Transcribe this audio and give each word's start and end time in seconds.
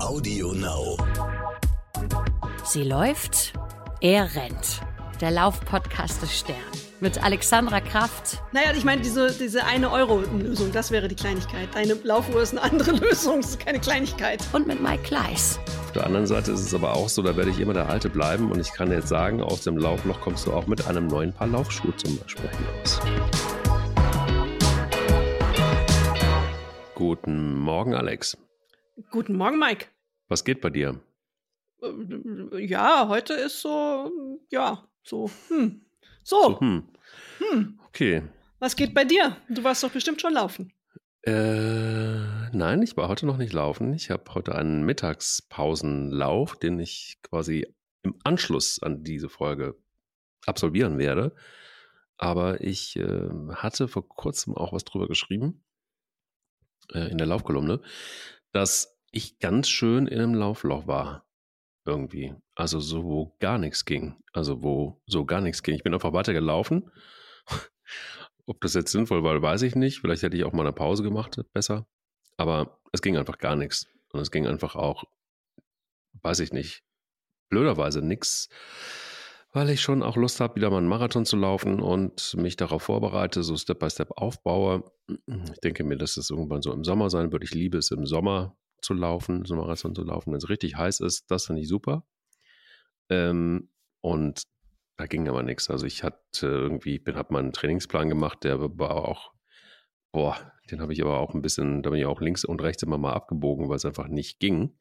Audio 0.00 0.52
Now. 0.52 0.96
Sie 2.64 2.84
läuft, 2.84 3.52
er 4.00 4.32
rennt. 4.36 4.80
Der 5.20 5.32
Laufpodcast 5.32 6.22
des 6.22 6.38
Stern. 6.38 6.56
Mit 7.00 7.22
Alexandra 7.22 7.80
Kraft. 7.80 8.40
Naja, 8.52 8.68
ich 8.76 8.84
meine, 8.84 9.02
diese, 9.02 9.32
diese 9.32 9.64
eine 9.64 9.90
Euro-Lösung, 9.90 10.70
das 10.70 10.92
wäre 10.92 11.08
die 11.08 11.16
Kleinigkeit. 11.16 11.68
Deine 11.74 11.94
Laufuhr 12.04 12.42
ist 12.42 12.52
eine 12.52 12.62
andere 12.62 12.92
Lösung, 13.04 13.40
das 13.40 13.50
ist 13.50 13.60
keine 13.60 13.80
Kleinigkeit. 13.80 14.40
Und 14.52 14.68
mit 14.68 14.80
Mike 14.80 15.02
Kleiss. 15.02 15.58
Auf 15.86 15.92
der 15.92 16.06
anderen 16.06 16.28
Seite 16.28 16.52
ist 16.52 16.60
es 16.60 16.74
aber 16.74 16.94
auch 16.94 17.08
so, 17.08 17.22
da 17.22 17.36
werde 17.36 17.50
ich 17.50 17.58
immer 17.58 17.74
der 17.74 17.88
Alte 17.88 18.08
bleiben 18.08 18.52
und 18.52 18.60
ich 18.60 18.72
kann 18.72 18.92
jetzt 18.92 19.08
sagen, 19.08 19.42
aus 19.42 19.62
dem 19.62 19.76
Laufloch 19.76 20.20
kommst 20.20 20.46
du 20.46 20.52
auch 20.52 20.68
mit 20.68 20.86
einem 20.86 21.08
neuen 21.08 21.32
Paar 21.32 21.48
Laufschuhe 21.48 21.94
zum 21.96 22.16
Beispiel 22.18 22.48
hinaus. 22.50 23.00
Guten 26.94 27.56
Morgen, 27.58 27.94
Alex. 27.94 28.36
Guten 29.10 29.36
Morgen, 29.36 29.58
Mike. 29.58 29.86
Was 30.28 30.44
geht 30.44 30.60
bei 30.60 30.70
dir? 30.70 31.00
Äh, 31.82 32.64
Ja, 32.66 33.06
heute 33.08 33.34
ist 33.34 33.60
so, 33.60 34.40
ja, 34.50 34.88
so, 35.02 35.30
hm. 35.48 35.82
So, 36.24 36.42
So, 36.52 36.60
hm. 36.60 36.88
hm. 37.38 37.80
Okay. 37.86 38.22
Was 38.58 38.74
geht 38.76 38.94
bei 38.94 39.04
dir? 39.04 39.36
Du 39.48 39.62
warst 39.62 39.82
doch 39.84 39.90
bestimmt 39.90 40.20
schon 40.20 40.34
laufen. 40.34 40.72
Äh, 41.22 42.50
nein, 42.56 42.82
ich 42.82 42.96
war 42.96 43.08
heute 43.08 43.26
noch 43.26 43.36
nicht 43.36 43.52
laufen. 43.52 43.92
Ich 43.94 44.10
habe 44.10 44.34
heute 44.34 44.54
einen 44.54 44.84
Mittagspausenlauf, 44.84 46.56
den 46.56 46.78
ich 46.80 47.18
quasi 47.22 47.72
im 48.02 48.16
Anschluss 48.24 48.82
an 48.82 49.04
diese 49.04 49.28
Folge 49.28 49.76
absolvieren 50.46 50.98
werde. 50.98 51.34
Aber 52.16 52.60
ich 52.62 52.96
äh, 52.96 53.28
hatte 53.54 53.86
vor 53.86 54.08
kurzem 54.08 54.56
auch 54.56 54.72
was 54.72 54.84
drüber 54.84 55.06
geschrieben 55.06 55.64
äh, 56.92 57.10
in 57.10 57.18
der 57.18 57.26
Laufkolumne, 57.28 57.80
dass 58.52 58.98
ich 59.10 59.38
ganz 59.38 59.68
schön 59.68 60.06
in 60.06 60.18
einem 60.18 60.34
Laufloch 60.34 60.86
war. 60.86 61.26
Irgendwie. 61.84 62.34
Also 62.54 62.80
so, 62.80 63.04
wo 63.04 63.36
gar 63.38 63.58
nichts 63.58 63.84
ging. 63.84 64.16
Also 64.32 64.62
wo 64.62 65.00
so 65.06 65.24
gar 65.24 65.40
nichts 65.40 65.62
ging. 65.62 65.74
Ich 65.74 65.82
bin 65.82 65.94
einfach 65.94 66.12
weitergelaufen. 66.12 66.90
Ob 68.46 68.60
das 68.60 68.74
jetzt 68.74 68.92
sinnvoll 68.92 69.22
war, 69.22 69.40
weiß 69.40 69.62
ich 69.62 69.74
nicht. 69.74 70.00
Vielleicht 70.00 70.22
hätte 70.22 70.36
ich 70.36 70.44
auch 70.44 70.52
mal 70.52 70.62
eine 70.62 70.72
Pause 70.72 71.02
gemacht, 71.02 71.40
besser. 71.52 71.86
Aber 72.36 72.80
es 72.92 73.02
ging 73.02 73.16
einfach 73.16 73.38
gar 73.38 73.56
nichts. 73.56 73.86
Und 74.12 74.20
es 74.20 74.30
ging 74.30 74.46
einfach 74.46 74.74
auch, 74.74 75.04
weiß 76.22 76.40
ich 76.40 76.52
nicht, 76.52 76.82
blöderweise 77.48 78.02
nichts, 78.02 78.48
weil 79.58 79.70
ich 79.70 79.80
schon 79.80 80.04
auch 80.04 80.16
Lust 80.16 80.38
habe, 80.38 80.54
wieder 80.54 80.70
mal 80.70 80.78
einen 80.78 80.86
Marathon 80.86 81.24
zu 81.24 81.36
laufen 81.36 81.80
und 81.80 82.36
mich 82.36 82.54
darauf 82.54 82.84
vorbereite, 82.84 83.42
so 83.42 83.56
Step 83.56 83.80
by 83.80 83.90
Step 83.90 84.12
aufbaue. 84.12 84.84
Ich 85.52 85.58
denke 85.64 85.82
mir, 85.82 85.96
dass 85.96 86.16
es 86.16 86.30
irgendwann 86.30 86.62
so 86.62 86.72
im 86.72 86.84
Sommer 86.84 87.10
sein 87.10 87.32
wird. 87.32 87.42
Ich 87.42 87.54
liebe 87.54 87.76
es 87.76 87.90
im 87.90 88.06
Sommer 88.06 88.56
zu 88.82 88.94
laufen, 88.94 89.44
so 89.46 89.54
einen 89.54 89.62
Marathon 89.62 89.96
zu 89.96 90.04
laufen, 90.04 90.30
wenn 90.30 90.38
es 90.38 90.48
richtig 90.48 90.76
heiß 90.76 91.00
ist. 91.00 91.28
Das 91.28 91.46
finde 91.46 91.62
ich 91.62 91.66
super. 91.66 92.06
Ähm, 93.10 93.68
und 94.00 94.42
da 94.96 95.06
ging 95.06 95.28
aber 95.28 95.42
nichts. 95.42 95.68
Also 95.70 95.86
ich 95.86 96.04
hatte 96.04 96.46
irgendwie, 96.46 97.00
bin, 97.00 97.16
habe 97.16 97.32
mal 97.32 97.40
einen 97.40 97.52
Trainingsplan 97.52 98.08
gemacht, 98.08 98.44
der 98.44 98.60
war 98.60 99.08
auch, 99.08 99.32
boah, 100.12 100.36
den 100.70 100.80
habe 100.80 100.92
ich 100.92 101.02
aber 101.02 101.18
auch 101.18 101.34
ein 101.34 101.42
bisschen, 101.42 101.82
da 101.82 101.90
bin 101.90 101.98
ich 101.98 102.06
auch 102.06 102.20
links 102.20 102.44
und 102.44 102.62
rechts 102.62 102.84
immer 102.84 102.98
mal 102.98 103.14
abgebogen, 103.14 103.68
weil 103.68 103.76
es 103.78 103.84
einfach 103.84 104.06
nicht 104.06 104.38
ging. 104.38 104.76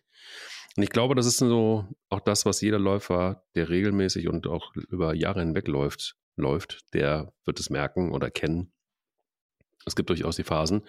Und 0.78 0.84
ich 0.84 0.90
glaube, 0.90 1.16
das 1.16 1.26
ist 1.26 1.40
so 1.40 1.88
auch 2.10 2.20
das, 2.20 2.46
was 2.46 2.62
jeder 2.62 2.78
Läufer, 2.78 3.44
der 3.56 3.68
regelmäßig 3.68 4.28
und 4.28 4.46
auch 4.46 4.76
über 4.76 5.16
Jahre 5.16 5.40
hinweg 5.40 5.68
läuft, 5.68 6.16
läuft, 6.36 6.94
der 6.94 7.34
wird 7.46 7.60
es 7.60 7.72
merken 7.72 8.12
oder 8.12 8.30
kennen. 8.30 8.72
Es 9.88 9.96
gibt 9.96 10.10
durchaus 10.12 10.36
die 10.36 10.44
Phasen, 10.44 10.84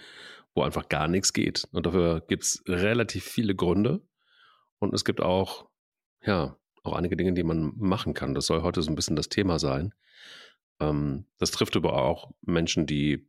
wo 0.55 0.63
einfach 0.63 0.91
gar 0.91 1.09
nichts 1.09 1.33
geht. 1.33 1.67
Und 1.73 1.87
dafür 1.87 2.21
gibt 2.21 2.43
es 2.43 2.63
relativ 2.67 3.25
viele 3.25 3.55
Gründe. 3.55 4.03
Und 4.79 4.93
es 4.93 5.07
gibt 5.07 5.23
auch, 5.23 5.71
ja, 6.23 6.59
auch 6.83 6.93
einige 6.93 7.17
Dinge, 7.17 7.33
die 7.33 7.43
man 7.43 7.73
machen 7.77 8.13
kann. 8.13 8.35
Das 8.35 8.45
soll 8.45 8.61
heute 8.63 8.83
so 8.83 8.91
ein 8.91 8.95
bisschen 8.95 9.17
das 9.17 9.31
Thema 9.31 9.59
sein. 9.59 9.95
Ähm, 10.81 11.25
das 11.39 11.51
trifft 11.51 11.77
aber 11.77 11.95
auch 11.95 12.31
Menschen, 12.43 12.85
die 12.85 13.27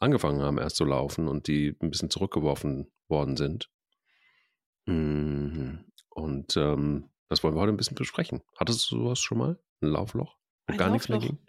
angefangen 0.00 0.42
haben 0.42 0.58
erst 0.58 0.76
zu 0.76 0.84
laufen 0.84 1.28
und 1.28 1.48
die 1.48 1.74
ein 1.80 1.90
bisschen 1.90 2.10
zurückgeworfen 2.10 2.92
worden 3.08 3.38
sind. 3.38 3.70
Mhm. 4.88 5.84
Und 6.08 6.56
ähm, 6.56 7.10
das 7.28 7.42
wollen 7.42 7.54
wir 7.54 7.60
heute 7.60 7.72
ein 7.72 7.76
bisschen 7.76 7.94
besprechen. 7.94 8.40
Hattest 8.58 8.90
du 8.90 8.96
sowas 8.96 9.18
schon 9.18 9.38
mal? 9.38 9.58
Ein 9.80 9.88
Laufloch? 9.88 10.36
Wo 10.66 10.72
Ein 10.72 10.78
gar 10.78 10.90
nichts 10.90 11.08
mehr 11.08 11.18
Laufloch? 11.18 11.36
ging? 11.36 11.48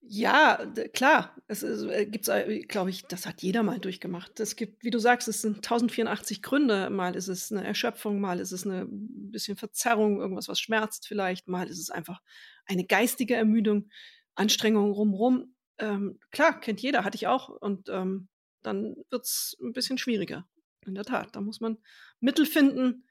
Ja, 0.00 0.66
klar. 0.94 1.36
Es 1.46 1.62
äh, 1.62 2.06
gibt's, 2.06 2.28
äh, 2.28 2.60
glaube 2.60 2.90
ich, 2.90 3.04
das 3.06 3.26
hat 3.26 3.42
jeder 3.42 3.62
mal 3.62 3.78
durchgemacht. 3.78 4.40
Es 4.40 4.56
gibt, 4.56 4.82
wie 4.82 4.90
du 4.90 4.98
sagst, 4.98 5.28
es 5.28 5.42
sind 5.42 5.56
1084 5.56 6.42
Gründe. 6.42 6.90
Mal 6.90 7.14
ist 7.14 7.28
es 7.28 7.52
eine 7.52 7.64
Erschöpfung, 7.64 8.20
mal 8.20 8.40
ist 8.40 8.52
es 8.52 8.66
eine 8.66 8.86
bisschen 8.88 9.56
Verzerrung, 9.56 10.18
irgendwas, 10.18 10.48
was 10.48 10.60
schmerzt 10.60 11.06
vielleicht. 11.06 11.46
Mal 11.46 11.68
ist 11.68 11.78
es 11.78 11.90
einfach 11.90 12.20
eine 12.64 12.84
geistige 12.84 13.34
Ermüdung, 13.34 13.90
Anstrengung 14.34 14.92
rumrum. 14.92 15.54
Ähm, 15.78 16.18
klar, 16.30 16.58
kennt 16.58 16.80
jeder, 16.80 17.04
hatte 17.04 17.16
ich 17.16 17.26
auch. 17.26 17.50
Und 17.50 17.88
ähm, 17.88 18.28
dann 18.62 18.96
wird's 19.10 19.56
ein 19.60 19.72
bisschen 19.72 19.98
schwieriger. 19.98 20.48
In 20.86 20.94
der 20.94 21.04
Tat, 21.04 21.34
da 21.34 21.40
muss 21.40 21.60
man 21.60 21.78
Mittel 22.20 22.46
finden. 22.46 23.04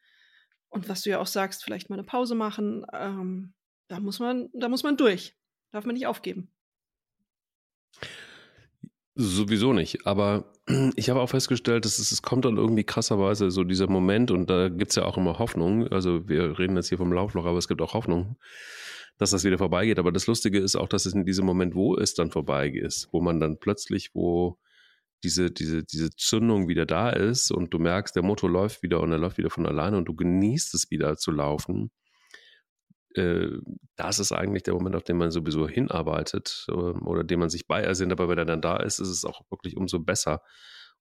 Und 0.69 0.89
was 0.89 1.01
du 1.01 1.09
ja 1.09 1.19
auch 1.19 1.27
sagst, 1.27 1.63
vielleicht 1.63 1.89
mal 1.89 1.95
eine 1.95 2.03
Pause 2.03 2.35
machen. 2.35 2.85
Ähm, 2.93 3.53
da 3.87 3.99
muss 3.99 4.19
man, 4.19 4.49
da 4.53 4.69
muss 4.69 4.83
man 4.83 4.97
durch. 4.97 5.35
Darf 5.71 5.85
man 5.85 5.95
nicht 5.95 6.07
aufgeben. 6.07 6.51
Sowieso 9.15 9.73
nicht. 9.73 10.05
Aber 10.05 10.53
ich 10.95 11.09
habe 11.09 11.21
auch 11.21 11.29
festgestellt, 11.29 11.85
dass 11.85 11.99
es, 11.99 12.11
es 12.11 12.21
kommt 12.21 12.45
dann 12.45 12.57
irgendwie 12.57 12.83
krasserweise 12.83 13.49
so 13.49 13.63
dieser 13.63 13.89
Moment 13.89 14.29
und 14.31 14.49
da 14.49 14.69
gibt 14.69 14.91
es 14.91 14.95
ja 14.95 15.05
auch 15.05 15.17
immer 15.17 15.39
Hoffnung. 15.39 15.87
Also 15.87 16.27
wir 16.27 16.59
reden 16.59 16.75
jetzt 16.75 16.89
hier 16.89 16.97
vom 16.97 17.11
Laufloch, 17.11 17.45
aber 17.45 17.57
es 17.57 17.67
gibt 17.67 17.81
auch 17.81 17.93
Hoffnung, 17.93 18.37
dass 19.17 19.31
das 19.31 19.43
wieder 19.43 19.57
vorbeigeht. 19.57 19.99
Aber 19.99 20.11
das 20.11 20.27
Lustige 20.27 20.59
ist 20.59 20.75
auch, 20.75 20.87
dass 20.87 21.05
es 21.05 21.13
in 21.13 21.25
diesem 21.25 21.45
Moment, 21.45 21.73
wo 21.73 21.95
es 21.97 22.13
dann 22.13 22.29
vorbei 22.29 22.69
ist, 22.69 23.07
wo 23.11 23.21
man 23.21 23.39
dann 23.39 23.57
plötzlich, 23.57 24.13
wo 24.13 24.59
diese, 25.23 25.51
diese, 25.51 25.83
diese 25.83 26.11
Zündung 26.11 26.67
wieder 26.67 26.85
da 26.85 27.09
ist 27.09 27.51
und 27.51 27.73
du 27.73 27.79
merkst, 27.79 28.15
der 28.15 28.23
Motor 28.23 28.49
läuft 28.49 28.83
wieder 28.83 29.01
und 29.01 29.11
er 29.11 29.17
läuft 29.17 29.37
wieder 29.37 29.49
von 29.49 29.65
alleine 29.65 29.97
und 29.97 30.05
du 30.05 30.15
genießt 30.15 30.73
es 30.75 30.91
wieder 30.91 31.17
zu 31.17 31.31
laufen. 31.31 31.91
Äh, 33.15 33.47
das 33.95 34.19
ist 34.19 34.31
eigentlich 34.31 34.63
der 34.63 34.75
Moment, 34.75 34.95
auf 34.95 35.03
den 35.03 35.17
man 35.17 35.31
sowieso 35.31 35.67
hinarbeitet 35.67 36.67
ähm, 36.69 37.05
oder 37.05 37.23
den 37.23 37.39
man 37.39 37.49
sich 37.49 37.67
bei 37.67 37.81
ersinnt. 37.81 38.11
Aber 38.11 38.29
wenn 38.29 38.37
er 38.37 38.45
dann 38.45 38.61
da 38.61 38.77
ist, 38.77 38.99
ist 38.99 39.09
es 39.09 39.25
auch 39.25 39.41
wirklich 39.49 39.75
umso 39.75 39.99
besser 39.99 40.41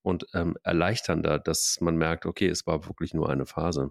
und 0.03 0.27
ähm, 0.35 0.57
erleichternder, 0.63 1.39
dass 1.39 1.79
man 1.81 1.97
merkt, 1.97 2.27
okay, 2.27 2.49
es 2.49 2.67
war 2.67 2.87
wirklich 2.87 3.13
nur 3.13 3.29
eine 3.29 3.47
Phase. 3.47 3.91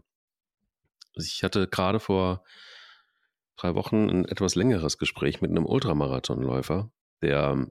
Also 1.16 1.28
Ich 1.28 1.44
hatte 1.44 1.68
gerade 1.68 2.00
vor 2.00 2.44
drei 3.58 3.76
Wochen 3.76 4.10
ein 4.10 4.26
etwas 4.26 4.56
längeres 4.56 4.98
Gespräch 4.98 5.42
mit 5.42 5.52
einem 5.52 5.66
Ultramarathonläufer, 5.66 6.92
der 7.22 7.68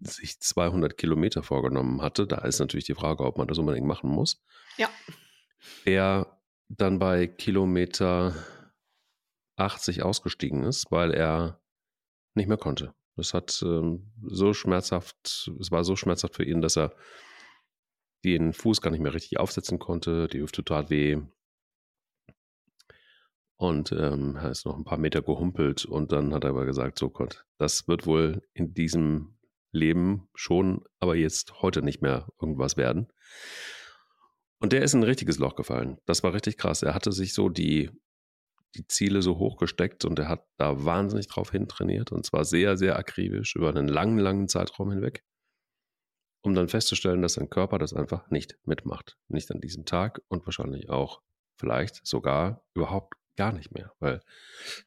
sich 0.00 0.40
200 0.40 0.96
Kilometer 0.96 1.42
vorgenommen 1.42 2.02
hatte. 2.02 2.26
Da 2.26 2.38
ist 2.38 2.58
natürlich 2.58 2.84
die 2.84 2.94
Frage, 2.94 3.24
ob 3.24 3.38
man 3.38 3.48
das 3.48 3.58
unbedingt 3.58 3.86
machen 3.86 4.10
muss. 4.10 4.42
Ja. 4.76 4.88
Der 5.86 6.38
dann 6.68 6.98
bei 6.98 7.26
Kilometer 7.26 8.34
80 9.56 10.02
ausgestiegen 10.02 10.64
ist, 10.64 10.90
weil 10.90 11.12
er 11.12 11.60
nicht 12.34 12.48
mehr 12.48 12.58
konnte. 12.58 12.94
Das 13.16 13.32
hat 13.32 13.62
ähm, 13.64 14.12
so 14.22 14.52
schmerzhaft, 14.52 15.50
es 15.60 15.70
war 15.70 15.84
so 15.84 15.94
schmerzhaft 15.94 16.34
für 16.34 16.44
ihn, 16.44 16.60
dass 16.60 16.76
er 16.76 16.94
den 18.24 18.52
Fuß 18.52 18.80
gar 18.80 18.90
nicht 18.90 19.00
mehr 19.00 19.14
richtig 19.14 19.38
aufsetzen 19.38 19.78
konnte. 19.78 20.26
Die 20.28 20.40
Hüfte 20.40 20.64
tat 20.64 20.90
weh. 20.90 21.20
Und 23.56 23.92
ähm, 23.92 24.36
er 24.36 24.50
ist 24.50 24.66
noch 24.66 24.76
ein 24.76 24.84
paar 24.84 24.98
Meter 24.98 25.22
gehumpelt 25.22 25.84
und 25.84 26.10
dann 26.10 26.34
hat 26.34 26.44
er 26.44 26.50
aber 26.50 26.66
gesagt, 26.66 26.98
so 26.98 27.08
Gott, 27.08 27.46
das 27.58 27.86
wird 27.86 28.04
wohl 28.04 28.42
in 28.52 28.74
diesem 28.74 29.33
Leben 29.74 30.28
schon, 30.34 30.84
aber 31.00 31.16
jetzt 31.16 31.60
heute 31.62 31.82
nicht 31.82 32.02
mehr 32.02 32.28
irgendwas 32.40 32.76
werden. 32.76 33.08
Und 34.60 34.72
der 34.72 34.82
ist 34.82 34.94
in 34.94 35.00
ein 35.00 35.04
richtiges 35.04 35.38
Loch 35.38 35.56
gefallen. 35.56 35.98
Das 36.06 36.22
war 36.22 36.32
richtig 36.32 36.56
krass. 36.56 36.82
Er 36.82 36.94
hatte 36.94 37.12
sich 37.12 37.34
so 37.34 37.48
die, 37.48 37.90
die 38.74 38.86
Ziele 38.86 39.20
so 39.20 39.38
hoch 39.38 39.58
gesteckt 39.58 40.04
und 40.04 40.18
er 40.18 40.28
hat 40.28 40.46
da 40.56 40.84
wahnsinnig 40.84 41.28
drauf 41.28 41.50
hintrainiert 41.50 42.12
und 42.12 42.24
zwar 42.24 42.44
sehr, 42.44 42.76
sehr 42.76 42.98
akribisch 42.98 43.56
über 43.56 43.68
einen 43.68 43.88
langen, 43.88 44.18
langen 44.18 44.48
Zeitraum 44.48 44.90
hinweg, 44.90 45.22
um 46.42 46.54
dann 46.54 46.68
festzustellen, 46.68 47.20
dass 47.20 47.34
sein 47.34 47.50
Körper 47.50 47.78
das 47.78 47.92
einfach 47.92 48.30
nicht 48.30 48.56
mitmacht. 48.64 49.18
Nicht 49.28 49.50
an 49.50 49.60
diesem 49.60 49.84
Tag 49.84 50.22
und 50.28 50.46
wahrscheinlich 50.46 50.88
auch 50.88 51.20
vielleicht 51.56 52.06
sogar 52.06 52.64
überhaupt 52.74 53.14
gar 53.36 53.52
nicht 53.52 53.72
mehr, 53.72 53.92
weil 53.98 54.22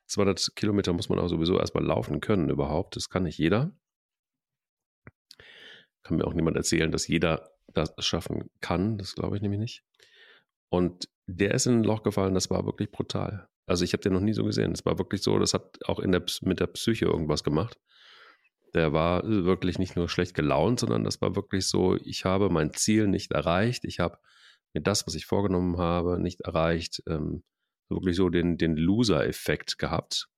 200 0.08 0.56
Kilometer 0.56 0.94
muss 0.94 1.10
man 1.10 1.20
auch 1.20 1.28
sowieso 1.28 1.60
erstmal 1.60 1.84
laufen 1.84 2.22
können 2.22 2.50
überhaupt. 2.50 2.96
Das 2.96 3.10
kann 3.10 3.24
nicht 3.24 3.38
jeder. 3.38 3.72
Kann 6.08 6.18
mir 6.18 6.26
auch 6.26 6.34
niemand 6.34 6.56
erzählen, 6.56 6.90
dass 6.90 7.08
jeder 7.08 7.52
das 7.74 7.94
schaffen 8.00 8.50
kann. 8.62 8.98
Das 8.98 9.14
glaube 9.14 9.36
ich 9.36 9.42
nämlich 9.42 9.60
nicht. 9.60 9.84
Und 10.70 11.10
der 11.28 11.54
ist 11.54 11.66
in 11.66 11.80
ein 11.80 11.84
Loch 11.84 12.04
gefallen, 12.04 12.34
das 12.34 12.50
war 12.50 12.66
wirklich 12.66 12.92
brutal. 12.92 13.50
Also 13.66 13.84
ich 13.84 13.92
habe 13.92 14.02
den 14.02 14.14
noch 14.14 14.22
nie 14.22 14.34
so 14.34 14.46
gesehen. 14.46 14.72
Es 14.72 14.86
war 14.86 14.98
wirklich 14.98 15.22
so, 15.22 15.38
das 15.38 15.54
hat 15.54 15.80
auch 15.86 16.00
in 16.00 16.14
der, 16.14 16.24
mit 16.42 16.62
der 16.62 16.68
Psyche 16.68 17.06
irgendwas 17.06 17.44
gemacht. 17.44 17.78
Der 18.74 18.94
war 18.94 19.24
wirklich 19.26 19.80
nicht 19.80 19.98
nur 19.98 20.08
schlecht 20.08 20.34
gelaunt, 20.34 20.80
sondern 20.80 21.04
das 21.04 21.20
war 21.22 21.36
wirklich 21.36 21.68
so, 21.68 21.98
ich 21.98 22.24
habe 22.24 22.50
mein 22.50 22.72
Ziel 22.72 23.08
nicht 23.08 23.34
erreicht. 23.34 23.84
Ich 23.84 24.00
habe 24.00 24.18
mir 24.74 24.82
das, 24.82 25.06
was 25.06 25.16
ich 25.16 25.26
vorgenommen 25.26 25.78
habe, 25.78 26.22
nicht 26.22 26.42
erreicht, 26.42 27.04
ähm, 27.08 27.44
wirklich 27.90 28.16
so 28.16 28.30
den, 28.30 28.58
den 28.58 28.78
Loser-Effekt 28.78 29.78
gehabt. 29.78 30.30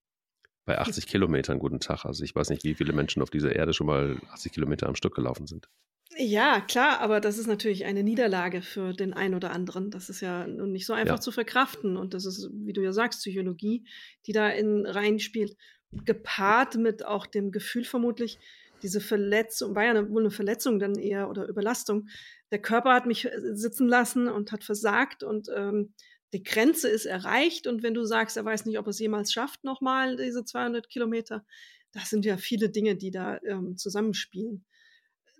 Bei 0.70 0.78
80 0.78 1.08
Kilometern 1.08 1.58
guten 1.58 1.80
Tag. 1.80 2.06
Also 2.06 2.24
ich 2.24 2.36
weiß 2.36 2.52
nicht, 2.52 2.64
wie 2.64 2.76
viele 2.76 2.94
Menschen 2.94 3.24
auf 3.24 3.32
dieser 3.32 3.56
Erde 3.56 3.74
schon 3.74 3.88
mal 3.88 4.18
80 4.34 4.52
Kilometer 4.52 4.88
am 4.88 4.94
Stück 4.94 5.16
gelaufen 5.16 5.48
sind. 5.48 5.68
Ja, 6.16 6.62
klar, 6.62 7.00
aber 7.00 7.20
das 7.20 7.40
ist 7.40 7.48
natürlich 7.48 7.86
eine 7.86 8.04
Niederlage 8.04 8.62
für 8.62 8.94
den 8.94 9.16
einen 9.16 9.34
oder 9.34 9.50
anderen. 9.50 9.90
Das 9.90 10.10
ist 10.10 10.22
ja 10.22 10.46
nun 10.46 10.72
nicht 10.72 10.86
so 10.86 10.94
einfach 10.94 11.16
Ja. 11.16 11.22
zu 11.22 11.32
verkraften. 11.32 11.98
Und 11.98 12.14
das 12.14 12.28
ist, 12.28 12.52
wie 12.54 12.74
du 12.74 12.82
ja 12.84 12.94
sagst, 12.94 13.22
Psychologie, 13.22 13.84
die 14.28 14.32
da 14.32 14.48
in 14.50 14.86
reinspielt. 14.86 15.58
Gepaart 16.06 16.76
mit 16.76 17.04
auch 17.04 17.26
dem 17.26 17.52
Gefühl 17.52 17.84
vermutlich, 17.84 18.38
diese 18.84 19.02
Verletzung, 19.02 19.74
war 19.76 19.86
ja 19.86 19.90
eine, 19.90 20.12
wohl 20.12 20.22
eine 20.22 20.30
Verletzung 20.30 20.78
dann 20.78 20.94
eher 21.00 21.32
oder 21.32 21.48
Überlastung. 21.48 22.10
Der 22.52 22.62
Körper 22.62 22.94
hat 22.94 23.08
mich 23.08 23.26
äh, 23.26 23.32
sitzen 23.56 23.88
lassen 23.88 24.28
und 24.28 24.52
hat 24.52 24.64
versagt 24.64 25.24
und 25.24 25.50
ähm, 25.52 25.96
die 26.34 26.44
Grenze 26.44 26.90
ist 26.90 27.06
erreicht. 27.06 27.68
Und 27.68 27.84
wenn 27.84 27.94
du 27.94 28.06
sagst, 28.06 28.38
er 28.38 28.46
weiß 28.46 28.66
nicht, 28.66 28.80
ob 28.80 28.88
er 28.88 28.92
es 28.92 29.00
jemals 29.00 29.32
schafft, 29.32 29.64
nochmal 29.64 30.16
diese 30.16 30.46
200 30.46 30.90
Kilometer, 30.90 31.46
das 31.92 32.10
sind 32.10 32.26
ja 32.26 32.38
viele 32.38 32.70
Dinge, 32.70 32.96
die 32.96 33.12
da 33.12 33.40
ähm, 33.44 33.78
zusammenspielen 33.78 34.66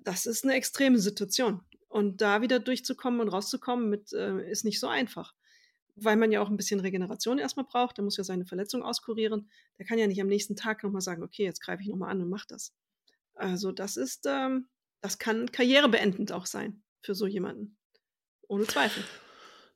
das 0.04 0.26
ist 0.26 0.44
eine 0.44 0.54
extreme 0.54 1.00
Situation. 1.00 1.62
Und 1.88 2.22
da 2.22 2.42
wieder 2.42 2.60
durchzukommen 2.60 3.20
und 3.20 3.30
rauszukommen 3.30 3.90
mit, 3.90 4.14
äh, 4.14 4.50
ist 4.50 4.64
nicht 4.64 4.80
so 4.80 4.88
einfach. 4.88 5.34
Weil 5.96 6.18
man 6.18 6.32
ja 6.32 6.42
auch 6.42 6.50
ein 6.50 6.58
bisschen 6.58 6.80
Regeneration 6.80 7.40
erstmal 7.40 7.66
braucht. 7.66 7.98
Der 7.98 8.04
muss 8.04 8.18
ja 8.18 8.24
seine 8.24 8.46
Verletzung 8.46 8.84
auskurieren. 8.84 9.50
Der 9.78 9.86
kann 9.86 9.98
ja 9.98 10.08
nicht 10.08 10.22
am 10.22 10.28
nächsten 10.28 10.56
Tag 10.56 10.84
nochmal 10.84 11.02
sagen, 11.02 11.24
okay, 11.24 11.44
jetzt 11.44 11.62
greife 11.62 11.82
ich 11.82 11.90
nochmal 11.90 12.12
an 12.12 12.22
und 12.22 12.30
mach 12.30 12.46
das. 12.46 12.74
Also 13.34 13.72
das 13.72 13.98
ist, 13.98 14.26
ähm, 14.28 14.68
das 15.02 15.18
kann 15.18 15.52
karrierebeendend 15.52 16.32
auch 16.32 16.46
sein 16.46 16.84
für 17.02 17.16
so 17.16 17.26
jemanden. 17.26 17.78
Ohne 18.48 18.66
Zweifel. 18.66 19.04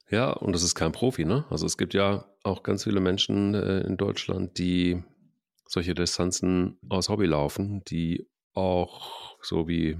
Ja, 0.09 0.31
und 0.31 0.53
das 0.53 0.63
ist 0.63 0.75
kein 0.75 0.91
Profi, 0.91 1.25
ne? 1.25 1.45
Also 1.49 1.65
es 1.65 1.77
gibt 1.77 1.93
ja 1.93 2.25
auch 2.43 2.63
ganz 2.63 2.83
viele 2.83 2.99
Menschen 2.99 3.55
äh, 3.55 3.81
in 3.81 3.97
Deutschland, 3.97 4.57
die 4.57 5.03
solche 5.65 5.95
Distanzen 5.95 6.77
aus 6.89 7.09
Hobby 7.09 7.25
laufen, 7.25 7.83
die 7.85 8.27
auch 8.53 9.37
so 9.41 9.67
wie 9.67 9.97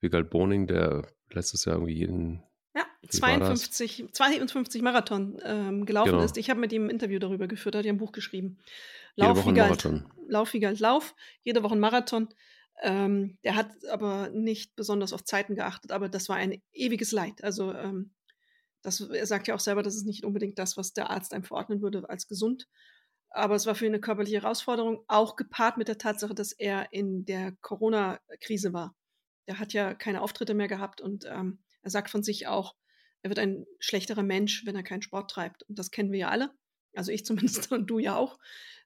Wiegald 0.00 0.30
Boning, 0.30 0.66
der 0.66 1.06
letztes 1.30 1.64
Jahr 1.64 1.76
irgendwie 1.76 1.94
jeden, 1.94 2.42
Ja, 2.74 2.82
Wie 3.02 3.22
war 3.22 3.38
das? 3.38 3.60
52, 3.70 4.08
52 4.12 4.82
Marathon 4.82 5.38
ähm, 5.44 5.86
gelaufen 5.86 6.12
Genau. 6.12 6.24
ist. 6.24 6.36
Ich 6.36 6.50
habe 6.50 6.60
mit 6.60 6.72
ihm 6.72 6.86
ein 6.86 6.90
Interview 6.90 7.18
darüber 7.18 7.46
geführt, 7.48 7.74
hat 7.76 7.84
ja 7.84 7.92
ein 7.92 7.98
Buch 7.98 8.12
geschrieben. 8.12 8.58
jede 9.16 9.28
Lauf 9.28 9.36
Woche 9.38 9.44
wie 9.44 9.48
einen 9.48 9.56
Galt. 9.56 9.84
Marathon. 9.84 10.12
Lauf 10.28 10.52
wie 10.52 10.60
Galt 10.60 10.80
Lauf, 10.80 11.14
jede 11.42 11.62
Woche 11.62 11.74
ein 11.74 11.80
Marathon. 11.80 12.28
Ähm, 12.82 13.38
der 13.44 13.56
hat 13.56 13.70
aber 13.90 14.30
nicht 14.30 14.74
besonders 14.74 15.12
auf 15.12 15.24
Zeiten 15.24 15.54
geachtet, 15.54 15.92
aber 15.92 16.08
das 16.08 16.28
war 16.28 16.36
ein 16.36 16.62
ewiges 16.72 17.12
Leid. 17.12 17.44
Also 17.44 17.72
ähm, 17.74 18.10
das, 18.82 19.00
er 19.00 19.26
sagt 19.26 19.48
ja 19.48 19.54
auch 19.54 19.60
selber, 19.60 19.82
das 19.82 19.96
ist 19.96 20.06
nicht 20.06 20.24
unbedingt 20.24 20.58
das, 20.58 20.76
was 20.76 20.92
der 20.92 21.10
Arzt 21.10 21.34
einem 21.34 21.44
verordnen 21.44 21.82
würde 21.82 22.08
als 22.08 22.26
gesund. 22.28 22.68
Aber 23.30 23.54
es 23.54 23.66
war 23.66 23.74
für 23.74 23.86
ihn 23.86 23.92
eine 23.92 24.00
körperliche 24.00 24.42
Herausforderung, 24.42 25.04
auch 25.06 25.36
gepaart 25.36 25.76
mit 25.76 25.88
der 25.88 25.98
Tatsache, 25.98 26.34
dass 26.34 26.52
er 26.52 26.92
in 26.92 27.24
der 27.24 27.52
Corona-Krise 27.60 28.72
war. 28.72 28.96
Der 29.46 29.58
hat 29.58 29.72
ja 29.72 29.94
keine 29.94 30.20
Auftritte 30.20 30.54
mehr 30.54 30.68
gehabt 30.68 31.00
und 31.00 31.26
ähm, 31.26 31.60
er 31.82 31.90
sagt 31.90 32.10
von 32.10 32.22
sich 32.22 32.46
auch, 32.46 32.74
er 33.22 33.30
wird 33.30 33.38
ein 33.38 33.66
schlechterer 33.78 34.22
Mensch, 34.22 34.64
wenn 34.66 34.76
er 34.76 34.82
keinen 34.82 35.02
Sport 35.02 35.30
treibt. 35.30 35.62
Und 35.64 35.78
das 35.78 35.90
kennen 35.90 36.10
wir 36.10 36.20
ja 36.20 36.28
alle. 36.28 36.50
Also 36.94 37.12
ich 37.12 37.24
zumindest 37.26 37.70
und 37.70 37.86
du 37.86 37.98
ja 37.98 38.16
auch. 38.16 38.38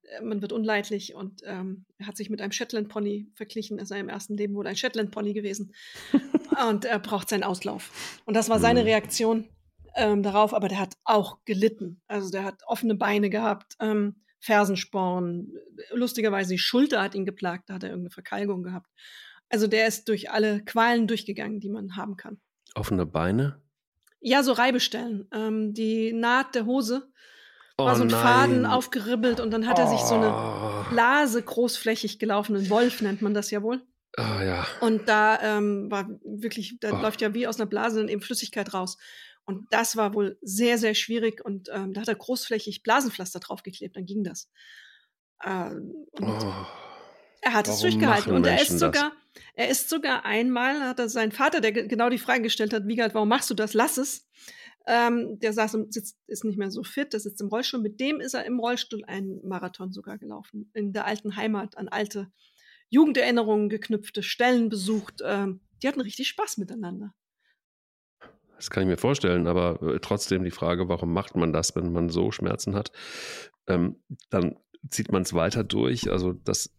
Äh, 0.02 0.23
Man 0.23 0.43
wird 0.43 0.52
unleidlich 0.52 1.14
und 1.14 1.43
ähm, 1.44 1.87
er 1.99 2.06
hat 2.06 2.17
sich 2.17 2.29
mit 2.31 2.40
einem 2.40 2.52
Shetland 2.52 2.88
Pony 2.88 3.31
verglichen. 3.35 3.79
In 3.79 3.87
seinem 3.87 4.08
ersten 4.08 4.37
Leben 4.37 4.55
wurde 4.55 4.69
ein 4.69 4.76
Shetland 4.76 5.11
Pony 5.11 5.32
gewesen. 5.32 5.73
und 6.69 6.85
er 6.85 6.99
braucht 6.99 7.29
seinen 7.29 7.44
Auslauf. 7.44 8.20
Und 8.26 8.35
das 8.35 8.49
war 8.49 8.61
seine 8.61 8.81
Mhm. 8.81 8.87
Reaktion 8.87 9.49
ähm, 9.96 10.23
darauf, 10.23 10.55
aber 10.55 10.69
der 10.69 10.81
hat 10.81 10.94
auch 11.05 11.38
gelitten. 11.44 12.00
Also 12.06 12.31
der 12.31 12.44
hat 12.44 12.62
offene 12.67 12.94
Beine 12.94 13.31
gehabt, 13.31 13.75
ähm, 13.81 14.17
Fersensporn, 14.41 15.49
lustigerweise 15.93 16.50
die 16.55 16.58
Schulter 16.58 17.02
hat 17.02 17.14
ihn 17.14 17.25
geplagt, 17.25 17.70
da 17.70 17.75
hat 17.75 17.82
er 17.82 17.91
irgendeine 17.91 18.11
Verkalkung 18.12 18.62
gehabt. 18.62 18.91
Also 19.49 19.67
der 19.67 19.87
ist 19.87 20.08
durch 20.08 20.31
alle 20.31 20.64
Qualen 20.64 21.06
durchgegangen, 21.06 21.61
die 21.61 21.70
man 21.70 21.96
haben 21.96 22.17
kann. 22.17 22.38
Offene 22.75 23.06
Beine? 23.06 23.62
Ja, 24.20 24.43
so 24.43 24.52
Reibestellen. 24.52 25.29
Ähm, 25.32 25.75
die 25.75 26.12
Naht 26.12 26.55
der 26.55 26.67
Hose 26.67 27.11
Oh 27.76 27.87
war 27.87 27.97
so 27.97 28.02
ein 28.02 28.08
nein. 28.08 28.23
Faden 28.23 28.67
aufgeribbelt 28.67 29.40
und 29.40 29.50
dann 29.50 29.67
hat 29.67 29.79
er 29.79 29.88
sich 29.88 30.00
so 30.00 30.14
eine 30.14 30.32
Oh. 30.32 30.90
Blase 30.90 31.43
großflächig 31.43 32.19
gelaufen. 32.19 32.55
Ein 32.56 32.70
Wolf 32.70 33.00
nennt 33.02 33.20
man 33.20 33.35
das 33.35 33.50
ja 33.50 33.62
wohl. 33.62 33.82
Ah, 34.17 34.43
ja. 34.44 34.67
Und 34.81 35.08
da 35.08 35.40
ähm, 35.43 35.90
war 35.90 36.08
wirklich, 36.25 36.79
da 36.81 36.93
Oh. 36.93 37.02
läuft 37.02 37.20
ja 37.20 37.35
wie 37.35 37.49
aus 37.49 37.58
einer 37.58 37.69
Blase 37.69 37.99
dann 37.99 38.08
eben 38.08 38.20
Flüssigkeit 38.23 38.73
raus. 38.75 38.97
Und 39.46 39.67
das 39.70 39.96
war 39.96 40.14
wohl 40.14 40.38
sehr, 40.41 40.79
sehr 40.79 40.94
schwierig. 40.94 41.44
Und 41.44 41.69
ähm, 41.73 41.93
da 41.93 42.00
hat 42.02 42.08
er 42.08 42.14
großflächig 42.14 42.82
Blasenpflaster 42.82 43.41
draufgeklebt, 43.41 43.96
dann 43.96 44.06
ging 44.06 44.25
das. 44.25 44.50
Ähm, 45.44 46.06
und 46.12 46.29
Oh. 46.44 46.67
er 47.43 47.52
hat 47.52 47.69
es 47.69 47.81
durchgehalten. 47.81 48.32
Und 48.32 48.46
er 48.46 48.55
Menschen 48.55 48.76
ist 48.76 48.81
das? 48.82 48.96
sogar, 48.96 49.12
er 49.55 49.69
ist 49.69 49.91
sogar 49.91 50.25
einmal, 50.25 50.81
hat 50.81 50.99
er 50.99 51.08
seinen 51.08 51.32
Vater, 51.32 51.61
der 51.61 51.73
ge- 51.73 51.87
genau 51.88 52.08
die 52.08 52.19
Frage 52.19 52.43
gestellt 52.43 52.73
hat, 52.73 52.87
Wiegald, 52.87 53.14
warum 53.14 53.29
machst 53.29 53.50
du 53.50 53.55
das? 53.55 53.75
Lass 53.75 53.99
es. 53.99 54.26
Ähm, 54.87 55.38
der 55.41 55.52
saß 55.55 55.75
im, 55.75 55.90
sitzt, 55.93 56.19
ist 56.26 56.44
nicht 56.44 56.58
mehr 56.58 56.70
so 56.70 56.82
fit, 56.82 57.12
der 57.12 57.20
sitzt 57.20 57.40
im 57.40 57.49
Rollstuhl. 57.49 57.81
Mit 57.81 58.00
dem 58.00 58.20
ist 58.20 58.35
er 58.35 58.44
im 58.44 58.58
Rollstuhl 58.61 59.05
einen 59.06 59.47
Marathon 59.47 59.93
sogar 59.93 60.19
gelaufen. 60.19 60.70
In 60.75 60.93
der 60.93 61.06
alten 61.06 61.37
Heimat, 61.37 61.76
an 61.79 61.88
alte 61.88 62.31
Jugenderinnerungen 62.90 63.69
geknüpfte 63.70 64.23
Stellen 64.23 64.69
besucht. 64.69 65.20
Ähm, 65.25 65.61
die 65.82 65.88
hatten 65.88 66.00
richtig 66.02 66.29
Spaß 66.29 66.58
miteinander. 66.58 67.14
Das 68.64 68.70
kann 68.70 68.84
ich 68.84 68.88
mir 68.88 68.96
vorstellen, 68.96 69.46
aber 69.46 69.82
äh, 69.82 69.99
trotzdem 70.00 70.43
die 70.43 70.50
Frage, 70.50 70.88
warum 70.88 71.12
macht 71.12 71.37
man 71.37 71.52
das, 71.52 71.76
wenn 71.76 71.93
man 71.93 72.08
so 72.08 72.32
Schmerzen 72.32 72.75
hat? 72.75 72.93
Ähm, 73.66 73.96
dann 74.31 74.56
zieht 74.88 75.12
man 75.12 75.20
es 75.20 75.34
weiter 75.34 75.64
durch. 75.64 76.11
Also 76.11 76.32
das 76.32 76.70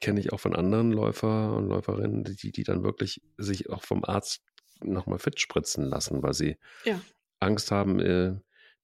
kenne 0.00 0.18
ich 0.18 0.32
auch 0.32 0.40
von 0.40 0.56
anderen 0.56 0.90
Läufer 0.90 1.54
und 1.54 1.68
Läuferinnen, 1.68 2.24
die, 2.24 2.50
die 2.50 2.64
dann 2.64 2.82
wirklich 2.82 3.22
sich 3.38 3.70
auch 3.70 3.84
vom 3.84 4.04
Arzt 4.04 4.42
nochmal 4.82 5.20
fit 5.20 5.38
spritzen 5.38 5.84
lassen, 5.84 6.20
weil 6.24 6.34
sie 6.34 6.56
Ja. 6.84 7.00
Angst 7.38 7.70
haben, 7.70 8.00
äh, 8.00 8.34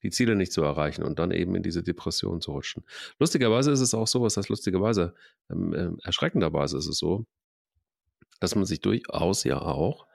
die 0.04 0.10
Ziele 0.10 0.36
nicht 0.36 0.52
zu 0.52 0.62
erreichen 0.62 1.02
und 1.02 1.18
dann 1.18 1.32
eben 1.32 1.56
in 1.56 1.64
diese 1.64 1.82
Depression 1.82 2.40
zu 2.40 2.52
rutschen. 2.52 2.84
Lustigerweise 3.18 3.72
ist 3.72 3.80
es 3.80 3.92
auch 3.92 4.06
so, 4.06 4.22
was 4.22 4.36
heißt 4.36 4.50
lustigerweise, 4.50 5.14
ähm, 5.50 5.74
ähm, 5.74 5.98
erschreckenderweise 6.04 6.78
ist 6.78 6.86
es 6.86 6.98
so, 6.98 7.26
dass 8.38 8.54
man 8.54 8.66
sich 8.66 8.80
durchaus 8.80 9.42
ja 9.42 9.60
auch 9.60 10.06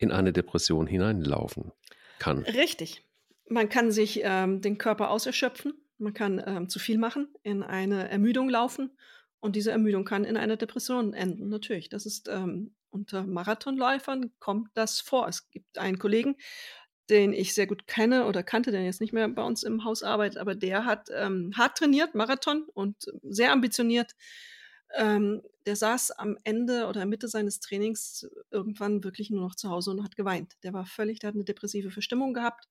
in 0.00 0.10
eine 0.10 0.32
Depression 0.32 0.86
hineinlaufen 0.86 1.70
kann. 2.18 2.42
Richtig. 2.42 3.04
Man 3.48 3.68
kann 3.68 3.92
sich 3.92 4.20
ähm, 4.24 4.60
den 4.60 4.78
Körper 4.78 5.10
auserschöpfen, 5.10 5.74
man 5.98 6.14
kann 6.14 6.42
ähm, 6.44 6.68
zu 6.68 6.78
viel 6.78 6.98
machen, 6.98 7.28
in 7.42 7.62
eine 7.62 8.08
Ermüdung 8.08 8.48
laufen 8.48 8.90
und 9.40 9.56
diese 9.56 9.70
Ermüdung 9.70 10.04
kann 10.04 10.24
in 10.24 10.36
einer 10.36 10.56
Depression 10.56 11.12
enden. 11.12 11.48
Natürlich, 11.48 11.90
das 11.90 12.06
ist 12.06 12.28
ähm, 12.28 12.74
unter 12.88 13.24
Marathonläufern 13.24 14.32
kommt 14.38 14.70
das 14.74 15.00
vor. 15.00 15.28
Es 15.28 15.50
gibt 15.50 15.78
einen 15.78 15.98
Kollegen, 15.98 16.36
den 17.10 17.32
ich 17.32 17.54
sehr 17.54 17.66
gut 17.66 17.86
kenne 17.86 18.26
oder 18.26 18.42
kannte, 18.42 18.70
der 18.70 18.84
jetzt 18.84 19.00
nicht 19.00 19.12
mehr 19.12 19.28
bei 19.28 19.42
uns 19.42 19.64
im 19.64 19.84
Haus 19.84 20.02
arbeitet, 20.02 20.38
aber 20.38 20.54
der 20.54 20.86
hat 20.86 21.08
ähm, 21.14 21.52
hart 21.56 21.76
trainiert, 21.76 22.14
Marathon 22.14 22.64
und 22.72 22.96
sehr 23.22 23.52
ambitioniert. 23.52 24.14
Ähm, 24.96 25.42
der 25.66 25.76
saß 25.76 26.12
am 26.12 26.36
Ende 26.42 26.86
oder 26.86 27.06
Mitte 27.06 27.28
seines 27.28 27.60
Trainings 27.60 28.28
irgendwann 28.50 29.04
wirklich 29.04 29.30
nur 29.30 29.40
noch 29.40 29.54
zu 29.54 29.70
Hause 29.70 29.92
und 29.92 30.02
hat 30.02 30.16
geweint. 30.16 30.56
Der 30.62 30.72
war 30.72 30.86
völlig, 30.86 31.20
der 31.20 31.28
hat 31.28 31.34
eine 31.34 31.44
depressive 31.44 31.90
Verstimmung 31.90 32.34
gehabt. 32.34 32.68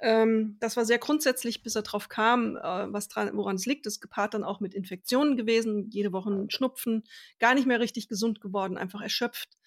Ähm, 0.00 0.56
das 0.60 0.76
war 0.76 0.86
sehr 0.86 0.98
grundsätzlich, 0.98 1.62
bis 1.62 1.74
er 1.74 1.82
drauf 1.82 2.08
kam, 2.08 2.56
äh, 2.56 2.92
was 2.92 3.08
dran, 3.08 3.36
woran 3.36 3.56
es 3.56 3.66
liegt. 3.66 3.84
Das 3.84 3.94
ist 3.94 4.00
gepaart 4.00 4.34
dann 4.34 4.44
auch 4.44 4.60
mit 4.60 4.74
Infektionen 4.74 5.36
gewesen, 5.36 5.90
jede 5.90 6.12
Woche 6.12 6.30
ein 6.30 6.50
Schnupfen, 6.50 7.04
gar 7.38 7.54
nicht 7.54 7.66
mehr 7.66 7.80
richtig 7.80 8.08
gesund 8.08 8.40
geworden, 8.40 8.78
einfach 8.78 9.02
erschöpft, 9.02 9.58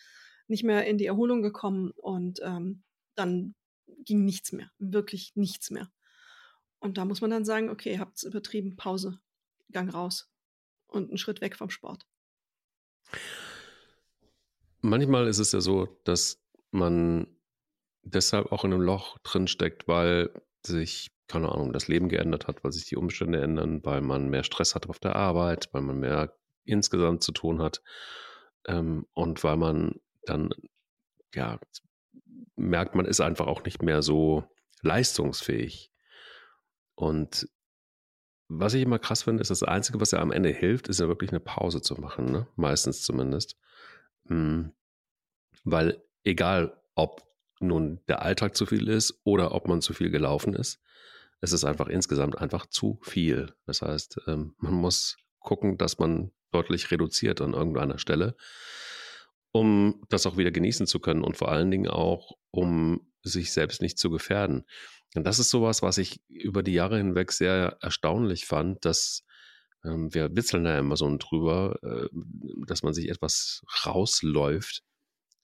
nicht 0.47 0.63
mehr 0.63 0.85
in 0.87 0.97
die 0.97 1.05
Erholung 1.05 1.43
gekommen 1.43 1.91
und 1.91 2.39
ähm, 2.43 2.83
dann 3.15 3.53
ging 4.05 4.25
nichts 4.25 4.51
mehr, 4.51 4.71
wirklich 4.79 5.33
nichts 5.35 5.69
mehr. 5.69 5.91
Und 6.79 6.97
da 6.97 7.05
muss 7.05 7.21
man 7.21 7.29
dann 7.29 7.45
sagen, 7.45 7.69
okay, 7.69 7.93
ihr 7.93 7.99
habt's 7.99 8.23
übertrieben, 8.23 8.75
Pause, 8.75 9.19
Gang 9.71 9.93
raus 9.93 10.32
und 10.93 11.09
einen 11.09 11.17
Schritt 11.17 11.41
weg 11.41 11.55
vom 11.55 11.69
Sport. 11.69 12.05
Manchmal 14.81 15.27
ist 15.27 15.39
es 15.39 15.51
ja 15.51 15.61
so, 15.61 15.87
dass 16.03 16.43
man 16.71 17.27
deshalb 18.03 18.51
auch 18.51 18.65
in 18.65 18.73
einem 18.73 18.81
Loch 18.81 19.17
drin 19.19 19.47
steckt, 19.47 19.87
weil 19.87 20.29
sich, 20.65 21.11
keine 21.27 21.51
Ahnung, 21.51 21.73
das 21.73 21.87
Leben 21.87 22.09
geändert 22.09 22.47
hat, 22.47 22.63
weil 22.63 22.71
sich 22.71 22.85
die 22.85 22.97
Umstände 22.97 23.41
ändern, 23.41 23.83
weil 23.85 24.01
man 24.01 24.29
mehr 24.29 24.43
Stress 24.43 24.75
hat 24.75 24.89
auf 24.89 24.99
der 24.99 25.15
Arbeit, 25.15 25.69
weil 25.71 25.81
man 25.81 25.99
mehr 25.99 26.35
insgesamt 26.65 27.23
zu 27.23 27.31
tun 27.31 27.61
hat 27.61 27.81
ähm, 28.65 29.05
und 29.13 29.43
weil 29.43 29.57
man 29.57 29.99
dann, 30.25 30.49
ja, 31.33 31.59
merkt, 32.55 32.95
man 32.95 33.05
ist 33.05 33.21
einfach 33.21 33.47
auch 33.47 33.63
nicht 33.63 33.81
mehr 33.81 34.01
so 34.01 34.43
leistungsfähig. 34.81 35.91
Und 36.95 37.47
was 38.47 38.73
ich 38.73 38.81
immer 38.81 38.99
krass 38.99 39.23
finde, 39.23 39.41
ist, 39.41 39.51
das 39.51 39.63
Einzige, 39.63 39.99
was 39.99 40.11
ja 40.11 40.19
am 40.19 40.31
Ende 40.31 40.49
hilft, 40.49 40.87
ist 40.87 40.99
ja 40.99 41.07
wirklich 41.07 41.31
eine 41.31 41.39
Pause 41.39 41.81
zu 41.81 41.95
machen, 41.95 42.31
ne? 42.31 42.47
meistens 42.55 43.01
zumindest. 43.01 43.57
Hm. 44.27 44.71
Weil 45.63 46.03
egal, 46.23 46.77
ob 46.95 47.23
nun 47.59 48.01
der 48.07 48.21
Alltag 48.21 48.55
zu 48.55 48.65
viel 48.65 48.89
ist 48.89 49.19
oder 49.23 49.53
ob 49.53 49.67
man 49.67 49.81
zu 49.81 49.93
viel 49.93 50.09
gelaufen 50.09 50.53
ist. 50.53 50.79
Es 51.41 51.51
ist 51.51 51.63
einfach 51.63 51.87
insgesamt 51.87 52.37
einfach 52.37 52.65
zu 52.65 52.99
viel. 53.01 53.53
Das 53.65 53.81
heißt, 53.81 54.21
ähm, 54.27 54.55
man 54.57 54.73
muss 54.73 55.17
gucken, 55.39 55.77
dass 55.77 55.99
man 55.99 56.31
deutlich 56.51 56.91
reduziert 56.91 57.41
an 57.41 57.53
irgendeiner 57.53 57.97
Stelle, 57.97 58.35
um 59.51 60.01
das 60.09 60.25
auch 60.25 60.37
wieder 60.37 60.51
genießen 60.51 60.87
zu 60.87 60.99
können 60.99 61.23
und 61.23 61.37
vor 61.37 61.51
allen 61.51 61.71
Dingen 61.71 61.89
auch, 61.89 62.37
um 62.51 63.01
sich 63.23 63.51
selbst 63.51 63.81
nicht 63.81 63.97
zu 63.97 64.09
gefährden. 64.09 64.65
Und 65.15 65.25
das 65.25 65.39
ist 65.39 65.49
sowas, 65.49 65.81
was 65.81 65.97
ich 65.97 66.21
über 66.27 66.63
die 66.63 66.73
Jahre 66.73 66.97
hinweg 66.97 67.31
sehr 67.31 67.77
erstaunlich 67.81 68.45
fand, 68.45 68.83
dass 68.85 69.23
ähm, 69.85 70.13
wir 70.13 70.35
witzeln 70.35 70.63
da 70.63 70.77
immer 70.77 70.95
so 70.95 71.15
drüber, 71.17 71.77
äh, 71.83 72.07
dass 72.67 72.83
man 72.83 72.93
sich 72.93 73.09
etwas 73.09 73.63
rausläuft. 73.85 74.83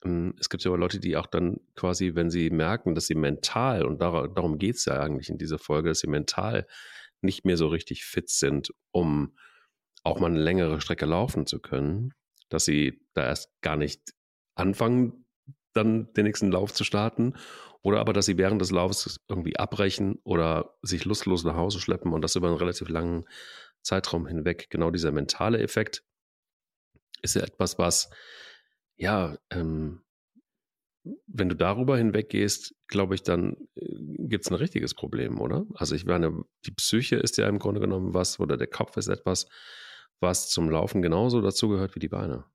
Ähm, 0.03 0.33
es 0.39 0.49
gibt 0.49 0.63
ja 0.63 0.71
aber 0.71 0.79
Leute, 0.79 0.99
die 0.99 1.17
auch 1.17 1.27
dann 1.27 1.57
quasi, 1.75 2.15
wenn 2.15 2.29
sie 2.29 2.49
merken, 2.49 2.95
dass 2.95 3.07
sie 3.07 3.15
mental, 3.15 3.85
und 3.85 4.01
dar 4.01 4.27
darum 4.27 4.57
geht 4.57 4.77
es 4.77 4.85
ja 4.85 4.99
eigentlich 4.99 5.29
in 5.29 5.38
dieser 5.38 5.59
Folge, 5.59 5.89
dass 5.89 5.99
sie 5.99 6.07
mental 6.07 6.65
nicht 7.21 7.45
mehr 7.45 7.57
so 7.57 7.67
richtig 7.67 8.05
fit 8.05 8.29
sind, 8.29 8.73
um 8.91 9.38
auch 10.03 10.19
mal 10.19 10.27
eine 10.27 10.41
längere 10.41 10.79
Strecke 10.81 11.05
laufen 11.05 11.45
zu 11.45 11.59
können, 11.59 12.13
dass 12.47 12.65
sie 12.65 13.01
da 13.13 13.25
erst 13.25 13.49
gar 13.61 13.75
nicht 13.75 14.13
anfangen, 14.55 15.25
dann 15.73 16.11
den 16.13 16.25
nächsten 16.25 16.51
Lauf 16.51 16.73
zu 16.73 16.83
starten 16.83 17.33
oder 17.81 18.00
aber, 18.00 18.13
dass 18.13 18.25
sie 18.25 18.38
während 18.38 18.62
des 18.62 18.71
Laufs 18.71 19.19
irgendwie 19.27 19.57
abbrechen 19.57 20.19
oder 20.24 20.75
sich 20.81 21.05
lustlos 21.05 21.43
nach 21.43 21.55
Hause 21.55 21.79
schleppen 21.79 22.13
und 22.13 22.21
das 22.21 22.36
über 22.36 22.48
einen 22.48 22.57
relativ 22.57 22.89
langen 22.89 23.25
Zeitraum 23.81 24.27
hinweg. 24.27 24.69
Genau 24.69 24.91
dieser 24.91 25.12
mentale 25.12 25.59
Effekt 25.59 26.03
ist 27.21 27.36
ja 27.36 27.41
etwas, 27.41 27.77
was, 27.79 28.09
ja, 28.98 29.38
ähm, 29.50 30.01
wenn 31.27 31.50
du 31.50 31.55
darüber 31.55 31.98
hinweggehst, 31.98 32.75
glaube 32.88 33.15
ich, 33.15 33.24
dann 33.24 33.55
äh, 33.75 33.86
gibt 34.27 34.45
es 34.45 34.51
ein 34.51 34.55
richtiges 34.55 34.93
Problem, 34.93 35.39
oder? 35.39 35.65
Also 35.75 35.95
ich 35.95 36.05
meine, 36.05 36.43
die 36.65 36.71
Psyche 36.71 37.15
ist 37.15 37.38
ja 37.38 37.48
im 37.48 37.59
Grunde 37.59 37.79
genommen 37.79 38.13
was, 38.13 38.39
oder 38.39 38.57
der 38.57 38.67
Kopf 38.67 38.98
ist 38.98 39.07
etwas, 39.07 39.48
was 40.19 40.50
zum 40.50 40.69
Laufen 40.69 41.01
genauso 41.01 41.41
dazugehört 41.41 41.95
wie 41.95 42.00
die 42.00 42.09
Beine. 42.09 42.45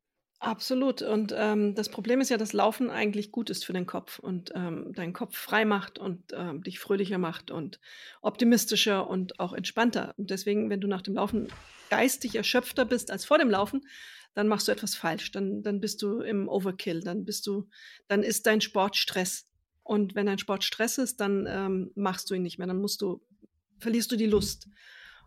Absolut. 0.45 1.01
Und 1.01 1.35
ähm, 1.35 1.75
das 1.75 1.89
Problem 1.89 2.21
ist 2.21 2.29
ja, 2.29 2.37
dass 2.37 2.53
Laufen 2.53 2.91
eigentlich 2.91 3.33
gut 3.33 3.49
ist 3.49 3.65
für 3.65 3.73
den 3.73 3.87
Kopf 3.87 4.19
und 4.19 4.53
ähm, 4.55 4.93
deinen 4.93 5.15
Kopf 5.15 5.37
frei 5.37 5.65
macht 5.65 5.99
und 5.99 6.21
ähm, 6.35 6.63
dich 6.63 6.79
fröhlicher 6.79 7.17
macht 7.17 7.51
und 7.51 7.81
optimistischer 8.21 9.09
und 9.09 9.41
auch 9.41 9.55
entspannter. 9.55 10.15
Und 10.19 10.29
deswegen, 10.31 10.69
wenn 10.69 10.83
du 10.83 10.87
nach 10.87 11.01
dem 11.01 11.15
Laufen 11.15 11.49
geistig 11.89 12.35
erschöpfter 12.35 12.85
bist 12.85 13.11
als 13.11 13.25
vor 13.25 13.39
dem 13.39 13.49
Laufen, 13.49 13.87
dann 14.35 14.47
machst 14.47 14.69
du 14.69 14.73
etwas 14.73 14.95
falsch. 14.95 15.33
Dann, 15.33 15.63
dann 15.63 15.81
bist 15.81 16.03
du 16.03 16.21
im 16.21 16.47
Overkill. 16.49 17.01
Dann 17.01 17.25
bist 17.25 17.47
du, 17.47 17.69
dann 18.07 18.23
ist 18.23 18.47
dein 18.47 18.61
Sport 18.61 18.97
Stress. 18.97 19.49
Und 19.83 20.15
wenn 20.15 20.27
dein 20.27 20.39
Sport 20.39 20.63
Stress 20.63 20.99
ist, 20.99 21.21
dann 21.21 21.47
ähm, 21.49 21.91
machst 21.95 22.29
du 22.29 22.35
ihn 22.35 22.43
nicht 22.43 22.59
mehr. 22.59 22.67
Dann 22.67 22.81
musst 22.81 23.01
du, 23.01 23.23
verlierst 23.79 24.13
du 24.13 24.17
die 24.17 24.27
Lust. 24.27 24.69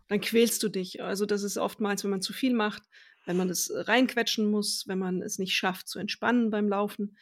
Dann 0.06 0.20
quälst 0.20 0.62
du 0.62 0.68
dich. 0.68 1.02
Also 1.02 1.26
das 1.26 1.42
ist 1.42 1.58
oftmals, 1.58 2.04
wenn 2.04 2.10
man 2.10 2.22
zu 2.22 2.32
viel 2.32 2.54
macht, 2.54 2.84
wenn 3.28 3.36
man 3.36 3.50
es 3.50 3.70
reinquetschen 3.70 4.50
muss, 4.50 4.88
wenn 4.88 4.98
man 4.98 5.20
es 5.20 5.38
nicht 5.38 5.54
schafft 5.54 5.86
zu 5.86 5.98
entspannen 5.98 6.48
beim 6.48 6.66
Laufen 6.66 7.18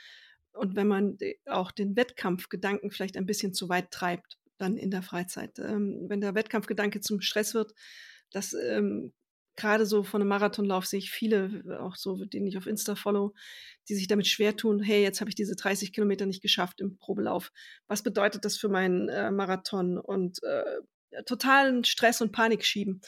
und 0.53 0.77
wenn 0.77 0.87
man 0.87 1.19
auch 1.47 1.73
den 1.73 1.97
Wettkampfgedanken 1.97 2.93
vielleicht 2.93 3.17
ein 3.17 3.27
bisschen 3.27 3.53
zu 3.53 3.69
weit 3.69 3.91
treibt, 3.91 4.39
dann 4.57 4.77
in 4.77 4.93
der 4.93 5.03
Freizeit. 5.03 5.59
Ähm, 5.59 6.05
wenn 6.07 6.21
der 6.21 6.37
Wettkampfgedanke 6.37 7.01
zum 7.01 7.21
Stress 7.21 7.55
wird, 7.55 7.75
das 8.31 8.53
ähm, 8.55 9.13
gerade 9.57 9.85
so 9.85 10.05
von 10.05 10.21
einem 10.21 10.29
Marathonlauf 10.29 10.87
sehe 10.87 11.01
ich 11.01 11.11
viele, 11.11 11.81
auch 11.81 11.97
so, 11.97 12.25
denen 12.25 12.47
ich 12.47 12.57
auf 12.57 12.69
Insta 12.69 12.95
follow, 12.95 13.35
die 13.89 13.97
sich 13.97 14.07
damit 14.07 14.29
schwer 14.29 14.57
tun, 14.57 14.81
hey, 14.81 15.03
jetzt 15.03 15.21
habe 15.21 15.29
ich 15.29 15.35
diese 15.35 15.57
30 15.57 15.93
Kilometer 15.93 16.25
nicht 16.25 16.41
geschafft 16.41 16.81
im 16.81 16.99
Probelauf. 16.99 17.51
Was 17.89 18.05
bedeutet 18.05 18.45
das 18.45 18.57
für 18.57 18.69
meinen 18.69 19.09
äh, 19.09 19.33
Marathon? 19.33 19.99
Und 19.99 20.41
äh, 20.45 21.23
totalen 21.25 21.83
Stress 21.83 22.21
und 22.21 22.31
Panik 22.31 22.65
schieben 22.65 23.01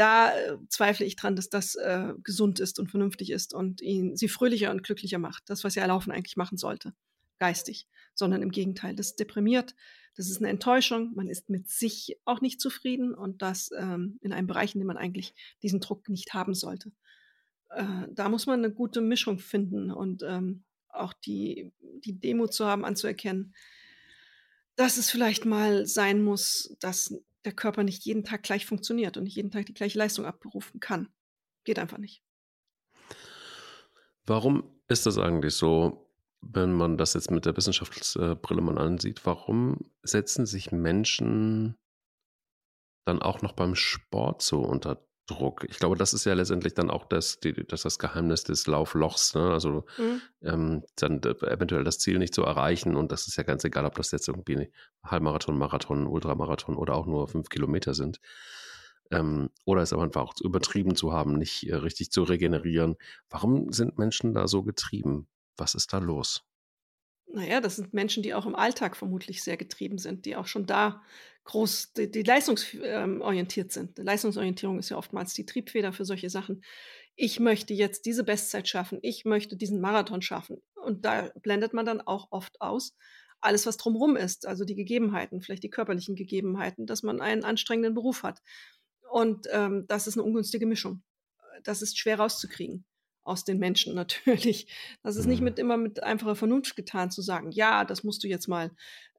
da 0.00 0.34
äh, 0.34 0.56
zweifle 0.70 1.04
ich 1.04 1.14
dran, 1.14 1.36
dass 1.36 1.50
das 1.50 1.74
äh, 1.74 2.14
gesund 2.24 2.58
ist 2.58 2.80
und 2.80 2.90
vernünftig 2.90 3.30
ist 3.30 3.52
und 3.52 3.82
ihn 3.82 4.16
sie 4.16 4.28
fröhlicher 4.28 4.70
und 4.70 4.82
glücklicher 4.82 5.18
macht. 5.18 5.42
Das, 5.50 5.62
was 5.62 5.74
ja 5.74 5.84
Laufen 5.84 6.10
eigentlich 6.10 6.38
machen 6.38 6.56
sollte, 6.56 6.94
geistig, 7.38 7.86
sondern 8.14 8.40
im 8.40 8.50
Gegenteil, 8.50 8.96
das 8.96 9.14
deprimiert, 9.14 9.74
das 10.16 10.30
ist 10.30 10.38
eine 10.38 10.48
Enttäuschung, 10.48 11.12
man 11.14 11.28
ist 11.28 11.50
mit 11.50 11.68
sich 11.68 12.16
auch 12.24 12.40
nicht 12.40 12.62
zufrieden 12.62 13.14
und 13.14 13.42
das 13.42 13.70
ähm, 13.76 14.18
in 14.22 14.32
einem 14.32 14.46
Bereich, 14.46 14.74
in 14.74 14.80
dem 14.80 14.86
man 14.86 14.96
eigentlich 14.96 15.34
diesen 15.62 15.80
Druck 15.80 16.08
nicht 16.08 16.32
haben 16.32 16.54
sollte. 16.54 16.92
Äh, 17.68 18.08
da 18.10 18.30
muss 18.30 18.46
man 18.46 18.64
eine 18.64 18.72
gute 18.72 19.02
Mischung 19.02 19.38
finden 19.38 19.90
und 19.90 20.22
ähm, 20.22 20.64
auch 20.88 21.12
die, 21.12 21.72
die 22.04 22.18
Demut 22.18 22.54
zu 22.54 22.64
haben, 22.64 22.86
anzuerkennen, 22.86 23.54
dass 24.76 24.96
es 24.96 25.10
vielleicht 25.10 25.44
mal 25.44 25.84
sein 25.86 26.22
muss, 26.22 26.74
dass 26.80 27.14
der 27.44 27.52
Körper 27.52 27.82
nicht 27.82 28.04
jeden 28.04 28.24
Tag 28.24 28.42
gleich 28.42 28.66
funktioniert 28.66 29.16
und 29.16 29.24
nicht 29.24 29.36
jeden 29.36 29.50
Tag 29.50 29.66
die 29.66 29.74
gleiche 29.74 29.98
Leistung 29.98 30.26
abberufen 30.26 30.80
kann. 30.80 31.08
Geht 31.64 31.78
einfach 31.78 31.98
nicht. 31.98 32.22
Warum 34.26 34.80
ist 34.88 35.06
das 35.06 35.18
eigentlich 35.18 35.54
so, 35.54 36.10
wenn 36.40 36.72
man 36.72 36.96
das 36.96 37.14
jetzt 37.14 37.30
mit 37.30 37.46
der 37.46 37.56
Wissenschaftsbrille 37.56 38.60
mal 38.60 38.78
ansieht? 38.78 39.24
Warum 39.26 39.78
setzen 40.02 40.46
sich 40.46 40.72
Menschen 40.72 41.76
dann 43.04 43.22
auch 43.22 43.42
noch 43.42 43.52
beim 43.52 43.74
Sport 43.74 44.42
so 44.42 44.60
unter 44.60 45.04
Druck. 45.26 45.64
Ich 45.68 45.78
glaube, 45.78 45.96
das 45.96 46.12
ist 46.12 46.24
ja 46.24 46.34
letztendlich 46.34 46.74
dann 46.74 46.90
auch 46.90 47.04
das, 47.04 47.38
die, 47.40 47.52
das, 47.52 47.82
das 47.82 47.98
Geheimnis 47.98 48.44
des 48.44 48.66
Lauflochs. 48.66 49.34
Ne? 49.34 49.52
Also 49.52 49.84
mhm. 49.98 50.20
ähm, 50.42 50.84
dann 50.96 51.22
eventuell 51.22 51.84
das 51.84 51.98
Ziel 51.98 52.18
nicht 52.18 52.34
zu 52.34 52.42
erreichen. 52.42 52.96
Und 52.96 53.12
das 53.12 53.28
ist 53.28 53.36
ja 53.36 53.44
ganz 53.44 53.64
egal, 53.64 53.84
ob 53.84 53.94
das 53.94 54.10
jetzt 54.10 54.28
irgendwie 54.28 54.70
Halbmarathon, 55.04 55.56
Marathon, 55.56 56.06
Ultramarathon 56.06 56.76
oder 56.76 56.94
auch 56.94 57.06
nur 57.06 57.28
fünf 57.28 57.48
Kilometer 57.48 57.94
sind. 57.94 58.20
Ähm, 59.10 59.50
oder 59.64 59.82
es 59.82 59.92
aber 59.92 60.02
einfach 60.02 60.22
auch 60.22 60.34
übertrieben 60.40 60.94
zu 60.94 61.12
haben, 61.12 61.34
nicht 61.34 61.68
äh, 61.68 61.76
richtig 61.76 62.10
zu 62.10 62.22
regenerieren. 62.22 62.96
Warum 63.28 63.72
sind 63.72 63.98
Menschen 63.98 64.34
da 64.34 64.46
so 64.46 64.62
getrieben? 64.62 65.28
Was 65.56 65.74
ist 65.74 65.92
da 65.92 65.98
los? 65.98 66.44
Naja, 67.32 67.60
das 67.60 67.76
sind 67.76 67.94
Menschen, 67.94 68.22
die 68.22 68.34
auch 68.34 68.46
im 68.46 68.56
Alltag 68.56 68.96
vermutlich 68.96 69.42
sehr 69.42 69.56
getrieben 69.56 69.98
sind, 69.98 70.26
die 70.26 70.34
auch 70.34 70.46
schon 70.46 70.66
da 70.66 71.02
groß, 71.44 71.92
die, 71.92 72.10
die 72.10 72.22
leistungsorientiert 72.22 73.66
ähm, 73.66 73.70
sind. 73.70 73.98
Leistungsorientierung 73.98 74.78
ist 74.78 74.90
ja 74.90 74.96
oftmals 74.96 75.32
die 75.34 75.46
Triebfeder 75.46 75.92
für 75.92 76.04
solche 76.04 76.28
Sachen. 76.28 76.62
Ich 77.14 77.38
möchte 77.38 77.72
jetzt 77.72 78.04
diese 78.06 78.24
Bestzeit 78.24 78.68
schaffen, 78.68 78.98
ich 79.02 79.24
möchte 79.24 79.56
diesen 79.56 79.80
Marathon 79.80 80.22
schaffen. 80.22 80.60
Und 80.74 81.04
da 81.04 81.30
blendet 81.42 81.72
man 81.72 81.86
dann 81.86 82.00
auch 82.00 82.28
oft 82.30 82.60
aus, 82.60 82.96
alles, 83.40 83.64
was 83.64 83.76
drumherum 83.76 84.16
ist, 84.16 84.46
also 84.46 84.64
die 84.64 84.74
Gegebenheiten, 84.74 85.40
vielleicht 85.40 85.62
die 85.62 85.70
körperlichen 85.70 86.16
Gegebenheiten, 86.16 86.86
dass 86.86 87.02
man 87.02 87.20
einen 87.20 87.44
anstrengenden 87.44 87.94
Beruf 87.94 88.22
hat. 88.22 88.42
Und 89.08 89.46
ähm, 89.52 89.86
das 89.86 90.06
ist 90.06 90.14
eine 90.14 90.24
ungünstige 90.24 90.66
Mischung. 90.66 91.02
Das 91.62 91.80
ist 91.80 91.98
schwer 91.98 92.18
rauszukriegen 92.18 92.84
aus 93.24 93.44
den 93.44 93.58
Menschen 93.58 93.94
natürlich. 93.96 94.66
Das 95.02 95.16
ist 95.16 95.26
nicht 95.26 95.40
mhm. 95.40 95.44
mit 95.46 95.58
immer 95.58 95.76
mit 95.76 96.02
einfacher 96.02 96.36
Vernunft 96.36 96.76
getan 96.76 97.10
zu 97.10 97.22
sagen, 97.22 97.50
ja, 97.50 97.84
das 97.84 98.04
musst 98.04 98.22
du 98.24 98.28
jetzt 98.28 98.48
mal 98.48 98.70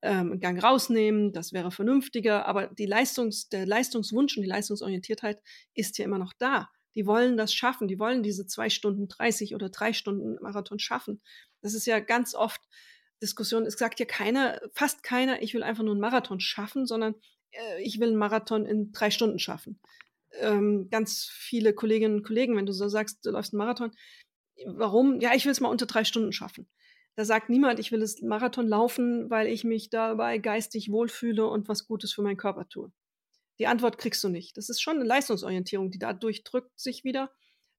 ähm, 0.01 0.31
einen 0.31 0.39
Gang 0.39 0.61
rausnehmen, 0.63 1.33
das 1.33 1.53
wäre 1.53 1.71
vernünftiger, 1.71 2.45
aber 2.45 2.67
die 2.67 2.85
Leistungs, 2.85 3.49
der 3.49 3.65
Leistungswunsch 3.65 4.35
und 4.37 4.43
die 4.43 4.49
Leistungsorientiertheit 4.49 5.41
ist 5.73 5.97
ja 5.97 6.05
immer 6.05 6.17
noch 6.17 6.33
da. 6.37 6.69
Die 6.95 7.05
wollen 7.05 7.37
das 7.37 7.53
schaffen, 7.53 7.87
die 7.87 7.99
wollen 7.99 8.21
diese 8.21 8.45
zwei 8.45 8.69
Stunden 8.69 9.07
30 9.07 9.55
oder 9.55 9.69
drei 9.69 9.93
Stunden 9.93 10.37
Marathon 10.41 10.79
schaffen. 10.79 11.21
Das 11.61 11.73
ist 11.73 11.85
ja 11.85 11.99
ganz 11.99 12.35
oft 12.35 12.59
Diskussion. 13.21 13.65
Es 13.65 13.75
sagt 13.75 13.99
ja 13.99 14.05
keiner, 14.05 14.59
fast 14.73 15.03
keiner, 15.03 15.41
ich 15.41 15.53
will 15.53 15.63
einfach 15.63 15.83
nur 15.83 15.93
einen 15.93 16.01
Marathon 16.01 16.39
schaffen, 16.41 16.85
sondern 16.85 17.15
äh, 17.51 17.81
ich 17.81 17.99
will 17.99 18.09
einen 18.09 18.17
Marathon 18.17 18.65
in 18.65 18.91
drei 18.91 19.09
Stunden 19.09 19.39
schaffen 19.39 19.79
ähm, 20.39 20.89
ganz 20.89 21.29
viele 21.31 21.73
Kolleginnen 21.73 22.17
und 22.17 22.23
Kollegen, 22.23 22.55
wenn 22.55 22.65
du 22.65 22.73
so 22.73 22.87
sagst, 22.87 23.25
du 23.25 23.31
läufst 23.31 23.53
einen 23.53 23.59
Marathon, 23.59 23.91
warum? 24.65 25.19
Ja, 25.19 25.33
ich 25.33 25.45
will 25.45 25.51
es 25.51 25.59
mal 25.59 25.69
unter 25.69 25.85
drei 25.85 26.03
Stunden 26.03 26.31
schaffen. 26.31 26.67
Da 27.15 27.25
sagt 27.25 27.49
niemand, 27.49 27.79
ich 27.79 27.91
will 27.91 27.99
das 27.99 28.21
Marathon 28.21 28.67
laufen, 28.67 29.29
weil 29.29 29.47
ich 29.47 29.63
mich 29.63 29.89
dabei 29.89 30.37
geistig 30.37 30.91
wohlfühle 30.91 31.45
und 31.45 31.67
was 31.67 31.85
Gutes 31.85 32.13
für 32.13 32.21
meinen 32.21 32.37
Körper 32.37 32.67
tue. 32.69 32.91
Die 33.59 33.67
Antwort 33.67 33.97
kriegst 33.97 34.23
du 34.23 34.29
nicht. 34.29 34.57
Das 34.57 34.69
ist 34.69 34.81
schon 34.81 34.95
eine 34.95 35.05
Leistungsorientierung, 35.05 35.91
die 35.91 35.99
dadurch 35.99 36.43
drückt 36.43 36.79
sich 36.79 37.03
wieder, 37.03 37.31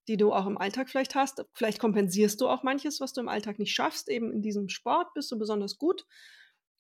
die 0.07 0.17
du 0.17 0.33
auch 0.33 0.47
im 0.47 0.59
Alltag 0.59 0.91
vielleicht 0.91 1.15
hast. 1.15 1.45
Vielleicht 1.55 1.79
kompensierst 1.79 2.41
du 2.41 2.49
auch 2.49 2.63
manches, 2.63 3.01
was 3.01 3.15
du 3.15 3.21
im 3.21 3.29
Alltag 3.29 3.59
nicht 3.59 3.75
schaffst. 3.75 4.09
Eben 4.09 4.33
in 4.33 4.43
diesem 4.43 4.69
Sport 4.69 5.15
bist 5.15 5.33
du 5.33 5.39
besonders 5.39 5.79
gut 5.79 6.07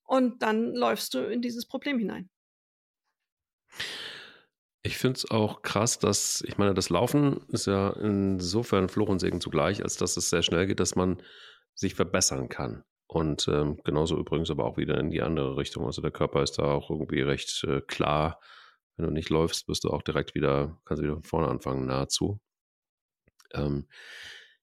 und 0.04 0.42
dann 0.42 0.74
läufst 0.74 1.14
du 1.14 1.20
in 1.20 1.40
dieses 1.40 1.66
Problem 1.66 1.98
hinein. 1.98 2.28
Ich 4.84 4.98
finde 4.98 5.18
es 5.18 5.30
auch 5.30 5.62
krass, 5.62 6.00
dass, 6.00 6.42
ich 6.46 6.58
meine, 6.58 6.74
das 6.74 6.90
Laufen 6.90 7.40
ist 7.48 7.66
ja 7.66 7.90
insofern 7.90 8.88
Fluch 8.88 9.08
und 9.08 9.20
Segen 9.20 9.40
zugleich, 9.40 9.82
als 9.82 9.96
dass 9.96 10.16
es 10.16 10.28
sehr 10.28 10.42
schnell 10.42 10.66
geht, 10.66 10.80
dass 10.80 10.96
man 10.96 11.22
sich 11.74 11.94
verbessern 11.94 12.48
kann. 12.48 12.84
Und 13.06 13.46
ähm, 13.46 13.78
genauso 13.84 14.18
übrigens 14.18 14.50
aber 14.50 14.64
auch 14.64 14.78
wieder 14.78 14.98
in 14.98 15.10
die 15.10 15.22
andere 15.22 15.56
Richtung. 15.56 15.84
Also 15.84 16.02
der 16.02 16.10
Körper 16.10 16.42
ist 16.42 16.58
da 16.58 16.64
auch 16.64 16.90
irgendwie 16.90 17.20
recht 17.20 17.62
äh, 17.64 17.80
klar. 17.82 18.40
Wenn 18.96 19.06
du 19.06 19.12
nicht 19.12 19.30
läufst, 19.30 19.66
bist 19.66 19.84
du 19.84 19.90
auch 19.90 20.02
direkt 20.02 20.34
wieder, 20.34 20.80
kannst 20.84 21.00
du 21.00 21.04
wieder 21.04 21.14
von 21.16 21.22
vorne 21.24 21.48
anfangen, 21.48 21.86
nahezu. 21.86 22.40
Ähm, 23.52 23.86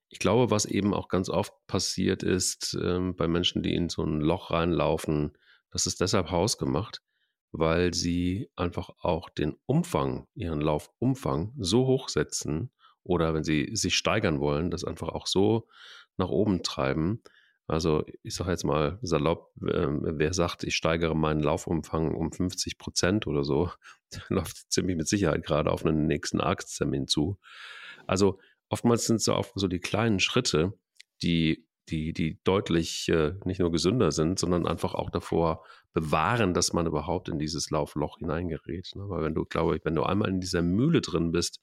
ich 0.09 0.19
glaube, 0.19 0.51
was 0.51 0.65
eben 0.65 0.93
auch 0.93 1.07
ganz 1.07 1.29
oft 1.29 1.53
passiert 1.67 2.23
ist 2.23 2.77
ähm, 2.81 3.15
bei 3.15 3.27
Menschen, 3.27 3.61
die 3.61 3.75
in 3.75 3.89
so 3.89 4.03
ein 4.03 4.19
Loch 4.19 4.51
reinlaufen, 4.51 5.37
das 5.71 5.85
ist 5.85 6.01
deshalb 6.01 6.31
hausgemacht, 6.31 7.01
weil 7.51 7.93
sie 7.93 8.49
einfach 8.55 8.89
auch 9.01 9.29
den 9.29 9.55
Umfang, 9.65 10.27
ihren 10.35 10.61
Laufumfang 10.61 11.53
so 11.57 11.85
hoch 11.87 12.09
setzen 12.09 12.71
oder 13.03 13.33
wenn 13.33 13.43
sie 13.43 13.69
sich 13.73 13.95
steigern 13.97 14.39
wollen, 14.39 14.71
das 14.71 14.83
einfach 14.83 15.09
auch 15.09 15.27
so 15.27 15.67
nach 16.17 16.29
oben 16.29 16.63
treiben. 16.63 17.23
Also 17.67 18.03
ich 18.23 18.33
sage 18.33 18.51
jetzt 18.51 18.63
mal 18.63 18.97
salopp, 19.01 19.51
äh, 19.61 19.87
wer 19.89 20.33
sagt, 20.33 20.63
ich 20.63 20.75
steigere 20.75 21.15
meinen 21.15 21.41
Laufumfang 21.41 22.15
um 22.15 22.31
50 22.31 22.77
Prozent 22.77 23.27
oder 23.27 23.43
so, 23.43 23.71
der 24.13 24.23
läuft 24.29 24.71
ziemlich 24.71 24.97
mit 24.97 25.07
Sicherheit 25.07 25.45
gerade 25.45 25.71
auf 25.71 25.85
einen 25.85 26.07
nächsten 26.07 26.41
Arzttermin 26.41 27.07
zu. 27.07 27.37
Also 28.07 28.39
oftmals 28.69 29.05
sind 29.05 29.17
es 29.17 29.29
auch 29.29 29.47
so 29.55 29.67
die 29.67 29.79
kleinen 29.79 30.19
Schritte, 30.19 30.73
die, 31.21 31.67
die, 31.89 32.13
die 32.13 32.39
deutlich 32.43 33.09
äh, 33.09 33.33
nicht 33.45 33.59
nur 33.59 33.71
gesünder 33.71 34.11
sind, 34.11 34.39
sondern 34.39 34.67
einfach 34.67 34.93
auch 34.93 35.09
davor 35.09 35.63
bewahren, 35.93 36.53
dass 36.53 36.73
man 36.73 36.85
überhaupt 36.85 37.29
in 37.29 37.39
dieses 37.39 37.69
Laufloch 37.69 38.19
hineingerät. 38.19 38.91
Ne? 38.95 39.03
Weil 39.09 39.23
wenn 39.23 39.35
du, 39.35 39.45
glaube 39.45 39.75
ich, 39.75 39.85
wenn 39.85 39.95
du 39.95 40.03
einmal 40.03 40.29
in 40.29 40.39
dieser 40.39 40.61
Mühle 40.61 41.01
drin 41.01 41.31
bist, 41.31 41.59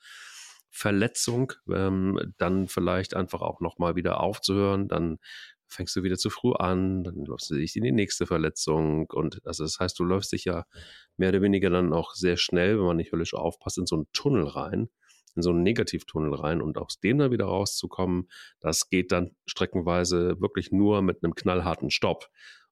Verletzung, 0.70 1.52
ähm, 1.72 2.34
dann 2.36 2.68
vielleicht 2.68 3.14
einfach 3.14 3.40
auch 3.40 3.60
nochmal 3.60 3.96
wieder 3.96 4.20
aufzuhören, 4.20 4.88
dann 4.88 5.18
fängst 5.68 5.96
du 5.96 6.02
wieder 6.02 6.16
zu 6.16 6.30
früh 6.30 6.52
an, 6.52 7.02
dann 7.02 7.24
läufst 7.24 7.50
du 7.50 7.54
dich 7.54 7.76
in 7.76 7.82
die 7.82 7.92
nächste 7.92 8.26
Verletzung 8.26 9.06
und 9.10 9.44
also 9.46 9.64
das 9.64 9.78
heißt, 9.80 9.98
du 9.98 10.04
läufst 10.04 10.32
dich 10.32 10.44
ja 10.44 10.64
mehr 11.16 11.30
oder 11.30 11.42
weniger 11.42 11.70
dann 11.70 11.92
auch 11.92 12.14
sehr 12.14 12.36
schnell, 12.36 12.78
wenn 12.78 12.86
man 12.86 12.96
nicht 12.98 13.12
höllisch 13.12 13.34
aufpasst, 13.34 13.78
in 13.78 13.86
so 13.86 13.96
einen 13.96 14.06
Tunnel 14.12 14.46
rein, 14.46 14.88
in 15.36 15.42
so 15.42 15.50
einen 15.50 15.62
Negativtunnel 15.62 16.34
rein 16.34 16.60
und 16.60 16.78
aus 16.78 16.98
dem 17.00 17.18
dann 17.18 17.30
wieder 17.30 17.44
rauszukommen, 17.46 18.28
das 18.60 18.88
geht 18.88 19.12
dann 19.12 19.36
streckenweise 19.46 20.40
wirklich 20.40 20.72
nur 20.72 21.02
mit 21.02 21.22
einem 21.22 21.34
knallharten 21.34 21.90
Stopp. 21.90 22.28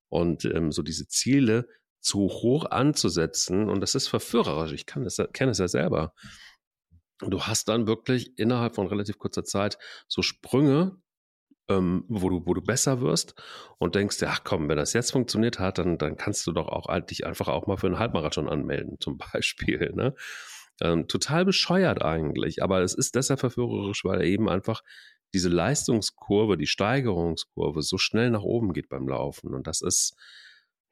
Und 0.08 0.44
ähm, 0.44 0.72
so 0.72 0.82
diese 0.82 1.08
Ziele 1.08 1.68
zu 2.00 2.28
hoch 2.28 2.66
anzusetzen, 2.66 3.68
und 3.68 3.80
das 3.80 3.94
ist 3.94 4.08
verführerisch, 4.08 4.72
ich 4.72 4.86
kann 4.86 5.04
das, 5.04 5.18
kenne 5.32 5.52
es 5.52 5.58
ja 5.58 5.68
selber. 5.68 6.14
Du 7.20 7.42
hast 7.42 7.68
dann 7.68 7.86
wirklich 7.86 8.38
innerhalb 8.38 8.74
von 8.74 8.86
relativ 8.86 9.18
kurzer 9.18 9.44
Zeit 9.44 9.78
so 10.08 10.22
Sprünge, 10.22 10.98
ähm, 11.68 12.04
wo, 12.08 12.28
du, 12.28 12.42
wo 12.44 12.54
du 12.54 12.60
besser 12.60 13.00
wirst 13.00 13.34
und 13.78 13.94
denkst, 13.94 14.20
ja, 14.20 14.36
komm, 14.44 14.68
wenn 14.68 14.76
das 14.76 14.92
jetzt 14.92 15.12
funktioniert 15.12 15.58
hat, 15.58 15.78
dann, 15.78 15.98
dann 15.98 16.16
kannst 16.16 16.46
du 16.46 16.52
doch 16.52 16.68
auch 16.68 16.86
dich 17.00 17.26
einfach 17.26 17.48
auch 17.48 17.66
mal 17.66 17.76
für 17.76 17.86
einen 17.86 17.98
Halbmarathon 17.98 18.48
anmelden, 18.48 18.98
zum 19.00 19.18
Beispiel. 19.32 19.92
Ne? 19.94 20.14
Ähm, 20.80 21.06
total 21.06 21.44
bescheuert 21.44 22.02
eigentlich, 22.02 22.62
aber 22.62 22.82
es 22.82 22.94
ist 22.94 23.14
deshalb 23.14 23.40
verführerisch, 23.40 24.04
weil 24.04 24.24
eben 24.24 24.48
einfach 24.48 24.82
diese 25.34 25.48
Leistungskurve, 25.48 26.56
die 26.56 26.66
Steigerungskurve 26.66 27.82
so 27.82 27.98
schnell 27.98 28.30
nach 28.30 28.42
oben 28.42 28.72
geht 28.72 28.88
beim 28.88 29.08
Laufen. 29.08 29.52
Und 29.54 29.66
das 29.66 29.82
ist, 29.82 30.14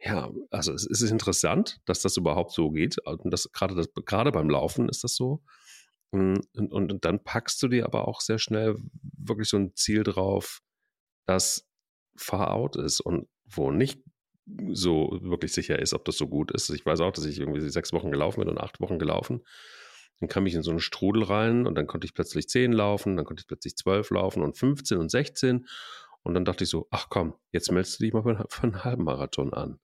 ja, 0.00 0.30
also 0.50 0.72
es 0.72 0.84
ist 0.84 1.02
interessant, 1.02 1.80
dass 1.84 2.02
das 2.02 2.16
überhaupt 2.16 2.52
so 2.52 2.70
geht. 2.70 2.98
Und 3.06 3.32
das 3.32 3.50
gerade, 3.52 3.74
das, 3.74 3.88
gerade 4.04 4.32
beim 4.32 4.50
Laufen 4.50 4.88
ist 4.88 5.04
das 5.04 5.14
so. 5.14 5.42
Und, 6.10 6.46
und, 6.56 6.92
und 6.92 7.04
dann 7.04 7.22
packst 7.22 7.62
du 7.62 7.68
dir 7.68 7.86
aber 7.86 8.06
auch 8.08 8.20
sehr 8.20 8.38
schnell 8.38 8.76
wirklich 9.16 9.48
so 9.48 9.56
ein 9.56 9.74
Ziel 9.76 10.02
drauf, 10.02 10.60
das 11.26 11.66
far 12.16 12.52
out 12.52 12.76
ist 12.76 13.00
und 13.00 13.28
wo 13.44 13.70
nicht 13.70 14.02
so 14.72 15.18
wirklich 15.22 15.52
sicher 15.52 15.78
ist, 15.78 15.94
ob 15.94 16.04
das 16.04 16.16
so 16.16 16.26
gut 16.26 16.50
ist. 16.50 16.70
Ich 16.70 16.84
weiß 16.84 17.00
auch, 17.00 17.12
dass 17.12 17.24
ich 17.24 17.38
irgendwie 17.38 17.68
sechs 17.68 17.92
Wochen 17.92 18.10
gelaufen 18.10 18.40
bin 18.40 18.48
und 18.48 18.58
acht 18.58 18.80
Wochen 18.80 18.98
gelaufen. 18.98 19.42
Dann 20.20 20.28
kam 20.28 20.46
ich 20.46 20.54
in 20.54 20.62
so 20.62 20.70
einen 20.70 20.80
Strudel 20.80 21.24
rein 21.24 21.66
und 21.66 21.74
dann 21.74 21.86
konnte 21.86 22.04
ich 22.04 22.14
plötzlich 22.14 22.48
zehn 22.48 22.72
laufen, 22.72 23.16
dann 23.16 23.24
konnte 23.24 23.40
ich 23.40 23.48
plötzlich 23.48 23.76
zwölf 23.76 24.10
laufen 24.10 24.42
und 24.42 24.56
15 24.56 24.98
und 24.98 25.10
16. 25.10 25.66
Und 26.22 26.34
dann 26.34 26.44
dachte 26.44 26.64
ich 26.64 26.70
so, 26.70 26.86
ach 26.90 27.08
komm, 27.08 27.34
jetzt 27.50 27.70
meldest 27.72 27.98
du 27.98 28.04
dich 28.04 28.12
mal 28.12 28.22
für, 28.22 28.62
einen 28.62 28.84
halben 28.84 29.04
Marathon 29.04 29.52
an. 29.52 29.80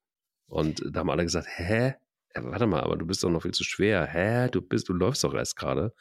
Und 0.47 0.83
da 0.91 1.01
haben 1.01 1.11
alle 1.11 1.25
gesagt, 1.25 1.49
hä? 1.57 1.95
Ja, 2.35 2.45
warte 2.45 2.67
mal, 2.67 2.81
aber 2.81 2.97
du 2.97 3.07
bist 3.07 3.25
doch 3.25 3.31
noch 3.31 3.43
viel 3.43 3.53
zu 3.53 3.65
schwer. 3.65 4.07
Hä? 4.07 4.49
Du 4.51 4.63
bist, 4.63 4.89
du 4.89 4.93
läufst 4.93 5.25
doch 5.25 5.35
erst 5.35 5.57
gerade. 5.57 5.93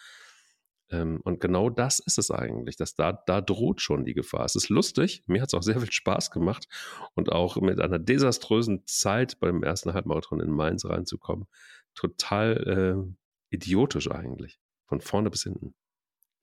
Ähm, 0.90 1.20
und 1.24 1.42
genau 1.42 1.70
das 1.70 2.00
ist 2.00 2.18
es 2.18 2.32
eigentlich, 2.32 2.78
dass 2.78 2.96
da, 2.96 3.12
da 3.12 3.42
droht 3.42 3.82
schon 3.82 4.06
die 4.06 4.14
Gefahr. 4.14 4.46
Es 4.46 4.56
ist 4.56 4.70
lustig, 4.70 5.24
mir 5.28 5.42
hat 5.42 5.50
es 5.50 5.54
auch 5.54 5.64
sehr 5.64 5.80
viel 5.80 5.92
Spaß 5.92 6.32
gemacht 6.32 6.68
und 7.16 7.32
auch 7.32 7.58
mit 7.58 7.80
einer 7.80 8.00
desaströsen 8.00 8.84
Zeit 8.86 9.40
beim 9.40 9.64
ersten 9.64 9.94
Halbmarathon 9.94 10.40
in 10.40 10.52
Mainz 10.52 10.86
reinzukommen. 10.86 11.48
Total 11.94 13.06
äh, 13.06 13.56
idiotisch 13.56 14.10
eigentlich, 14.10 14.60
von 14.86 15.02
vorne 15.02 15.30
bis 15.30 15.44
hinten. 15.44 15.74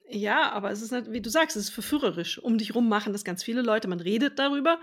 Ja, 0.07 0.52
aber 0.52 0.70
es 0.70 0.83
ist, 0.83 0.92
nicht, 0.92 1.11
wie 1.11 1.22
du 1.22 1.30
sagst, 1.30 1.57
es 1.57 1.64
ist 1.64 1.74
verführerisch. 1.74 2.38
Um 2.38 2.59
dich 2.59 2.74
rum 2.74 2.88
machen 2.88 3.12
das 3.12 3.24
ganz 3.24 3.42
viele 3.42 3.62
Leute. 3.62 3.88
Man 3.88 4.00
redet 4.00 4.38
darüber. 4.38 4.78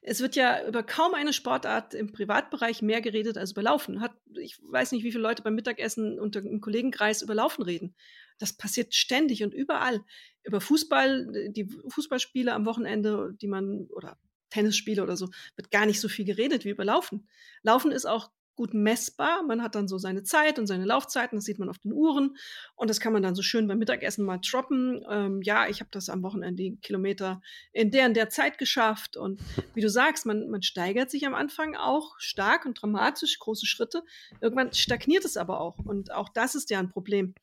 Es 0.00 0.20
wird 0.20 0.34
ja 0.34 0.66
über 0.66 0.82
kaum 0.82 1.14
eine 1.14 1.32
Sportart 1.32 1.94
im 1.94 2.10
Privatbereich 2.10 2.82
mehr 2.82 3.02
geredet 3.02 3.36
als 3.36 3.52
über 3.52 3.62
Laufen. 3.62 4.00
Hat, 4.00 4.12
ich 4.40 4.58
weiß 4.62 4.92
nicht, 4.92 5.04
wie 5.04 5.12
viele 5.12 5.22
Leute 5.22 5.42
beim 5.42 5.54
Mittagessen 5.54 6.18
unter 6.18 6.40
im 6.40 6.60
Kollegenkreis 6.60 7.22
über 7.22 7.34
Laufen 7.34 7.62
reden. 7.62 7.94
Das 8.42 8.52
passiert 8.52 8.92
ständig 8.92 9.44
und 9.44 9.54
überall. 9.54 10.00
Über 10.42 10.60
Fußball, 10.60 11.52
die 11.52 11.68
Fußballspiele 11.88 12.52
am 12.52 12.66
Wochenende, 12.66 13.32
die 13.40 13.46
man, 13.46 13.86
oder 13.94 14.18
Tennisspiele 14.50 15.00
oder 15.00 15.16
so, 15.16 15.30
wird 15.54 15.70
gar 15.70 15.86
nicht 15.86 16.00
so 16.00 16.08
viel 16.08 16.24
geredet 16.24 16.64
wie 16.64 16.70
über 16.70 16.84
Laufen. 16.84 17.28
Laufen 17.62 17.92
ist 17.92 18.04
auch 18.04 18.32
gut 18.56 18.74
messbar. 18.74 19.44
Man 19.44 19.62
hat 19.62 19.76
dann 19.76 19.86
so 19.86 19.96
seine 19.96 20.24
Zeit 20.24 20.58
und 20.58 20.66
seine 20.66 20.84
Laufzeiten, 20.84 21.38
das 21.38 21.44
sieht 21.44 21.60
man 21.60 21.68
auf 21.68 21.78
den 21.78 21.92
Uhren 21.92 22.36
und 22.74 22.90
das 22.90 22.98
kann 22.98 23.12
man 23.12 23.22
dann 23.22 23.36
so 23.36 23.42
schön 23.42 23.68
beim 23.68 23.78
Mittagessen 23.78 24.24
mal 24.24 24.38
droppen. 24.38 25.04
Ähm, 25.08 25.40
ja, 25.42 25.68
ich 25.68 25.78
habe 25.78 25.90
das 25.92 26.08
am 26.08 26.24
Wochenende 26.24 26.60
die 26.60 26.76
Kilometer 26.82 27.40
in 27.72 27.92
der 27.92 28.06
und 28.06 28.14
der 28.14 28.28
Zeit 28.28 28.58
geschafft 28.58 29.16
und 29.16 29.40
wie 29.74 29.80
du 29.80 29.88
sagst, 29.88 30.26
man, 30.26 30.50
man 30.50 30.62
steigert 30.62 31.12
sich 31.12 31.26
am 31.26 31.34
Anfang 31.34 31.76
auch 31.76 32.18
stark 32.18 32.66
und 32.66 32.82
dramatisch, 32.82 33.38
große 33.38 33.66
Schritte. 33.66 34.02
Irgendwann 34.40 34.72
stagniert 34.72 35.24
es 35.24 35.36
aber 35.36 35.60
auch 35.60 35.78
und 35.78 36.12
auch 36.12 36.28
das 36.28 36.56
ist 36.56 36.70
ja 36.70 36.80
ein 36.80 36.90
Problem 36.90 37.34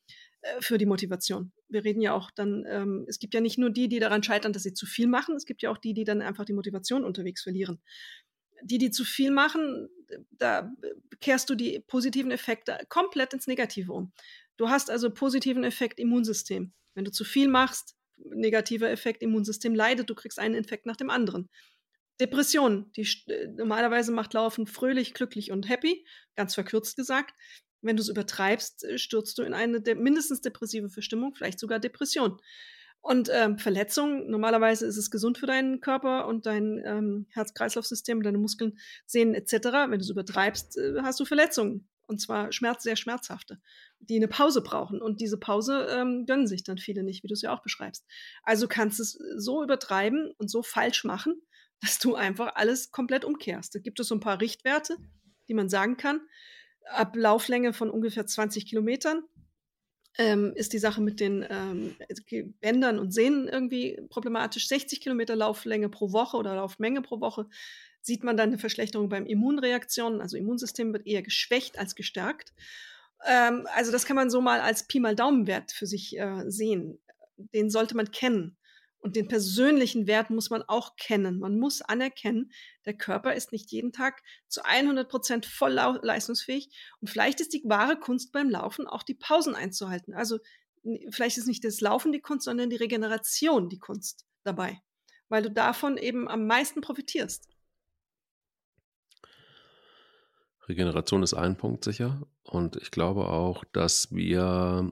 für 0.60 0.78
die 0.78 0.86
Motivation. 0.86 1.52
Wir 1.68 1.84
reden 1.84 2.02
ja 2.02 2.14
auch 2.14 2.32
dann, 2.32 2.66
ähm, 2.68 3.06
es 3.08 3.20
gibt 3.20 3.34
ja 3.34 3.42
nicht 3.42 3.58
nur 3.58 3.70
die, 3.70 3.90
die 3.90 4.00
daran 4.00 4.24
scheitern, 4.24 4.54
dass 4.54 4.64
sie 4.64 4.74
zu 4.74 4.86
viel 4.86 5.08
machen, 5.08 5.36
es 5.36 5.46
gibt 5.46 5.62
ja 5.62 5.70
auch 5.70 5.78
die, 5.78 5.94
die 5.94 6.06
dann 6.06 6.22
einfach 6.22 6.46
die 6.46 6.54
Motivation 6.54 7.04
unterwegs 7.04 7.44
verlieren 7.44 7.80
die, 8.62 8.78
die 8.78 8.92
zu 8.92 9.04
viel 9.04 9.32
machen, 9.32 9.90
da 10.32 10.72
kehrst 11.22 11.50
du 11.50 11.56
die 11.56 11.80
positiven 11.80 12.32
Effekte 12.32 12.78
komplett 12.90 13.34
ins 13.34 13.48
Negative 13.48 13.92
um. 13.92 14.12
Du 14.58 14.70
hast 14.70 14.90
also 14.90 15.10
positiven 15.10 15.64
Effekt 15.64 16.00
Immunsystem. 16.00 16.74
Wenn 16.94 17.06
du 17.06 17.12
zu 17.12 17.24
viel 17.24 17.48
machst, 17.48 17.96
negativer 18.18 18.90
Effekt 18.90 19.22
Immunsystem 19.22 19.74
leidet, 19.74 20.10
du 20.10 20.16
kriegst 20.16 20.40
einen 20.40 20.56
Infekt 20.56 20.86
nach 20.86 20.98
dem 20.98 21.10
anderen. 21.10 21.50
Depression, 22.20 22.92
die 22.98 23.08
normalerweise 23.56 24.12
macht 24.12 24.34
Laufen 24.34 24.68
fröhlich, 24.68 25.14
glücklich 25.14 25.52
und 25.52 25.70
happy, 25.70 26.06
ganz 26.36 26.54
verkürzt 26.54 26.98
gesagt. 26.98 27.34
Wenn 27.82 27.96
du 27.96 28.02
es 28.02 28.10
übertreibst, 28.10 28.86
stürzt 28.96 29.38
du 29.38 29.44
in 29.44 29.54
eine 29.54 29.82
de 29.82 29.96
mindestens 29.96 30.42
depressive 30.42 30.90
Verstimmung, 30.90 31.34
vielleicht 31.36 31.60
sogar 31.60 31.80
Depression. 31.80 32.40
Und 33.02 33.30
ähm, 33.32 33.58
Verletzungen, 33.58 34.30
normalerweise 34.30 34.86
ist 34.86 34.98
es 34.98 35.10
gesund 35.10 35.38
für 35.38 35.46
deinen 35.46 35.80
Körper 35.80 36.28
und 36.28 36.46
dein 36.46 36.82
ähm, 36.86 37.28
Herz-Kreislauf-System, 37.30 38.24
deine 38.24 38.38
Muskeln, 38.38 38.78
Sehnen 39.06 39.34
etc. 39.34 39.54
Wenn 39.88 40.00
du 40.00 40.00
es 40.00 40.10
übertreibst, 40.10 40.78
äh, 40.78 41.02
hast 41.02 41.20
du 41.20 41.26
Verletzungen. 41.26 41.88
Und 42.08 42.20
zwar 42.20 42.52
Schmerz, 42.52 42.84
sehr 42.84 42.96
schmerzhafte, 42.96 43.62
die 44.00 44.16
eine 44.16 44.28
Pause 44.28 44.62
brauchen. 44.62 45.00
Und 45.02 45.22
diese 45.22 45.38
Pause 45.38 45.88
ähm, 45.92 46.26
gönnen 46.26 46.48
sich 46.48 46.64
dann 46.64 46.80
viele 46.80 47.04
nicht, 47.04 47.24
wie 47.24 47.28
du 47.28 47.36
es 47.36 47.44
ja 47.44 47.54
auch 47.54 47.62
beschreibst. 47.62 48.06
Also 48.44 48.68
kannst 48.68 49.00
du 49.00 49.04
es 49.04 49.20
so 49.38 49.64
übertreiben 49.64 50.34
und 50.38 50.50
so 50.50 50.64
falsch 50.64 51.04
machen, 51.04 51.40
dass 51.82 52.00
du 52.00 52.16
einfach 52.16 52.56
alles 52.56 52.92
komplett 52.92 53.24
umkehrst. 53.24 53.76
Da 53.76 53.80
gibt 53.80 54.00
es 54.00 54.08
so 54.08 54.16
ein 54.16 54.20
paar 54.22 54.42
Richtwerte, 54.42 54.98
die 55.48 55.54
man 55.54 55.70
sagen 55.70 55.98
kann. 55.98 56.22
Ab 56.92 57.16
Lauflänge 57.16 57.74
von 57.74 57.90
ungefähr 57.90 58.26
20 58.26 58.66
Kilometern 58.66 59.24
ähm, 60.18 60.54
ist 60.56 60.74
die 60.74 60.80
Sache 60.80 61.02
mit 61.02 61.20
den 61.20 61.46
ähm, 61.50 61.96
Bändern 62.60 63.00
und 63.00 63.14
Sehnen 63.14 63.48
irgendwie 63.48 64.02
problematisch. 64.10 64.68
60 64.68 65.02
Kilometer 65.02 65.36
Lauflänge 65.36 65.90
pro 65.90 66.12
Woche 66.12 66.38
oder 66.38 66.56
Laufmenge 66.56 67.02
pro 67.02 67.22
Woche 67.22 67.48
sieht 68.02 68.24
man 68.24 68.38
dann 68.38 68.50
eine 68.50 68.58
Verschlechterung 68.58 69.10
beim 69.10 69.26
Immunreaktionen. 69.26 70.22
Also 70.22 70.38
Immunsystem 70.38 70.94
wird 70.94 71.08
eher 71.08 71.22
geschwächt 71.22 71.78
als 71.78 71.96
gestärkt. 71.96 72.54
Ähm, 73.26 73.68
also 73.76 73.92
das 73.92 74.06
kann 74.06 74.16
man 74.16 74.30
so 74.30 74.42
mal 74.42 74.62
als 74.62 74.88
Pi 74.88 75.00
mal 75.00 75.16
Daumenwert 75.16 75.72
für 75.72 75.86
sich 75.86 76.18
äh, 76.18 76.44
sehen. 76.48 77.00
Den 77.38 77.70
sollte 77.70 77.96
man 77.96 78.12
kennen. 78.12 78.58
Und 79.02 79.16
den 79.16 79.28
persönlichen 79.30 80.08
Wert 80.08 80.30
muss 80.30 80.50
man 80.50 80.62
auch 80.64 80.98
kennen. 80.98 81.40
Man 81.40 81.58
muss 81.58 81.82
anerkennen, 81.82 82.52
der 82.86 82.96
Körper 82.96 83.34
ist 83.34 83.54
nicht 83.54 83.72
jeden 83.72 83.94
Tag 83.94 84.22
zu 84.48 84.64
100 84.64 85.10
Prozent 85.10 85.46
voll 85.46 85.74
leistungsfähig. 85.74 86.70
Und 87.00 87.10
vielleicht 87.10 87.40
ist 87.40 87.54
die 87.54 87.64
wahre 87.66 87.98
Kunst 87.98 88.34
beim 88.34 88.50
Laufen 88.50 88.88
auch 88.88 89.04
die 89.04 89.14
Pausen 89.14 89.56
einzuhalten. 89.56 90.14
Also 90.14 90.40
vielleicht 91.10 91.38
ist 91.38 91.48
nicht 91.48 91.64
das 91.64 91.80
Laufen 91.80 92.12
die 92.12 92.22
Kunst, 92.22 92.46
sondern 92.46 92.70
die 92.70 92.76
Regeneration 92.76 93.70
die 93.70 93.80
Kunst 93.80 94.26
dabei, 94.44 94.82
weil 95.30 95.44
du 95.44 95.52
davon 95.52 95.98
eben 95.98 96.28
am 96.28 96.46
meisten 96.46 96.82
profitierst. 96.82 97.48
Regeneration 100.68 101.24
ist 101.24 101.34
ein 101.34 101.58
Punkt 101.58 101.84
sicher. 101.84 102.28
Und 102.44 102.76
ich 102.76 102.92
glaube 102.92 103.28
auch, 103.28 103.64
dass 103.72 104.14
wir 104.14 104.92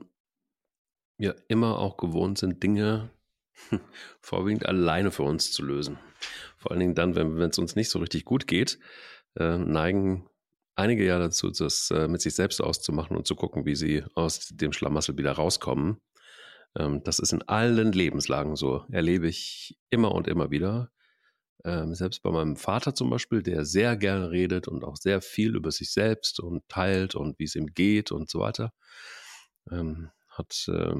ja 1.17 1.35
immer 1.47 1.79
auch 1.79 1.97
gewohnt 1.97 2.37
sind, 2.37 2.63
Dinge 2.63 3.11
Vorwiegend 4.21 4.65
alleine 4.65 5.11
für 5.11 5.23
uns 5.23 5.51
zu 5.51 5.63
lösen. 5.63 5.97
Vor 6.57 6.71
allen 6.71 6.79
Dingen 6.79 6.95
dann, 6.95 7.15
wenn 7.15 7.49
es 7.49 7.57
uns 7.57 7.75
nicht 7.75 7.89
so 7.89 7.99
richtig 7.99 8.25
gut 8.25 8.47
geht, 8.47 8.79
äh, 9.35 9.57
neigen 9.57 10.29
einige 10.75 11.05
ja 11.05 11.19
dazu, 11.19 11.49
das 11.49 11.91
äh, 11.91 12.07
mit 12.07 12.21
sich 12.21 12.35
selbst 12.35 12.61
auszumachen 12.61 13.17
und 13.17 13.27
zu 13.27 13.35
gucken, 13.35 13.65
wie 13.65 13.75
sie 13.75 14.03
aus 14.15 14.49
dem 14.49 14.71
Schlamassel 14.71 15.17
wieder 15.17 15.33
rauskommen. 15.33 15.99
Ähm, 16.77 17.03
das 17.03 17.19
ist 17.19 17.33
in 17.33 17.41
allen 17.43 17.91
Lebenslagen 17.91 18.55
so. 18.55 18.85
Erlebe 18.91 19.27
ich 19.27 19.77
immer 19.89 20.13
und 20.13 20.27
immer 20.27 20.51
wieder. 20.51 20.91
Ähm, 21.65 21.95
selbst 21.95 22.21
bei 22.21 22.31
meinem 22.31 22.55
Vater 22.55 22.93
zum 22.93 23.09
Beispiel, 23.09 23.41
der 23.41 23.65
sehr 23.65 23.97
gerne 23.97 24.29
redet 24.29 24.67
und 24.67 24.83
auch 24.83 24.95
sehr 24.95 25.21
viel 25.21 25.55
über 25.55 25.71
sich 25.71 25.91
selbst 25.91 26.39
und 26.39 26.67
teilt 26.69 27.15
und 27.15 27.39
wie 27.39 27.45
es 27.45 27.55
ihm 27.55 27.67
geht 27.67 28.11
und 28.11 28.29
so 28.29 28.39
weiter, 28.39 28.73
ähm, 29.71 30.11
hat, 30.29 30.69
äh, 30.69 30.95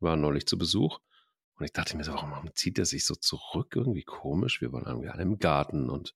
war 0.00 0.16
neulich 0.16 0.46
zu 0.46 0.58
Besuch. 0.58 0.98
Und 1.60 1.66
ich 1.66 1.72
dachte 1.74 1.94
mir 1.94 2.04
so, 2.04 2.14
warum 2.14 2.54
zieht 2.54 2.78
er 2.78 2.86
sich 2.86 3.04
so 3.04 3.14
zurück? 3.14 3.76
Irgendwie 3.76 4.02
komisch. 4.02 4.62
Wir 4.62 4.72
waren 4.72 4.86
irgendwie 4.86 5.10
alle 5.10 5.22
im 5.22 5.38
Garten 5.38 5.90
und 5.90 6.14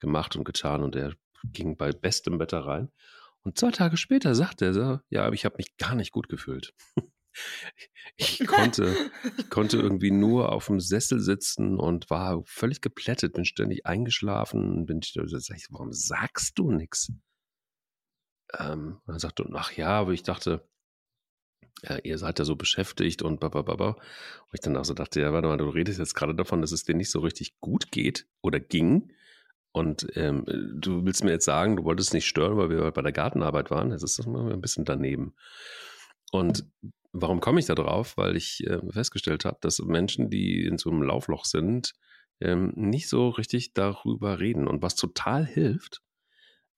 gemacht 0.00 0.34
und 0.34 0.44
getan 0.44 0.82
und 0.82 0.96
er 0.96 1.14
ging 1.44 1.76
bei 1.76 1.92
bestem 1.92 2.38
Wetter 2.38 2.60
rein. 2.60 2.90
Und 3.42 3.58
zwei 3.58 3.70
Tage 3.70 3.98
später 3.98 4.34
sagte 4.34 4.64
er 4.64 4.72
so, 4.72 5.00
ja, 5.10 5.30
ich 5.30 5.44
habe 5.44 5.56
mich 5.58 5.76
gar 5.76 5.94
nicht 5.94 6.12
gut 6.12 6.28
gefühlt. 6.28 6.74
Ich 8.16 8.46
konnte, 8.46 8.94
ich 9.38 9.48
konnte 9.48 9.78
irgendwie 9.78 10.10
nur 10.10 10.52
auf 10.52 10.66
dem 10.66 10.80
Sessel 10.80 11.18
sitzen 11.18 11.78
und 11.78 12.10
war 12.10 12.42
völlig 12.44 12.82
geplättet, 12.82 13.32
bin 13.32 13.46
ständig 13.46 13.86
eingeschlafen, 13.86 14.84
bin 14.84 15.00
ich, 15.02 15.16
warum 15.70 15.94
sagst 15.94 16.58
du 16.58 16.72
nichts? 16.72 17.10
Ähm, 18.58 19.00
dann 19.06 19.18
sagte, 19.18 19.48
ach 19.54 19.72
ja, 19.72 19.88
aber 19.88 20.12
ich 20.12 20.24
dachte, 20.24 20.68
ja, 21.82 21.98
ihr 22.02 22.18
seid 22.18 22.38
ja 22.38 22.44
so 22.44 22.56
beschäftigt 22.56 23.22
und 23.22 23.40
babababa. 23.40 23.90
Und 23.90 24.54
ich 24.54 24.60
dann 24.60 24.76
auch 24.76 24.84
so 24.84 24.94
dachte, 24.94 25.20
ja, 25.20 25.32
warte 25.32 25.48
mal, 25.48 25.56
du 25.56 25.68
redest 25.68 25.98
jetzt 25.98 26.14
gerade 26.14 26.34
davon, 26.34 26.60
dass 26.60 26.72
es 26.72 26.84
dir 26.84 26.94
nicht 26.94 27.10
so 27.10 27.20
richtig 27.20 27.60
gut 27.60 27.90
geht 27.90 28.26
oder 28.40 28.60
ging. 28.60 29.12
Und 29.72 30.06
ähm, 30.16 30.44
du 30.46 31.04
willst 31.04 31.24
mir 31.24 31.30
jetzt 31.30 31.46
sagen, 31.46 31.76
du 31.76 31.84
wolltest 31.84 32.12
nicht 32.12 32.26
stören, 32.26 32.56
weil 32.58 32.68
wir 32.68 32.90
bei 32.90 33.02
der 33.02 33.12
Gartenarbeit 33.12 33.70
waren. 33.70 33.90
Das 33.90 34.02
ist 34.02 34.20
ein 34.26 34.60
bisschen 34.60 34.84
daneben. 34.84 35.34
Und 36.30 36.66
Warum 37.12 37.40
komme 37.40 37.60
ich 37.60 37.66
da 37.66 37.74
drauf? 37.74 38.16
Weil 38.16 38.36
ich 38.36 38.66
äh, 38.66 38.80
festgestellt 38.90 39.44
habe, 39.44 39.58
dass 39.60 39.78
Menschen, 39.80 40.30
die 40.30 40.64
in 40.64 40.78
so 40.78 40.90
einem 40.90 41.02
Laufloch 41.02 41.44
sind, 41.44 41.92
ähm, 42.40 42.72
nicht 42.74 43.08
so 43.08 43.28
richtig 43.28 43.74
darüber 43.74 44.40
reden. 44.40 44.66
Und 44.66 44.82
was 44.82 44.94
total 44.94 45.44
hilft, 45.44 46.00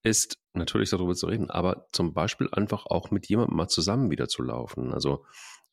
ist 0.05 0.39
natürlich 0.53 0.91
darüber 0.91 1.15
zu 1.15 1.27
reden, 1.27 1.51
aber 1.51 1.89
zum 1.91 2.15
Beispiel 2.15 2.49
einfach 2.53 2.87
auch 2.87 3.11
mit 3.11 3.27
jemandem 3.27 3.57
mal 3.57 3.69
zusammen 3.69 4.11
wieder 4.11 4.29
zu 4.29 4.43
laufen. 4.43 4.93
Also, 4.93 5.25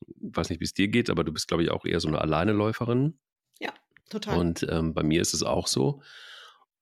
ich 0.08 0.36
weiß 0.36 0.50
nicht, 0.50 0.62
wie 0.62 0.66
es 0.66 0.74
dir 0.74 0.88
geht, 0.88 1.10
aber 1.10 1.24
du 1.24 1.32
bist, 1.32 1.48
glaube 1.48 1.64
ich, 1.64 1.70
auch 1.70 1.86
eher 1.86 2.00
so 2.00 2.08
eine 2.08 2.20
Alleineläuferin. 2.20 3.20
Ja, 3.60 3.74
total. 4.10 4.40
Und 4.40 4.66
ähm, 4.70 4.94
bei 4.94 5.04
mir 5.04 5.22
ist 5.22 5.34
es 5.34 5.44
auch 5.44 5.68
so. 5.68 6.02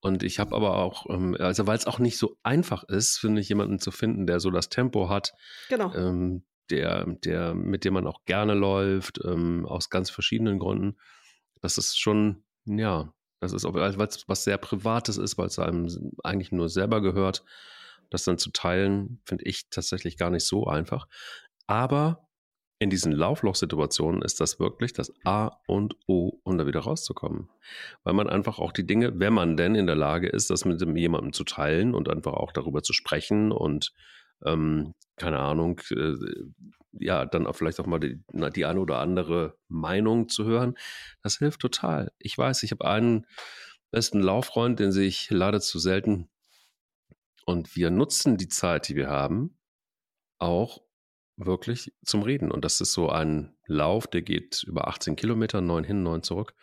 Und 0.00 0.22
ich 0.22 0.38
habe 0.38 0.56
aber 0.56 0.78
auch, 0.78 1.06
ähm, 1.10 1.36
also 1.38 1.66
weil 1.66 1.76
es 1.76 1.86
auch 1.86 1.98
nicht 1.98 2.16
so 2.16 2.38
einfach 2.42 2.84
ist, 2.84 3.18
finde 3.18 3.42
ich, 3.42 3.48
jemanden 3.50 3.78
zu 3.78 3.90
finden, 3.90 4.26
der 4.26 4.40
so 4.40 4.50
das 4.50 4.70
Tempo 4.70 5.10
hat, 5.10 5.34
genau. 5.68 5.92
ähm, 5.94 6.44
der, 6.70 7.04
der, 7.06 7.54
mit 7.54 7.84
dem 7.84 7.94
man 7.94 8.06
auch 8.06 8.24
gerne 8.24 8.54
läuft, 8.54 9.20
ähm, 9.24 9.66
aus 9.66 9.90
ganz 9.90 10.08
verschiedenen 10.08 10.58
Gründen. 10.58 10.96
Das 11.60 11.76
ist 11.76 12.00
schon, 12.00 12.44
ja, 12.64 13.12
das 13.40 13.52
ist, 13.52 13.64
weil 13.64 14.08
es 14.08 14.28
was 14.28 14.44
sehr 14.44 14.58
Privates 14.58 15.16
ist, 15.16 15.38
weil 15.38 15.46
es 15.46 15.58
einem 15.58 16.12
eigentlich 16.22 16.52
nur 16.52 16.68
selber 16.68 17.00
gehört. 17.00 17.42
Das 18.10 18.24
dann 18.24 18.38
zu 18.38 18.50
teilen, 18.50 19.20
finde 19.24 19.44
ich 19.44 19.70
tatsächlich 19.70 20.16
gar 20.16 20.30
nicht 20.30 20.44
so 20.44 20.66
einfach. 20.66 21.06
Aber 21.66 22.28
in 22.80 22.90
diesen 22.90 23.12
Laufloch-Situationen 23.12 24.22
ist 24.22 24.40
das 24.40 24.58
wirklich 24.58 24.92
das 24.92 25.12
A 25.24 25.50
und 25.66 25.96
O, 26.06 26.40
um 26.42 26.58
da 26.58 26.66
wieder 26.66 26.80
rauszukommen. 26.80 27.48
Weil 28.04 28.14
man 28.14 28.28
einfach 28.28 28.58
auch 28.58 28.72
die 28.72 28.86
Dinge, 28.86 29.20
wenn 29.20 29.34
man 29.34 29.56
denn 29.56 29.74
in 29.74 29.86
der 29.86 29.96
Lage 29.96 30.28
ist, 30.28 30.50
das 30.50 30.64
mit 30.64 30.80
jemandem 30.80 31.32
zu 31.32 31.44
teilen 31.44 31.94
und 31.94 32.08
einfach 32.08 32.32
auch 32.32 32.52
darüber 32.52 32.82
zu 32.82 32.92
sprechen 32.92 33.52
und 33.52 33.92
ähm, 34.44 34.94
keine 35.16 35.38
Ahnung, 35.38 35.80
äh, 35.90 36.14
ja, 36.92 37.24
dann 37.26 37.46
auch 37.46 37.54
vielleicht 37.54 37.80
auch 37.80 37.86
mal 37.86 38.00
die, 38.00 38.22
die 38.32 38.64
eine 38.64 38.80
oder 38.80 38.98
andere 38.98 39.56
Meinung 39.68 40.28
zu 40.28 40.44
hören. 40.44 40.76
Das 41.22 41.38
hilft 41.38 41.60
total. 41.60 42.12
Ich 42.18 42.36
weiß, 42.36 42.62
ich 42.62 42.72
habe 42.72 42.84
einen 42.84 43.26
besten 43.90 44.20
Lauffreund, 44.20 44.80
den 44.80 44.92
sehe 44.92 45.06
ich 45.06 45.30
leider 45.30 45.60
zu 45.60 45.78
selten. 45.78 46.28
Und 47.46 47.76
wir 47.76 47.90
nutzen 47.90 48.36
die 48.36 48.48
Zeit, 48.48 48.88
die 48.88 48.96
wir 48.96 49.08
haben, 49.08 49.58
auch 50.38 50.82
wirklich 51.36 51.92
zum 52.04 52.22
Reden. 52.22 52.50
Und 52.50 52.64
das 52.64 52.80
ist 52.80 52.92
so 52.92 53.08
ein 53.08 53.56
Lauf, 53.66 54.06
der 54.06 54.22
geht 54.22 54.62
über 54.64 54.88
18 54.88 55.16
Kilometer, 55.16 55.60
neun 55.60 55.84
hin, 55.84 56.02
neun 56.02 56.22
zurück. 56.22 56.54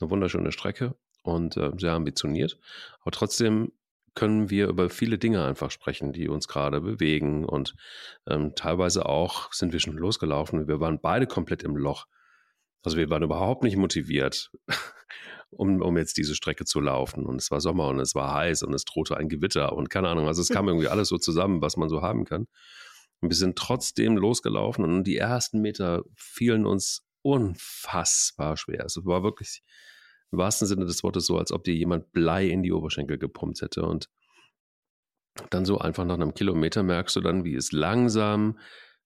Eine 0.00 0.10
wunderschöne 0.10 0.52
Strecke 0.52 0.96
und 1.22 1.56
äh, 1.56 1.70
sehr 1.76 1.92
ambitioniert. 1.92 2.58
Aber 3.00 3.10
trotzdem 3.10 3.72
können 4.18 4.50
wir 4.50 4.66
über 4.66 4.90
viele 4.90 5.16
Dinge 5.16 5.44
einfach 5.44 5.70
sprechen, 5.70 6.12
die 6.12 6.26
uns 6.28 6.48
gerade 6.48 6.80
bewegen. 6.80 7.44
Und 7.44 7.76
ähm, 8.26 8.56
teilweise 8.56 9.06
auch 9.06 9.52
sind 9.52 9.72
wir 9.72 9.78
schon 9.78 9.96
losgelaufen. 9.96 10.66
Wir 10.66 10.80
waren 10.80 10.98
beide 11.00 11.28
komplett 11.28 11.62
im 11.62 11.76
Loch. 11.76 12.06
Also 12.82 12.96
wir 12.96 13.10
waren 13.10 13.22
überhaupt 13.22 13.62
nicht 13.62 13.76
motiviert, 13.76 14.50
um, 15.50 15.80
um 15.80 15.96
jetzt 15.96 16.16
diese 16.16 16.34
Strecke 16.34 16.64
zu 16.64 16.80
laufen. 16.80 17.26
Und 17.26 17.36
es 17.36 17.52
war 17.52 17.60
Sommer 17.60 17.86
und 17.86 18.00
es 18.00 18.16
war 18.16 18.34
heiß 18.34 18.64
und 18.64 18.74
es 18.74 18.84
drohte 18.84 19.16
ein 19.16 19.28
Gewitter 19.28 19.72
und 19.72 19.88
keine 19.88 20.08
Ahnung. 20.08 20.26
Also 20.26 20.42
es 20.42 20.48
kam 20.48 20.66
irgendwie 20.68 20.88
alles 20.88 21.06
so 21.06 21.18
zusammen, 21.18 21.62
was 21.62 21.76
man 21.76 21.88
so 21.88 22.02
haben 22.02 22.24
kann. 22.24 22.48
Und 23.20 23.30
wir 23.30 23.36
sind 23.36 23.56
trotzdem 23.56 24.16
losgelaufen 24.16 24.84
und 24.84 25.04
die 25.04 25.16
ersten 25.16 25.60
Meter 25.60 26.02
fielen 26.16 26.66
uns 26.66 27.04
unfassbar 27.22 28.56
schwer. 28.56 28.84
Es 28.84 28.98
war 29.04 29.22
wirklich 29.22 29.62
im 30.30 30.38
wahrsten 30.38 30.66
Sinne 30.66 30.86
des 30.86 31.02
Wortes 31.02 31.26
so, 31.26 31.38
als 31.38 31.52
ob 31.52 31.64
dir 31.64 31.74
jemand 31.74 32.12
Blei 32.12 32.46
in 32.48 32.62
die 32.62 32.72
Oberschenkel 32.72 33.18
gepumpt 33.18 33.62
hätte. 33.62 33.82
Und 33.82 34.08
dann 35.50 35.64
so 35.64 35.78
einfach 35.78 36.04
nach 36.04 36.14
einem 36.14 36.34
Kilometer 36.34 36.82
merkst 36.82 37.16
du 37.16 37.20
dann, 37.20 37.44
wie 37.44 37.54
es 37.54 37.72
langsam 37.72 38.58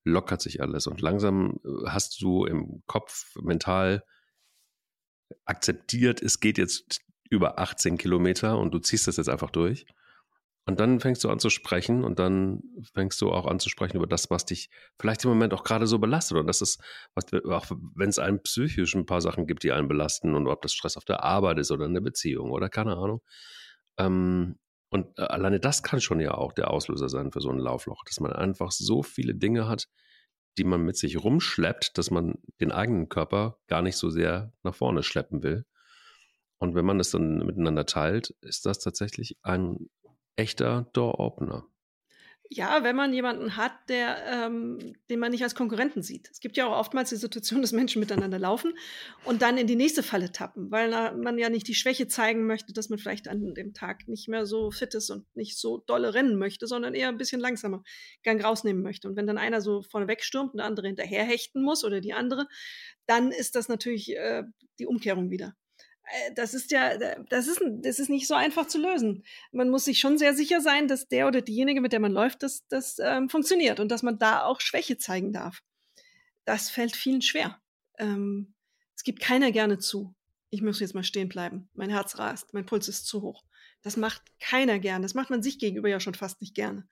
lockert 0.05 0.43
sich 0.43 0.61
alles. 0.61 0.87
Und 0.87 1.01
langsam 1.01 1.61
äh, 1.65 1.89
hast 1.89 2.21
du 2.21 2.45
im 2.45 2.83
Kopf 2.87 3.37
mental 3.37 4.05
akzeptiert, 5.45 6.21
es 6.23 6.41
geht 6.41 6.59
jetzt 6.59 7.01
über 7.31 7.59
18 7.59 7.97
Kilometer 7.97 8.59
und 8.59 8.73
du 8.75 8.79
ziehst 8.79 9.07
das 9.07 9.17
jetzt 9.17 9.29
einfach 9.29 9.51
durch. 9.51 9.87
Und 10.65 10.79
dann 10.79 11.01
fängst 11.01 11.25
du 11.25 11.29
an 11.29 11.41
zu 11.41 11.51
sprechen 11.51 12.05
und 12.05 12.21
dann 12.21 12.63
fängst 12.95 13.21
du 13.21 13.33
auch 13.33 13.47
an 13.47 13.59
zu 13.59 13.69
sprechen 13.69 13.97
über 13.97 14.07
das, 14.07 14.31
was 14.31 14.45
dich 14.45 14.71
vielleicht 15.01 15.25
im 15.25 15.31
Moment 15.31 15.53
auch 15.55 15.65
gerade 15.65 15.89
so 15.89 15.99
belastet. 15.99 16.39
Und 16.39 16.47
das 16.47 16.61
ist, 16.61 16.81
was, 17.15 17.25
auch 17.45 17.67
wenn 17.97 18.09
es 18.09 18.21
einen 18.21 18.41
psychisch 18.43 18.95
ein 18.95 19.07
paar 19.07 19.21
Sachen 19.21 19.47
gibt, 19.49 19.65
die 19.65 19.73
einen 19.73 19.89
belasten 19.89 20.37
und 20.37 20.47
ob 20.47 20.63
das 20.63 20.73
Stress 20.73 20.97
auf 20.97 21.05
der 21.05 21.25
Arbeit 21.25 21.59
ist 21.59 21.73
oder 21.73 21.87
eine 21.87 22.01
Beziehung 22.01 22.53
oder 22.53 22.69
keine 22.69 22.97
Ahnung. 22.97 23.23
Ähm, 23.99 24.57
und 24.91 25.19
äh, 25.19 25.23
alleine 25.23 25.59
das 25.59 25.83
kann 25.83 26.01
schon 26.01 26.21
ja 26.21 26.35
auch 26.35 26.53
der 26.53 26.71
Auslöser 26.71 27.09
sein 27.09 27.33
für 27.33 27.41
so 27.41 27.51
ein 27.51 27.59
Laufloch, 27.59 28.05
dass 28.05 28.21
man 28.21 28.33
einfach 28.33 28.71
so 28.71 29.03
viele 29.03 29.35
Dinge 29.35 29.67
hat, 29.67 29.89
die 30.59 30.65
man 30.65 30.83
mit 30.83 30.97
sich 30.97 31.23
rumschleppt, 31.23 31.99
dass 31.99 32.11
man 32.11 32.35
den 32.61 32.71
eigenen 32.71 33.09
Körper 33.09 33.59
gar 33.67 33.83
nicht 33.83 33.97
so 33.97 34.11
sehr 34.11 34.53
nach 34.63 34.75
vorne 34.75 35.03
schleppen 35.03 35.43
will. 35.43 35.65
Und 36.59 36.75
wenn 36.77 36.85
man 36.85 37.01
es 37.01 37.11
dann 37.11 37.39
miteinander 37.39 37.87
teilt, 37.87 38.37
ist 38.43 38.67
das 38.67 38.79
tatsächlich 38.79 39.39
ein 39.43 39.89
echter 40.37 40.89
Door-Opener. 40.93 41.67
Ja, 42.55 42.85
wenn 42.85 42.97
man 42.97 43.15
jemanden 43.15 43.57
hat, 43.57 43.73
der, 43.89 44.27
ähm, 44.27 44.95
den 45.09 45.19
man 45.19 45.31
nicht 45.31 45.43
als 45.43 45.55
Konkurrenten 45.55 46.03
sieht. 46.03 46.29
Es 46.31 46.39
gibt 46.39 46.59
ja 46.59 46.67
auch 46.67 46.79
oftmals 46.79 47.09
die 47.09 47.17
Situation, 47.17 47.63
dass 47.63 47.73
Menschen 47.73 47.99
miteinander 47.99 48.39
laufen 48.39 48.75
und 49.25 49.41
dann 49.41 49.57
in 49.57 49.67
die 49.67 49.75
nächste 49.75 50.03
Falle 50.03 50.33
tappen, 50.33 50.71
weil 50.71 50.91
man 51.17 51.39
ja 51.39 51.49
nicht 51.49 51.67
die 51.67 51.75
Schwäche 51.75 52.09
zeigen 52.09 52.47
möchte, 52.47 52.75
dass 52.75 52.91
man 52.91 52.99
vielleicht 52.99 53.27
an 53.29 53.55
dem 53.55 53.73
Tag 53.73 54.07
nicht 54.07 54.29
mehr 54.29 54.45
so 54.45 54.71
fit 54.71 54.93
ist 54.93 55.09
und 55.09 55.25
nicht 55.35 55.57
so 55.59 55.79
dolle 55.79 56.13
rennen 56.13 56.37
möchte, 56.37 56.67
sondern 56.67 56.93
eher 56.93 57.09
ein 57.09 57.17
bisschen 57.17 57.41
langsamer 57.41 57.83
Gang 58.23 58.45
rausnehmen 58.45 58.83
möchte. 58.83 59.09
Und 59.09 59.17
wenn 59.17 59.27
dann 59.27 59.39
einer 59.39 59.63
so 59.63 59.81
vorneweg 59.81 60.23
stürmt 60.23 60.53
und 60.53 60.59
der 60.59 60.67
andere 60.67 60.89
hinterher 60.89 61.25
hechten 61.25 61.63
muss 61.63 61.85
oder 61.85 62.03
die 62.03 62.13
andere, 62.13 62.49
dann 63.07 63.33
ist 63.33 63.57
das 63.57 63.69
natürlich 63.69 64.15
äh, 64.15 64.43
die 64.79 64.87
Umkehrung 64.87 65.31
wieder. 65.31 65.55
Äh, 66.05 66.35
das 66.35 66.55
ist 66.55 66.71
ja, 66.71 66.97
das 67.29 67.47
ist, 67.47 67.61
das 67.83 67.99
ist 67.99 68.09
nicht 68.09 68.27
so 68.27 68.35
einfach 68.35 68.67
zu 68.67 68.79
lösen. 68.79 69.25
Man 69.53 69.71
muss 69.71 69.85
sich 69.85 69.99
schon 69.99 70.19
sehr 70.19 70.35
sicher 70.35 70.61
sein, 70.61 70.89
dass 70.89 71.09
der 71.09 71.27
oder 71.27 71.43
diejenige, 71.43 71.81
mit 71.81 71.93
der 71.93 72.01
man 72.01 72.13
läuft, 72.13 72.43
das, 72.43 72.67
das 72.69 72.99
ähm, 72.99 73.29
funktioniert 73.29 73.81
und 73.81 73.89
dass 73.89 74.03
man 74.03 74.19
da 74.19 74.45
auch 74.45 74.61
Schwäche 74.61 74.99
zeigen 74.99 75.33
darf. 75.33 75.63
Das 76.45 76.71
fällt 76.71 76.97
vielen 76.97 77.23
schwer. 77.23 77.61
Ähm, 77.99 78.55
es 78.97 79.05
gibt 79.05 79.21
keiner 79.21 79.53
gerne 79.53 79.79
zu. 79.79 80.15
Ich 80.51 80.63
muss 80.63 80.81
jetzt 80.81 80.95
mal 80.95 81.05
stehen 81.05 81.29
bleiben. 81.29 81.69
Mein 81.73 81.91
Herz 81.91 82.19
rast, 82.19 82.53
mein 82.53 82.67
Puls 82.67 82.89
ist 82.89 83.07
zu 83.07 83.23
hoch. 83.23 83.45
Das 83.83 83.97
macht 83.97 84.23
keiner 84.39 84.79
gern. 84.79 85.03
Das 85.03 85.15
macht 85.15 85.31
man 85.31 85.43
sich 85.43 85.59
gegenüber 85.59 85.89
ja 85.89 85.99
schon 85.99 86.15
fast 86.15 86.41
nicht 86.41 86.55
gerne. 86.55 86.87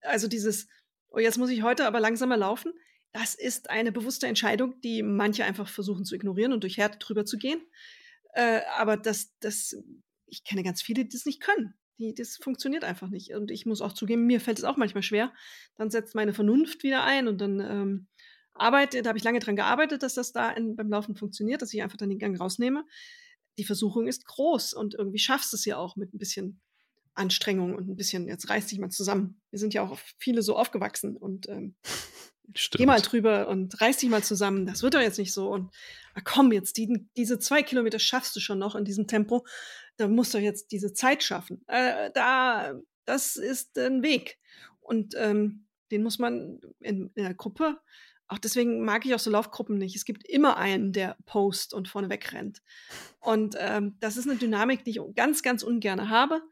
Also 0.00 0.28
dieses, 0.28 0.68
oh, 1.10 1.18
jetzt 1.18 1.38
muss 1.38 1.50
ich 1.50 1.62
heute 1.62 1.86
aber 1.86 2.00
langsamer 2.00 2.36
laufen. 2.36 2.72
Das 3.12 3.34
ist 3.34 3.70
eine 3.70 3.92
bewusste 3.92 4.26
Entscheidung, 4.26 4.80
die 4.82 5.02
manche 5.02 5.44
einfach 5.44 5.68
versuchen 5.68 6.04
zu 6.04 6.14
ignorieren 6.14 6.52
und 6.52 6.62
durch 6.62 6.76
Härte 6.76 6.98
drüber 6.98 7.24
zu 7.24 7.38
gehen. 7.38 7.62
Äh, 8.32 8.60
aber 8.76 8.96
das, 8.96 9.34
das, 9.40 9.76
ich 10.26 10.44
kenne 10.44 10.62
ganz 10.62 10.82
viele, 10.82 11.04
die 11.04 11.10
das 11.10 11.26
nicht 11.26 11.40
können. 11.40 11.74
Die, 11.98 12.14
das 12.14 12.36
funktioniert 12.36 12.84
einfach 12.84 13.08
nicht. 13.08 13.34
Und 13.34 13.50
ich 13.50 13.66
muss 13.66 13.80
auch 13.80 13.92
zugeben, 13.92 14.26
mir 14.26 14.40
fällt 14.40 14.58
es 14.58 14.64
auch 14.64 14.76
manchmal 14.76 15.02
schwer. 15.02 15.32
Dann 15.76 15.90
setzt 15.90 16.14
meine 16.14 16.32
Vernunft 16.32 16.82
wieder 16.82 17.02
ein 17.02 17.26
und 17.26 17.40
dann 17.40 17.60
ähm, 17.60 18.06
arbeite, 18.54 19.02
da 19.02 19.08
habe 19.08 19.18
ich 19.18 19.24
lange 19.24 19.40
dran 19.40 19.56
gearbeitet, 19.56 20.02
dass 20.02 20.14
das 20.14 20.32
da 20.32 20.50
in, 20.50 20.76
beim 20.76 20.90
Laufen 20.90 21.16
funktioniert, 21.16 21.62
dass 21.62 21.72
ich 21.72 21.82
einfach 21.82 21.96
dann 21.96 22.10
den 22.10 22.18
Gang 22.18 22.38
rausnehme. 22.38 22.84
Die 23.58 23.64
Versuchung 23.64 24.06
ist 24.06 24.24
groß 24.26 24.74
und 24.74 24.94
irgendwie 24.94 25.18
schaffst 25.18 25.52
du 25.52 25.56
es 25.56 25.64
ja 25.64 25.76
auch 25.76 25.96
mit 25.96 26.14
ein 26.14 26.18
bisschen 26.18 26.60
Anstrengung 27.14 27.74
und 27.74 27.88
ein 27.88 27.96
bisschen, 27.96 28.28
jetzt 28.28 28.48
reiß 28.48 28.66
dich 28.66 28.78
mal 28.78 28.90
zusammen. 28.90 29.40
Wir 29.50 29.58
sind 29.58 29.74
ja 29.74 29.82
auch 29.82 29.98
viele 30.18 30.42
so 30.42 30.56
aufgewachsen 30.56 31.16
und 31.16 31.48
ähm, 31.48 31.74
geh 32.54 32.86
mal 32.86 33.00
drüber 33.00 33.48
und 33.48 33.80
reiß 33.80 33.98
dich 33.98 34.08
mal 34.08 34.22
zusammen. 34.22 34.66
Das 34.66 34.82
wird 34.82 34.94
doch 34.94 35.00
jetzt 35.00 35.18
nicht 35.18 35.32
so. 35.32 35.50
Und 35.50 35.74
ah, 36.14 36.20
komm, 36.22 36.52
jetzt 36.52 36.76
die, 36.76 37.06
diese 37.16 37.38
zwei 37.38 37.62
Kilometer 37.62 37.98
schaffst 37.98 38.34
du 38.36 38.40
schon 38.40 38.58
noch 38.58 38.74
in 38.74 38.84
diesem 38.84 39.06
Tempo. 39.06 39.46
Da 39.96 40.08
musst 40.08 40.34
du 40.34 40.38
jetzt 40.38 40.72
diese 40.72 40.92
Zeit 40.92 41.22
schaffen. 41.22 41.62
Äh, 41.66 42.10
da, 42.14 42.74
das 43.04 43.36
ist 43.36 43.78
ein 43.78 44.02
Weg. 44.02 44.38
Und 44.80 45.14
ähm, 45.16 45.66
den 45.90 46.02
muss 46.02 46.18
man 46.18 46.60
in, 46.80 47.10
in 47.14 47.24
der 47.24 47.34
Gruppe 47.34 47.78
auch 48.28 48.38
deswegen 48.38 48.84
mag 48.84 49.06
ich 49.06 49.14
auch 49.14 49.18
so 49.18 49.30
Laufgruppen 49.30 49.78
nicht. 49.78 49.96
Es 49.96 50.04
gibt 50.04 50.28
immer 50.28 50.58
einen, 50.58 50.92
der 50.92 51.16
post 51.24 51.72
und 51.72 51.88
vorne 51.88 52.10
wegrennt. 52.10 52.62
Und 53.20 53.56
ähm, 53.58 53.96
das 54.00 54.18
ist 54.18 54.28
eine 54.28 54.38
Dynamik, 54.38 54.84
die 54.84 54.90
ich 54.90 55.00
ganz, 55.16 55.42
ganz 55.42 55.62
ungern 55.62 56.10
habe. 56.10 56.42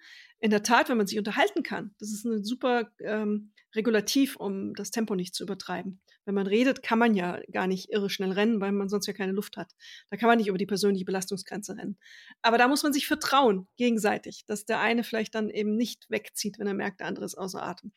In 0.41 0.51
der 0.51 0.63
Tat, 0.63 0.89
wenn 0.89 0.97
man 0.97 1.07
sich 1.07 1.19
unterhalten 1.19 1.63
kann, 1.63 1.95
das 1.99 2.11
ist 2.11 2.25
ein 2.25 2.43
super 2.43 2.91
ähm, 3.01 3.53
Regulativ, 3.77 4.37
um 4.37 4.75
das 4.75 4.91
Tempo 4.91 5.15
nicht 5.15 5.35
zu 5.35 5.45
übertreiben. 5.45 6.01
Wenn 6.25 6.35
man 6.35 6.47
redet, 6.47 6.83
kann 6.83 6.99
man 6.99 7.15
ja 7.15 7.41
gar 7.53 7.67
nicht 7.67 7.91
irre 7.91 8.11
schnell 8.11 8.33
rennen, 8.33 8.61
weil 8.61 8.73
man 8.73 8.89
sonst 8.89 9.07
ja 9.07 9.13
keine 9.13 9.33
Luft 9.33 9.57
hat. 9.57 9.73
Da 10.11 10.17
kann 10.17 10.29
man 10.29 10.39
nicht 10.39 10.49
über 10.49 10.59
die 10.59 10.67
persönliche 10.67 11.05
Belastungsgrenze 11.05 11.77
rennen. 11.77 11.99
Aber 12.43 12.59
da 12.59 12.67
muss 12.67 12.83
man 12.83 12.93
sich 12.93 13.07
vertrauen, 13.07 13.69
gegenseitig, 13.77 14.45
dass 14.47 14.65
der 14.65 14.81
eine 14.81 15.05
vielleicht 15.05 15.35
dann 15.35 15.51
eben 15.51 15.77
nicht 15.77 16.11
wegzieht, 16.11 16.59
wenn 16.59 16.67
er 16.67 16.75
merkt, 16.75 17.01
der 17.01 17.07
andere 17.07 17.25
ist 17.25 17.37
außer 17.37 17.63
Atem. 17.63 17.93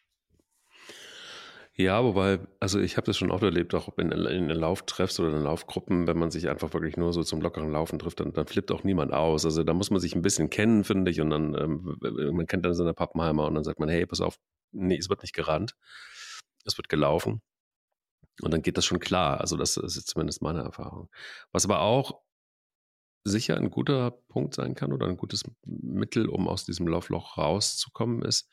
Ja, 1.79 2.03
wobei, 2.03 2.39
also 2.59 2.77
ich 2.81 2.97
habe 2.97 3.05
das 3.05 3.17
schon 3.17 3.31
oft 3.31 3.41
erlebt, 3.41 3.73
auch 3.73 3.97
in, 3.97 4.11
in 4.11 4.49
Lauftreffs 4.49 5.17
oder 5.21 5.29
in 5.37 5.43
Laufgruppen, 5.43 6.07
wenn 6.07 6.19
man 6.19 6.29
sich 6.29 6.49
einfach 6.49 6.73
wirklich 6.73 6.97
nur 6.97 7.13
so 7.13 7.23
zum 7.23 7.39
lockeren 7.39 7.71
Laufen 7.71 7.99
trifft, 7.99 8.19
dann, 8.19 8.33
dann 8.33 8.47
flippt 8.47 8.69
auch 8.73 8.83
niemand 8.83 9.13
aus. 9.13 9.45
Also 9.45 9.63
da 9.63 9.73
muss 9.73 9.89
man 9.89 10.01
sich 10.01 10.13
ein 10.13 10.21
bisschen 10.21 10.49
kennen, 10.49 10.83
finde 10.83 11.09
ich, 11.09 11.21
und 11.21 11.29
dann, 11.29 11.55
ähm, 11.55 11.97
man 12.35 12.47
kennt 12.47 12.65
dann 12.65 12.73
seine 12.73 12.93
Pappenheimer 12.93 13.45
und 13.47 13.55
dann 13.55 13.63
sagt 13.63 13.79
man, 13.79 13.87
hey, 13.87 14.05
pass 14.05 14.19
auf, 14.19 14.37
nee, 14.73 14.97
es 14.97 15.07
wird 15.09 15.21
nicht 15.21 15.33
gerannt, 15.33 15.77
es 16.65 16.77
wird 16.77 16.89
gelaufen. 16.89 17.41
Und 18.41 18.51
dann 18.53 18.61
geht 18.61 18.77
das 18.77 18.85
schon 18.85 18.99
klar. 18.99 19.39
Also 19.39 19.55
das 19.55 19.77
ist 19.77 20.07
zumindest 20.07 20.41
meine 20.41 20.59
Erfahrung. 20.61 21.09
Was 21.53 21.63
aber 21.63 21.79
auch 21.79 22.21
sicher 23.23 23.55
ein 23.55 23.69
guter 23.71 24.11
Punkt 24.11 24.53
sein 24.55 24.75
kann 24.75 24.91
oder 24.91 25.07
ein 25.07 25.17
gutes 25.17 25.43
Mittel, 25.65 26.27
um 26.27 26.49
aus 26.49 26.65
diesem 26.65 26.87
Laufloch 26.89 27.37
rauszukommen, 27.37 28.21
ist, 28.23 28.49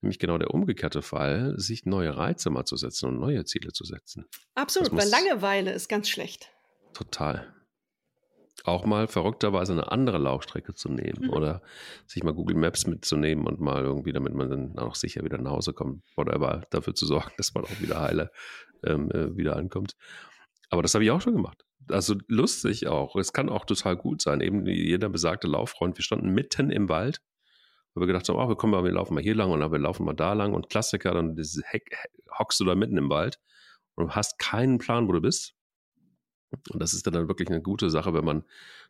Nämlich 0.00 0.18
genau 0.18 0.38
der 0.38 0.52
umgekehrte 0.54 1.02
Fall, 1.02 1.54
sich 1.56 1.84
neue 1.84 2.16
Reize 2.16 2.50
mal 2.50 2.64
zu 2.64 2.76
setzen 2.76 3.06
und 3.06 3.18
neue 3.18 3.44
Ziele 3.44 3.72
zu 3.72 3.84
setzen. 3.84 4.26
Absolut, 4.54 4.92
weil 4.92 5.08
Langeweile 5.08 5.72
ist 5.72 5.88
ganz 5.88 6.08
schlecht. 6.08 6.52
Total. 6.94 7.52
Auch 8.64 8.84
mal 8.84 9.08
verrückterweise 9.08 9.72
eine 9.72 9.90
andere 9.90 10.18
Laufstrecke 10.18 10.74
zu 10.74 10.88
nehmen 10.88 11.26
mhm. 11.26 11.30
oder 11.30 11.62
sich 12.06 12.22
mal 12.22 12.34
Google 12.34 12.56
Maps 12.56 12.86
mitzunehmen 12.86 13.46
und 13.46 13.60
mal 13.60 13.82
irgendwie, 13.82 14.12
damit 14.12 14.34
man 14.34 14.50
dann 14.50 14.78
auch 14.78 14.94
sicher 14.94 15.24
wieder 15.24 15.38
nach 15.38 15.52
Hause 15.52 15.72
kommt, 15.72 16.02
oder 16.16 16.62
dafür 16.70 16.94
zu 16.94 17.06
sorgen, 17.06 17.32
dass 17.36 17.54
man 17.54 17.64
auch 17.64 17.80
wieder 17.80 18.00
heile 18.00 18.30
ähm, 18.84 19.10
äh, 19.10 19.36
wieder 19.36 19.56
ankommt. 19.56 19.96
Aber 20.70 20.82
das 20.82 20.94
habe 20.94 21.04
ich 21.04 21.10
auch 21.10 21.20
schon 21.20 21.34
gemacht. 21.34 21.64
Also 21.88 22.14
lustig 22.26 22.86
auch. 22.86 23.16
Es 23.16 23.32
kann 23.32 23.48
auch 23.48 23.64
total 23.64 23.96
gut 23.96 24.20
sein. 24.20 24.40
Eben 24.40 24.66
jeder 24.66 25.08
besagte 25.08 25.46
Lauffreund. 25.46 25.96
Wir 25.96 26.04
standen 26.04 26.30
mitten 26.30 26.70
im 26.70 26.88
Wald 26.88 27.22
weil 27.94 28.02
wir 28.02 28.06
gedacht 28.06 28.28
haben, 28.28 28.38
ach, 28.38 28.48
wir 28.48 28.56
kommen 28.56 28.72
mal, 28.72 28.84
wir 28.84 28.92
laufen 28.92 29.14
mal 29.14 29.22
hier 29.22 29.34
lang 29.34 29.50
und 29.50 29.60
wir 29.60 29.78
laufen 29.78 30.04
mal 30.04 30.14
da 30.14 30.32
lang. 30.32 30.54
Und 30.54 30.70
Klassiker, 30.70 31.14
dann 31.14 31.36
Heck, 31.64 31.96
hockst 32.38 32.60
du 32.60 32.64
da 32.64 32.74
mitten 32.74 32.96
im 32.96 33.10
Wald 33.10 33.40
und 33.94 34.14
hast 34.14 34.38
keinen 34.38 34.78
Plan, 34.78 35.08
wo 35.08 35.12
du 35.12 35.20
bist. 35.20 35.54
Und 36.70 36.80
das 36.80 36.94
ist 36.94 37.06
dann 37.06 37.28
wirklich 37.28 37.48
eine 37.48 37.60
gute 37.60 37.90
Sache, 37.90 38.14
wenn 38.14 38.24
man 38.24 38.44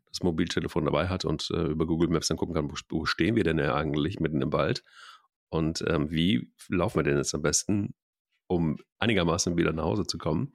das 0.06 0.22
Mobiltelefon 0.22 0.84
dabei 0.84 1.08
hat 1.08 1.24
und 1.24 1.50
äh, 1.50 1.66
über 1.66 1.86
Google 1.86 2.08
Maps 2.08 2.28
dann 2.28 2.36
gucken 2.36 2.54
kann, 2.54 2.70
wo, 2.70 2.74
wo, 2.88 3.04
stehen 3.04 3.36
wir 3.36 3.44
denn 3.44 3.60
eigentlich 3.60 4.20
mitten 4.20 4.40
im 4.40 4.52
Wald? 4.52 4.84
Und 5.48 5.84
ähm, 5.86 6.10
wie 6.10 6.52
laufen 6.68 6.98
wir 6.98 7.02
denn 7.02 7.16
jetzt 7.16 7.34
am 7.34 7.42
besten 7.42 7.94
um 8.48 8.78
einigermaßen 8.98 9.56
wieder 9.56 9.72
nach 9.72 9.84
Hause 9.84 10.04
zu 10.06 10.18
kommen. 10.18 10.52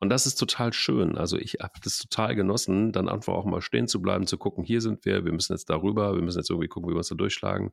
Und 0.00 0.10
das 0.10 0.26
ist 0.26 0.34
total 0.34 0.72
schön. 0.72 1.16
Also 1.16 1.38
ich 1.38 1.54
habe 1.62 1.74
das 1.82 1.98
total 1.98 2.34
genossen, 2.34 2.92
dann 2.92 3.08
einfach 3.08 3.32
auch 3.32 3.46
mal 3.46 3.62
stehen 3.62 3.88
zu 3.88 4.02
bleiben, 4.02 4.26
zu 4.26 4.36
gucken, 4.36 4.64
hier 4.64 4.80
sind 4.80 5.04
wir, 5.04 5.24
wir 5.24 5.32
müssen 5.32 5.52
jetzt 5.52 5.70
darüber, 5.70 6.14
wir 6.14 6.22
müssen 6.22 6.38
jetzt 6.38 6.50
irgendwie 6.50 6.68
gucken, 6.68 6.90
wie 6.90 6.94
wir 6.94 6.98
uns 6.98 7.08
da 7.08 7.14
durchschlagen. 7.14 7.72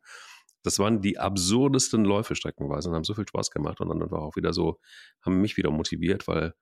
Das 0.62 0.80
waren 0.80 1.02
die 1.02 1.20
absurdesten 1.20 2.06
Läufe 2.06 2.36
streckenweise 2.36 2.88
und 2.88 2.96
haben 2.96 3.04
so 3.04 3.16
viel 3.16 3.28
Spaß 3.28 3.52
gemacht 3.52 3.82
und 3.82 3.90
dann 3.90 4.12
war 4.12 4.22
auch 4.22 4.36
wieder 4.38 4.54
so, 4.54 4.80
haben 5.22 5.42
mich 5.42 5.58
wieder 5.58 5.72
motiviert, 5.72 6.28
weil 6.28 6.54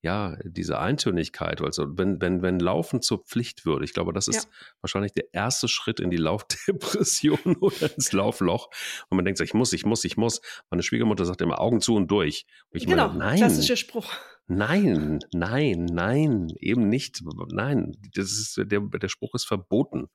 ja, 0.00 0.36
diese 0.44 0.78
Eintönigkeit, 0.78 1.60
also 1.60 1.86
wenn, 1.98 2.20
wenn, 2.20 2.40
wenn 2.40 2.60
Laufen 2.60 3.02
zur 3.02 3.24
Pflicht 3.24 3.66
würde, 3.66 3.84
ich 3.84 3.92
glaube, 3.92 4.12
das 4.12 4.28
ist 4.28 4.44
ja. 4.44 4.50
wahrscheinlich 4.80 5.12
der 5.12 5.34
erste 5.34 5.66
Schritt 5.66 5.98
in 5.98 6.10
die 6.10 6.16
Laufdepression 6.16 7.56
oder 7.60 7.92
ins 7.94 8.12
Laufloch. 8.12 8.70
Und 9.08 9.16
man 9.16 9.24
denkt, 9.24 9.40
ich 9.40 9.54
muss, 9.54 9.72
ich 9.72 9.84
muss, 9.84 10.04
ich 10.04 10.16
muss. 10.16 10.40
Meine 10.70 10.84
Schwiegermutter 10.84 11.24
sagt 11.24 11.40
immer 11.40 11.60
Augen 11.60 11.80
zu 11.80 11.96
und 11.96 12.08
durch. 12.10 12.46
Und 12.70 12.86
genau, 12.86 13.08
meine, 13.08 13.18
nein. 13.18 13.38
Klassischer 13.38 13.76
Spruch. 13.76 14.12
Nein, 14.46 15.18
nein, 15.32 15.84
nein, 15.84 16.48
eben 16.60 16.88
nicht. 16.88 17.22
Nein, 17.50 17.96
das 18.14 18.32
ist, 18.32 18.56
der, 18.56 18.80
der 18.80 19.08
Spruch 19.08 19.34
ist 19.34 19.46
verboten. 19.46 20.08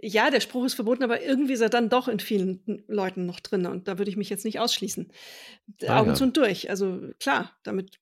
Ja, 0.00 0.30
der 0.30 0.40
Spruch 0.40 0.64
ist 0.64 0.74
verboten, 0.74 1.02
aber 1.02 1.22
irgendwie 1.22 1.52
ist 1.52 1.60
er 1.60 1.68
dann 1.68 1.88
doch 1.88 2.08
in 2.08 2.20
vielen 2.20 2.84
Leuten 2.86 3.26
noch 3.26 3.40
drin. 3.40 3.66
Und 3.66 3.88
da 3.88 3.98
würde 3.98 4.10
ich 4.10 4.16
mich 4.16 4.30
jetzt 4.30 4.44
nicht 4.44 4.60
ausschließen. 4.60 5.10
Ah, 5.86 6.00
Augen 6.00 6.10
ja. 6.10 6.14
zu 6.14 6.24
und 6.24 6.36
durch. 6.36 6.70
Also 6.70 7.10
klar, 7.18 7.56
damit 7.64 7.98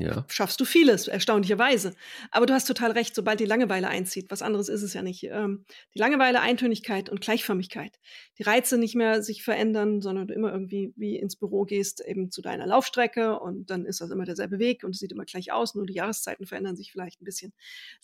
ja. 0.00 0.24
schaffst 0.28 0.60
du 0.60 0.64
vieles, 0.64 1.08
erstaunlicherweise. 1.08 1.94
Aber 2.30 2.46
du 2.46 2.54
hast 2.54 2.66
total 2.66 2.92
recht, 2.92 3.14
sobald 3.14 3.40
die 3.40 3.44
Langeweile 3.44 3.88
einzieht, 3.88 4.30
was 4.30 4.42
anderes 4.42 4.68
ist 4.68 4.82
es 4.82 4.94
ja 4.94 5.02
nicht. 5.02 5.24
Ähm, 5.24 5.64
die 5.94 5.98
Langeweile, 5.98 6.40
Eintönigkeit 6.40 7.08
und 7.08 7.20
Gleichförmigkeit. 7.20 7.98
Die 8.38 8.42
Reize 8.42 8.78
nicht 8.78 8.94
mehr 8.94 9.22
sich 9.22 9.42
verändern, 9.42 10.00
sondern 10.00 10.28
du 10.28 10.34
immer 10.34 10.52
irgendwie 10.52 10.92
wie 10.96 11.16
ins 11.16 11.36
Büro 11.36 11.64
gehst, 11.64 12.00
eben 12.00 12.30
zu 12.30 12.42
deiner 12.42 12.66
Laufstrecke 12.66 13.38
und 13.38 13.70
dann 13.70 13.84
ist 13.84 14.00
das 14.00 14.10
immer 14.10 14.24
derselbe 14.24 14.58
Weg 14.58 14.84
und 14.84 14.90
es 14.90 14.98
sieht 14.98 15.12
immer 15.12 15.24
gleich 15.24 15.52
aus, 15.52 15.74
nur 15.74 15.86
die 15.86 15.94
Jahreszeiten 15.94 16.46
verändern 16.46 16.76
sich 16.76 16.92
vielleicht 16.92 17.20
ein 17.20 17.24
bisschen. 17.24 17.52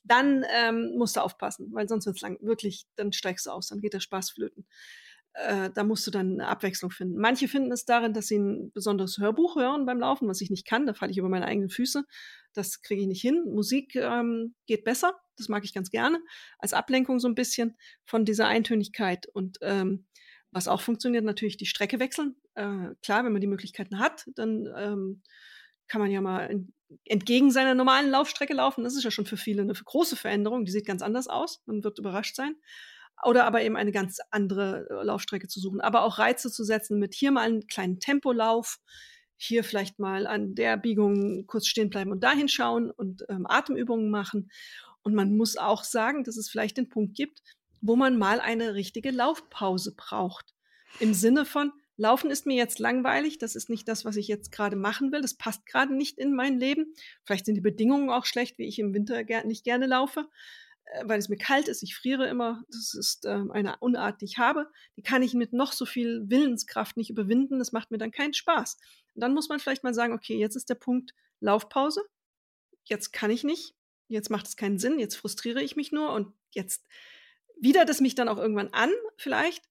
Dann 0.05 0.45
ähm, 0.55 0.93
musst 0.97 1.17
du 1.17 1.21
aufpassen, 1.21 1.69
weil 1.73 1.89
sonst 1.89 2.07
wird 2.07 2.17
es 2.17 2.23
lang, 2.23 2.39
wirklich, 2.41 2.87
dann 2.97 3.13
steigst 3.13 3.47
du 3.47 3.51
aus, 3.51 3.69
dann 3.69 3.81
geht 3.81 3.95
der 3.95 4.01
Spaß 4.01 4.31
flöten 4.31 4.67
äh, 5.35 5.71
da 5.75 5.83
musst 5.83 6.07
du 6.07 6.11
dann 6.13 6.35
eine 6.35 6.49
Abwechslung 6.49 6.91
finden. 6.91 7.19
Manche 7.19 7.49
finden 7.49 7.73
es 7.73 7.85
darin, 7.85 8.13
dass 8.13 8.29
sie 8.29 8.39
ein 8.39 8.71
besonderes 8.73 9.19
Hörbuch 9.19 9.57
hören 9.57 9.85
beim 9.85 9.99
Laufen, 9.99 10.29
was 10.29 10.41
ich 10.41 10.51
nicht 10.51 10.65
kann. 10.65 10.87
Da 10.87 10.95
falle 10.95 11.11
ich 11.11 11.19
über 11.19 11.29
meine 11.29 11.47
eigenen 11.47 11.71
Füße. 11.71 12.05
Das 12.53 12.83
kriege 12.83 13.03
ich 13.03 13.09
nicht 13.09 13.21
hin. 13.21 13.43
Musik 13.47 13.97
ähm, 13.97 14.55
geht 14.67 14.85
besser. 14.85 15.15
Das 15.37 15.49
mag 15.49 15.65
ich 15.65 15.75
ganz 15.75 15.91
gerne. 15.91 16.21
Als 16.59 16.73
Ablenkung 16.73 17.19
so 17.19 17.27
ein 17.27 17.35
bisschen 17.35 17.77
von 18.05 18.25
dieser 18.25 18.47
Eintönigkeit. 18.47 19.27
Und 19.27 19.59
ähm, 19.61 20.07
was 20.53 20.69
auch 20.69 20.81
funktioniert, 20.81 21.25
natürlich 21.25 21.57
die 21.57 21.67
Strecke 21.67 21.99
wechseln. 21.99 22.37
Äh, 22.55 22.95
klar, 23.03 23.25
wenn 23.25 23.33
man 23.33 23.41
die 23.41 23.49
Möglichkeiten 23.49 23.99
hat, 23.99 24.27
dann 24.37 24.73
ähm, 24.77 25.23
kann 25.89 26.01
man 26.01 26.13
ja 26.13 26.21
mal 26.21 26.65
entgegen 27.07 27.51
seiner 27.51 27.75
normalen 27.75 28.09
Laufstrecke 28.09 28.55
laufen. 28.55 28.85
Das 28.85 28.95
ist 28.95 29.03
ja 29.03 29.11
schon 29.11 29.27
für 29.27 29.37
viele 29.37 29.63
eine 29.63 29.73
große 29.73 30.15
Veränderung. 30.15 30.65
Die 30.65 30.71
sieht 30.71 30.87
ganz 30.87 31.03
anders 31.03 31.27
aus. 31.27 31.61
Man 31.67 31.83
wird 31.83 31.99
überrascht 31.99 32.37
sein 32.37 32.55
oder 33.23 33.45
aber 33.45 33.63
eben 33.63 33.77
eine 33.77 33.93
ganz 33.93 34.19
andere 34.31 34.89
äh, 34.91 35.05
Laufstrecke 35.05 35.49
zu 35.49 35.61
suchen. 35.61 35.81
Aber 35.81 36.03
auch 36.03 36.19
Reize 36.19 36.51
zu 36.51 36.65
setzen 36.65 36.99
mit 36.99 37.15
hier 37.15 37.31
mal 37.31 37.43
einen 37.43 37.67
kleinen 37.67 38.01
Tempolauf, 38.01 38.79
hier 39.37 39.65
vielleicht 39.65 39.99
mal 39.99 40.27
an 40.27 40.55
der 40.55 40.77
Biegung 40.77 41.47
kurz 41.47 41.67
stehen 41.67 41.91
bleiben 41.91 42.13
und 42.13 42.23
dahin 42.23 42.49
schauen 42.49 42.91
und 42.91 43.25
ähm, 43.29 43.47
Atemübungen 43.49 44.11
machen. 44.11 44.51
Und 45.03 45.15
man 45.15 45.37
muss 45.37 45.57
auch 45.57 45.85
sagen, 45.85 46.25
dass 46.25 46.37
es 46.37 46.49
vielleicht 46.49 46.77
den 46.77 46.89
Punkt 46.89 47.15
gibt, 47.15 47.43
wo 47.81 47.97
man 47.97 48.19
mal 48.19 48.41
eine 48.41 48.75
richtige 48.75 49.11
Laufpause 49.11 49.95
braucht. 49.95 50.55
Im 51.01 51.13
Sinne 51.13 51.45
von, 51.45 51.73
Laufen 51.97 52.31
ist 52.31 52.45
mir 52.45 52.57
jetzt 52.57 52.81
langweilig, 52.81 53.39
das 53.39 53.55
ist 53.55 53.71
nicht 53.71 53.87
das, 53.87 54.05
was 54.05 54.17
ich 54.17 54.27
jetzt 54.27 54.51
gerade 54.51 54.75
machen 54.75 55.13
will, 55.13 55.21
das 55.21 55.35
passt 55.35 55.65
gerade 55.67 55.95
nicht 55.95 56.19
in 56.19 56.35
mein 56.35 56.59
Leben. 56.59 56.93
Vielleicht 57.25 57.47
sind 57.47 57.55
die 57.55 57.61
Bedingungen 57.61 58.11
auch 58.11 58.25
schlecht, 58.25 58.59
wie 58.59 58.67
ich 58.67 58.81
im 58.81 58.93
Winter 58.95 59.23
ger 59.23 59.45
nicht 59.45 59.63
gerne 59.63 59.87
laufe. 59.87 60.29
Äh, 60.87 61.05
weil 61.07 61.19
es 61.19 61.29
mir 61.29 61.37
kalt 61.37 61.69
ist, 61.69 61.83
ich 61.83 61.97
friere 61.97 62.29
immer, 62.29 62.63
das 62.69 62.95
ist 62.95 63.25
äh, 63.25 63.43
eine 63.51 63.77
Unart, 63.79 64.21
die 64.21 64.27
ich 64.27 64.39
habe, 64.39 64.71
die 64.97 65.03
kann 65.03 65.23
ich 65.23 65.35
mit 65.35 65.53
noch 65.53 65.73
so 65.73 65.87
viel 65.87 66.25
Willenskraft 66.29 66.97
nicht 66.97 67.11
überwinden, 67.11 67.59
das 67.59 67.73
macht 67.73 67.91
mir 67.91 67.99
dann 67.99 68.11
keinen 68.11 68.35
Spaß. 68.35 68.77
Und 69.15 69.21
dann 69.21 69.35
muss 69.35 69.49
man 69.49 69.61
vielleicht 69.61 69.85
mal 69.85 69.95
sagen, 69.95 70.13
okay, 70.13 70.39
jetzt 70.39 70.57
ist 70.57 70.69
der 70.69 70.75
Punkt 70.75 71.15
Laufpause, 71.41 72.03
jetzt 72.85 73.13
kann 73.13 73.31
ich 73.31 73.45
nicht, 73.45 73.75
jetzt 74.09 74.31
macht 74.31 74.47
es 74.47 74.57
keinen 74.57 74.79
Sinn, 74.79 74.99
jetzt 74.99 75.17
frustriere 75.17 75.63
ich 75.63 75.77
mich 75.77 75.93
nur. 75.93 76.13
Und 76.13 76.33
jetzt 76.51 76.87
widert 77.59 77.89
es 77.89 78.01
mich 78.01 78.15
dann 78.15 78.29
auch 78.29 78.39
irgendwann 78.39 78.73
an, 78.73 78.91
vielleicht, 79.17 79.65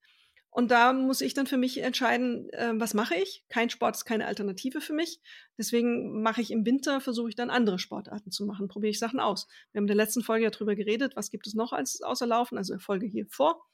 und 0.54 0.70
da 0.70 0.94
muss 0.94 1.22
ich 1.22 1.34
dann 1.34 1.48
für 1.48 1.58
mich 1.58 1.82
entscheiden, 1.82 2.48
äh, 2.52 2.74
was 2.76 2.94
mache 2.94 3.16
ich? 3.16 3.44
Kein 3.50 3.72
Sport 3.72 3.96
ist 3.96 4.06
keine 4.06 4.28
Alternative 4.28 4.82
für 4.82 4.94
mich. 4.94 5.20
Deswegen 5.58 6.22
mache 6.22 6.42
ich 6.42 6.52
im 6.52 6.64
Winter, 6.64 7.02
versuche 7.02 7.30
ich 7.30 7.36
dann 7.36 7.50
andere 7.50 7.80
Sportarten 7.80 8.30
zu 8.30 8.46
machen, 8.46 8.68
probiere 8.68 8.92
ich 8.92 9.00
Sachen 9.00 9.20
aus. 9.20 9.48
Wir 9.72 9.80
haben 9.80 9.86
in 9.86 9.88
der 9.88 9.96
letzten 9.96 10.22
Folge 10.22 10.44
ja 10.44 10.52
drüber 10.52 10.76
geredet, 10.76 11.16
was 11.16 11.32
gibt 11.32 11.48
es 11.48 11.56
noch 11.56 11.74
als 11.74 12.04
außer 12.04 12.28
Laufen, 12.28 12.60
also 12.60 12.78
Folge 12.78 13.08
hier 13.08 13.26
vor. 13.30 13.66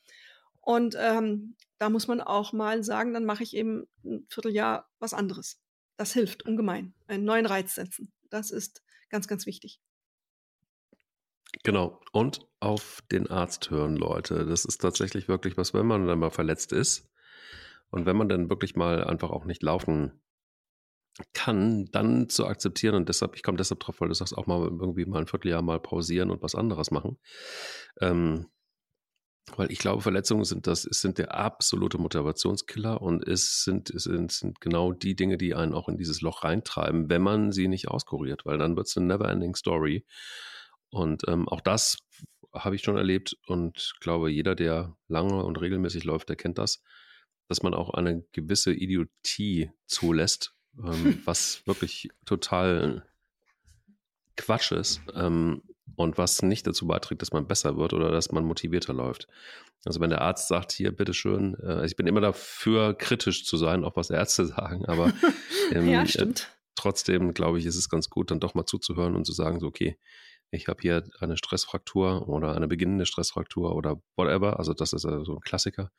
Und 0.62 0.96
ähm, 0.98 1.58
da 1.80 1.90
muss 1.90 2.08
man 2.08 2.22
auch 2.22 2.54
mal 2.54 2.82
sagen, 2.82 3.14
dann 3.14 3.26
mache 3.26 3.44
ich 3.44 3.58
eben 3.58 3.86
ein 4.06 4.26
Vierteljahr 4.30 4.90
was 5.00 5.14
anderes. 5.14 5.60
Das 5.98 6.14
hilft 6.14 6.46
ungemein. 6.46 6.94
Einen 7.08 7.26
neuen 7.26 7.46
Reiz 7.46 7.76
setzen. 7.76 8.14
Das 8.30 8.52
ist 8.52 8.82
ganz, 9.10 9.28
ganz 9.28 9.46
wichtig. 9.46 9.82
Genau. 11.70 12.02
Und 12.14 12.48
auf 12.60 13.04
den 13.12 13.30
Arzt 13.30 13.70
hören, 13.70 13.96
Leute. 13.96 14.44
Das 14.48 14.66
ist 14.66 14.80
tatsächlich 14.80 15.28
wirklich 15.28 15.56
was, 15.56 15.72
wenn 15.72 15.86
man 15.86 16.08
dann 16.08 16.18
mal 16.18 16.32
verletzt 16.32 16.74
ist 16.74 17.08
und 17.92 18.08
wenn 18.08 18.18
man 18.18 18.28
dann 18.28 18.50
wirklich 18.50 18.76
mal 18.76 19.04
einfach 19.04 19.30
auch 19.30 19.46
nicht 19.46 19.62
laufen 19.62 20.20
kann, 21.34 21.86
dann 21.92 22.28
zu 22.28 22.48
akzeptieren 22.48 22.96
und 22.96 23.08
deshalb, 23.08 23.36
ich 23.36 23.44
komme 23.44 23.60
deshalb 23.60 23.82
drauf, 23.82 24.02
weil 24.02 24.08
du 24.08 24.16
sagst, 24.16 24.36
auch 24.36 24.48
mal 24.48 24.64
irgendwie 24.64 25.06
mal 25.06 25.20
ein 25.20 25.28
Vierteljahr 25.28 25.62
mal 25.62 25.80
pausieren 25.80 26.32
und 26.32 26.42
was 26.42 26.56
anderes 26.56 26.90
machen. 26.90 27.20
Ähm, 28.02 28.48
weil 29.56 29.72
ich 29.72 29.78
glaube, 29.78 30.02
Verletzungen 30.02 30.46
sind 30.46 30.66
das, 30.66 30.82
sind 30.82 31.20
der 31.20 31.36
absolute 31.36 32.00
Motivationskiller 32.00 33.00
und 33.00 33.28
es 33.28 33.64
sind, 33.64 33.92
es 33.92 34.06
sind, 34.06 34.32
sind 34.32 34.60
genau 34.60 34.92
die 34.92 35.16
Dinge, 35.16 35.38
die 35.38 35.54
einen 35.54 35.76
auch 35.76 35.88
in 35.88 35.98
dieses 35.98 36.22
Loch 36.22 36.44
reintreiben, 36.44 37.12
wenn 37.12 37.22
man 37.22 37.52
sie 37.52 37.68
nicht 37.68 37.90
auskuriert, 37.90 38.44
weil 38.48 38.58
dann 38.58 38.76
wird 38.76 38.88
es 38.88 38.98
eine 38.98 39.06
never-ending 39.06 39.54
Story. 39.54 40.04
Und 40.92 41.28
ähm, 41.28 41.48
auch 41.48 41.62
das 41.62 41.98
habe 42.54 42.76
ich 42.76 42.82
schon 42.82 42.98
erlebt 42.98 43.36
und 43.48 43.96
glaube, 44.00 44.32
jeder, 44.32 44.56
der 44.56 44.96
lange 45.08 45.44
und 45.44 45.62
regelmäßig 45.62 46.04
läuft, 46.04 46.30
der 46.30 46.36
kennt 46.36 46.58
das, 46.58 46.82
dass 47.48 47.64
man 47.64 47.74
auch 47.74 47.92
eine 47.92 48.24
gewisse 48.32 48.74
Idiotie 48.74 49.72
zulässt, 49.86 50.56
ähm, 50.78 51.22
was 51.26 51.66
wirklich 51.66 52.10
total 52.26 53.06
Quatsch 54.36 54.72
ist 54.72 55.02
ähm, 55.14 55.62
und 55.96 56.18
was 56.18 56.42
nicht 56.42 56.66
dazu 56.66 56.88
beiträgt, 56.88 57.22
dass 57.22 57.34
man 57.34 57.48
besser 57.48 57.78
wird 57.78 57.94
oder 57.94 58.10
dass 58.12 58.32
man 58.32 58.46
motivierter 58.46 58.94
läuft. 58.94 59.28
Also 59.86 60.00
wenn 60.00 60.10
der 60.10 60.22
Arzt 60.22 60.48
sagt, 60.48 60.72
hier, 60.72 60.92
bitteschön, 60.92 61.56
äh, 61.64 61.86
ich 61.86 61.96
bin 61.96 62.08
immer 62.08 62.22
dafür, 62.22 62.94
kritisch 62.94 63.46
zu 63.46 63.58
sein, 63.58 63.84
auch 63.84 63.96
was 63.96 64.10
Ärzte 64.10 64.46
sagen, 64.48 64.86
aber 64.86 65.12
ähm, 65.72 65.90
ja, 65.90 66.04
äh, 66.04 66.34
trotzdem 66.76 67.34
glaube 67.34 67.60
ich, 67.60 67.66
ist 67.66 67.76
es 67.76 67.90
ganz 67.90 68.10
gut, 68.10 68.32
dann 68.32 68.40
doch 68.40 68.54
mal 68.54 68.66
zuzuhören 68.66 69.16
und 69.16 69.26
zu 69.26 69.34
sagen, 69.34 69.60
so, 69.60 69.68
okay, 69.68 69.98
ich 70.52 70.68
habe 70.68 70.82
hier 70.82 71.04
eine 71.20 71.38
Stressfraktur 71.38 72.28
oder 72.28 72.56
eine 72.56 72.68
beginnende 72.68 73.06
Stressfraktur 73.06 73.76
oder 73.76 74.02
whatever, 74.16 74.58
also 74.60 74.74
das 74.74 74.94
ist 74.94 75.06
also 75.06 75.24
so 75.24 75.36
ein 75.36 75.42
Klassiker, 75.42 75.92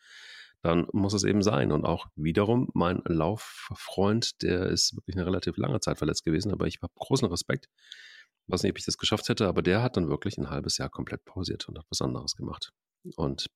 dann 0.63 0.87
muss 0.93 1.15
es 1.15 1.25
eben 1.25 1.43
sein. 1.43 1.73
Und 1.73 1.85
auch 1.85 2.07
wiederum, 2.17 2.69
mein 2.75 3.03
Lauffreund, 3.07 4.43
der 4.43 4.67
ist 4.67 4.95
wirklich 4.97 5.17
eine 5.17 5.27
relativ 5.27 5.57
lange 5.57 5.81
Zeit 5.81 5.99
verletzt 5.99 6.25
gewesen, 6.25 6.53
aber 6.53 6.67
ich 6.67 6.81
habe 6.83 6.93
großen 6.97 7.29
Respekt. 7.29 7.69
Ich 8.47 8.53
weiß 8.53 8.63
nicht, 8.63 8.73
ob 8.73 8.79
ich 8.79 8.85
das 8.85 8.99
geschafft 8.99 9.29
hätte, 9.29 9.47
aber 9.47 9.63
der 9.63 9.83
hat 9.83 9.97
dann 9.97 10.09
wirklich 10.09 10.37
ein 10.37 10.51
halbes 10.51 10.79
Jahr 10.79 10.91
komplett 10.91 11.25
pausiert 11.25 11.69
und 11.69 11.79
hat 11.79 11.87
was 11.89 12.03
anderes 12.03 12.37
gemacht. 12.37 12.73
Und 13.17 13.47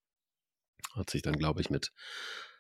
hat 0.94 1.10
sich 1.10 1.22
dann, 1.22 1.36
glaube 1.36 1.60
ich, 1.60 1.70
mit 1.70 1.92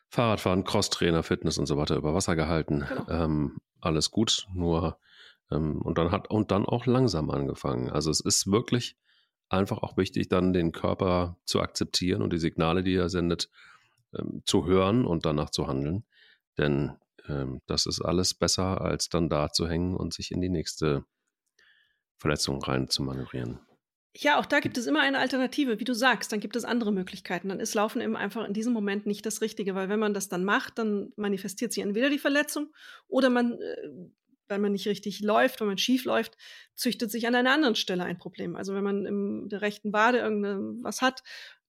Fahrradfahren, 0.08 0.64
Crosstrainer, 0.64 1.22
Fitness 1.22 1.58
und 1.58 1.66
so 1.66 1.76
weiter 1.76 1.96
über 1.96 2.14
Wasser 2.14 2.36
gehalten. 2.36 2.84
Genau. 2.88 3.08
Ähm, 3.08 3.58
alles 3.80 4.10
gut, 4.10 4.46
nur 4.52 4.98
und 5.50 5.98
dann 5.98 6.10
hat 6.10 6.30
und 6.30 6.50
dann 6.50 6.64
auch 6.64 6.86
langsam 6.86 7.30
angefangen. 7.30 7.90
Also 7.90 8.10
es 8.10 8.20
ist 8.20 8.50
wirklich 8.50 8.96
einfach 9.48 9.78
auch 9.78 9.96
wichtig, 9.96 10.28
dann 10.28 10.52
den 10.52 10.72
Körper 10.72 11.36
zu 11.44 11.60
akzeptieren 11.60 12.22
und 12.22 12.32
die 12.32 12.38
Signale, 12.38 12.82
die 12.82 12.94
er 12.94 13.08
sendet, 13.08 13.50
ähm, 14.16 14.42
zu 14.44 14.66
hören 14.66 15.04
und 15.04 15.26
danach 15.26 15.50
zu 15.50 15.66
handeln. 15.66 16.04
Denn 16.58 16.92
ähm, 17.28 17.60
das 17.66 17.86
ist 17.86 18.00
alles 18.00 18.34
besser, 18.34 18.80
als 18.80 19.08
dann 19.08 19.28
da 19.28 19.50
zu 19.50 19.68
hängen 19.68 19.96
und 19.96 20.14
sich 20.14 20.30
in 20.30 20.40
die 20.40 20.48
nächste 20.48 21.04
Verletzung 22.16 22.62
rein 22.62 22.88
zu 22.88 23.02
manövrieren. 23.02 23.60
Ja, 24.16 24.38
auch 24.38 24.46
da 24.46 24.60
gibt 24.60 24.78
es 24.78 24.86
immer 24.86 25.00
eine 25.00 25.18
Alternative, 25.18 25.80
wie 25.80 25.84
du 25.84 25.92
sagst, 25.92 26.30
dann 26.30 26.38
gibt 26.38 26.54
es 26.54 26.64
andere 26.64 26.92
Möglichkeiten. 26.92 27.48
Dann 27.48 27.58
ist 27.58 27.74
Laufen 27.74 28.00
eben 28.00 28.16
einfach 28.16 28.46
in 28.46 28.52
diesem 28.52 28.72
Moment 28.72 29.06
nicht 29.06 29.26
das 29.26 29.40
Richtige, 29.40 29.74
weil 29.74 29.88
wenn 29.88 29.98
man 29.98 30.14
das 30.14 30.28
dann 30.28 30.44
macht, 30.44 30.78
dann 30.78 31.12
manifestiert 31.16 31.72
sich 31.72 31.82
entweder 31.82 32.10
die 32.10 32.20
Verletzung 32.20 32.72
oder 33.08 33.28
man 33.28 33.54
äh, 33.54 33.88
wenn 34.48 34.60
man 34.60 34.72
nicht 34.72 34.86
richtig 34.86 35.20
läuft, 35.20 35.60
wenn 35.60 35.66
man 35.66 35.78
schief 35.78 36.04
läuft, 36.04 36.36
züchtet 36.74 37.10
sich 37.10 37.26
an 37.26 37.34
einer 37.34 37.52
anderen 37.52 37.74
Stelle 37.74 38.04
ein 38.04 38.18
Problem. 38.18 38.56
Also 38.56 38.74
wenn 38.74 38.84
man 38.84 39.06
in 39.06 39.48
der 39.48 39.62
rechten 39.62 39.92
Wade 39.92 40.18
irgendwas 40.18 41.00
hat, 41.00 41.22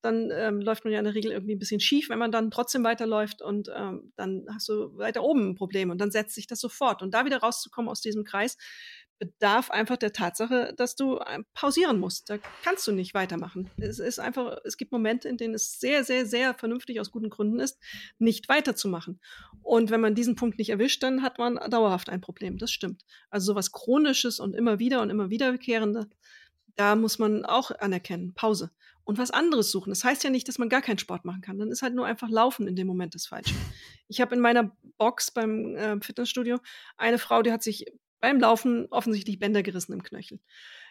dann 0.05 0.29
ähm, 0.31 0.61
läuft 0.61 0.83
man 0.85 0.93
ja 0.93 0.99
in 0.99 1.05
der 1.05 1.15
Regel 1.15 1.31
irgendwie 1.31 1.55
ein 1.55 1.59
bisschen 1.59 1.79
schief, 1.79 2.09
wenn 2.09 2.19
man 2.19 2.31
dann 2.31 2.51
trotzdem 2.51 2.83
weiterläuft 2.83 3.41
und 3.41 3.69
ähm, 3.75 4.13
dann 4.15 4.45
hast 4.53 4.69
du 4.69 4.95
weiter 4.97 5.23
oben 5.23 5.49
ein 5.49 5.55
Problem 5.55 5.89
und 5.89 5.99
dann 5.99 6.11
setzt 6.11 6.35
sich 6.35 6.45
das 6.45 6.59
sofort. 6.59 7.01
Und 7.01 7.13
da 7.13 7.25
wieder 7.25 7.37
rauszukommen 7.37 7.89
aus 7.89 8.01
diesem 8.01 8.23
Kreis, 8.23 8.57
bedarf 9.17 9.71
einfach 9.71 9.97
der 9.97 10.11
Tatsache, 10.11 10.73
dass 10.75 10.95
du 10.95 11.19
ähm, 11.27 11.45
pausieren 11.53 11.99
musst. 11.99 12.29
Da 12.29 12.37
kannst 12.63 12.85
du 12.87 12.91
nicht 12.91 13.13
weitermachen. 13.13 13.69
Es 13.77 13.99
ist 13.99 14.19
einfach, 14.19 14.57
es 14.65 14.77
gibt 14.77 14.91
Momente, 14.91 15.29
in 15.29 15.37
denen 15.37 15.53
es 15.53 15.79
sehr, 15.79 16.03
sehr, 16.03 16.25
sehr 16.25 16.53
vernünftig 16.53 16.99
aus 16.99 17.11
guten 17.11 17.29
Gründen 17.29 17.59
ist, 17.59 17.79
nicht 18.19 18.49
weiterzumachen. 18.49 19.19
Und 19.61 19.89
wenn 19.89 20.01
man 20.01 20.15
diesen 20.15 20.35
Punkt 20.35 20.57
nicht 20.57 20.69
erwischt, 20.69 21.01
dann 21.01 21.21
hat 21.21 21.37
man 21.37 21.55
dauerhaft 21.69 22.09
ein 22.09 22.21
Problem. 22.21 22.57
Das 22.57 22.71
stimmt. 22.71 23.05
Also 23.29 23.53
sowas 23.53 23.71
Chronisches 23.71 24.39
und 24.39 24.53
immer 24.53 24.79
wieder 24.79 25.01
und 25.01 25.09
immer 25.09 25.29
wiederkehrende, 25.29 26.09
da 26.75 26.95
muss 26.95 27.19
man 27.19 27.45
auch 27.45 27.71
anerkennen. 27.71 28.33
Pause. 28.33 28.71
Und 29.05 29.19
was 29.19 29.29
anderes 29.29 29.71
suchen. 29.71 29.91
Das 29.91 30.03
heißt 30.03 30.23
ja 30.23 30.31
nicht, 30.31 30.47
dass 30.47 30.57
man 30.57 30.67
gar 30.67 30.81
keinen 30.81 30.97
Sport 30.97 31.25
machen 31.25 31.41
kann. 31.41 31.59
Dann 31.59 31.69
ist 31.69 31.83
halt 31.83 31.93
nur 31.93 32.07
einfach 32.07 32.27
Laufen 32.27 32.67
in 32.67 32.75
dem 32.75 32.87
Moment 32.87 33.13
das 33.13 33.27
Falsche. 33.27 33.53
Ich 34.07 34.19
habe 34.19 34.33
in 34.33 34.41
meiner 34.41 34.75
Box 34.97 35.29
beim 35.29 35.75
äh, 35.75 36.01
Fitnessstudio 36.01 36.57
eine 36.97 37.19
Frau, 37.19 37.43
die 37.43 37.51
hat 37.51 37.61
sich 37.61 37.85
beim 38.19 38.39
Laufen 38.39 38.87
offensichtlich 38.91 39.39
Bänder 39.39 39.63
gerissen 39.63 39.93
im 39.93 40.03
Knöchel. 40.03 40.39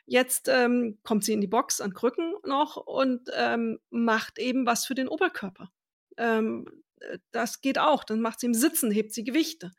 Jetzt 0.07 0.49
ähm, 0.49 0.99
kommt 1.03 1.25
sie 1.25 1.33
in 1.33 1.41
die 1.41 1.47
Box 1.47 1.81
an 1.81 1.95
Krücken 1.95 2.35
noch 2.45 2.77
und 2.77 3.31
ähm, 3.35 3.79
macht 3.91 4.39
eben 4.39 4.67
was 4.67 4.87
für 4.87 4.95
den 4.95 5.09
Oberkörper. 5.09 5.71
Ähm, 6.19 6.67
äh, 7.01 7.19
das 7.31 7.61
geht 7.61 7.79
auch. 7.79 8.05
Dann 8.05 8.21
macht 8.21 8.41
sie 8.41 8.47
im 8.47 8.55
Sitzen, 8.55 8.91
hebt 8.91 9.13
sie 9.13 9.25
Gewichte. 9.25 9.73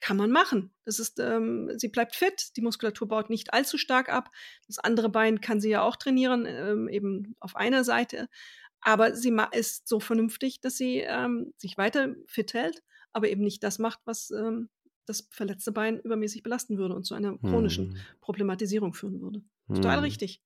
Kann 0.00 0.16
man 0.16 0.30
machen. 0.30 0.74
Das 0.84 0.98
ist, 0.98 1.18
ähm, 1.18 1.70
sie 1.76 1.88
bleibt 1.88 2.16
fit, 2.16 2.56
die 2.56 2.60
Muskulatur 2.60 3.08
baut 3.08 3.30
nicht 3.30 3.52
allzu 3.52 3.78
stark 3.78 4.08
ab. 4.08 4.30
Das 4.66 4.78
andere 4.78 5.08
Bein 5.08 5.40
kann 5.40 5.60
sie 5.60 5.70
ja 5.70 5.82
auch 5.82 5.96
trainieren, 5.96 6.46
ähm, 6.46 6.88
eben 6.88 7.36
auf 7.40 7.56
einer 7.56 7.84
Seite. 7.84 8.28
Aber 8.80 9.14
sie 9.14 9.36
ist 9.52 9.86
so 9.88 10.00
vernünftig, 10.00 10.60
dass 10.60 10.76
sie 10.76 10.98
ähm, 10.98 11.52
sich 11.56 11.78
weiter 11.78 12.14
fit 12.26 12.52
hält, 12.52 12.82
aber 13.12 13.28
eben 13.28 13.42
nicht 13.42 13.62
das 13.62 13.78
macht, 13.78 14.00
was 14.04 14.32
das 15.06 15.28
verletzte 15.30 15.72
Bein 15.72 15.98
übermäßig 16.00 16.42
belasten 16.42 16.78
würde 16.78 16.94
und 16.94 17.04
zu 17.04 17.14
einer 17.14 17.36
chronischen 17.38 17.92
hm. 17.92 18.00
Problematisierung 18.20 18.94
führen 18.94 19.20
würde. 19.20 19.42
Total 19.68 19.96
hm. 19.96 20.04
richtig. 20.04 20.42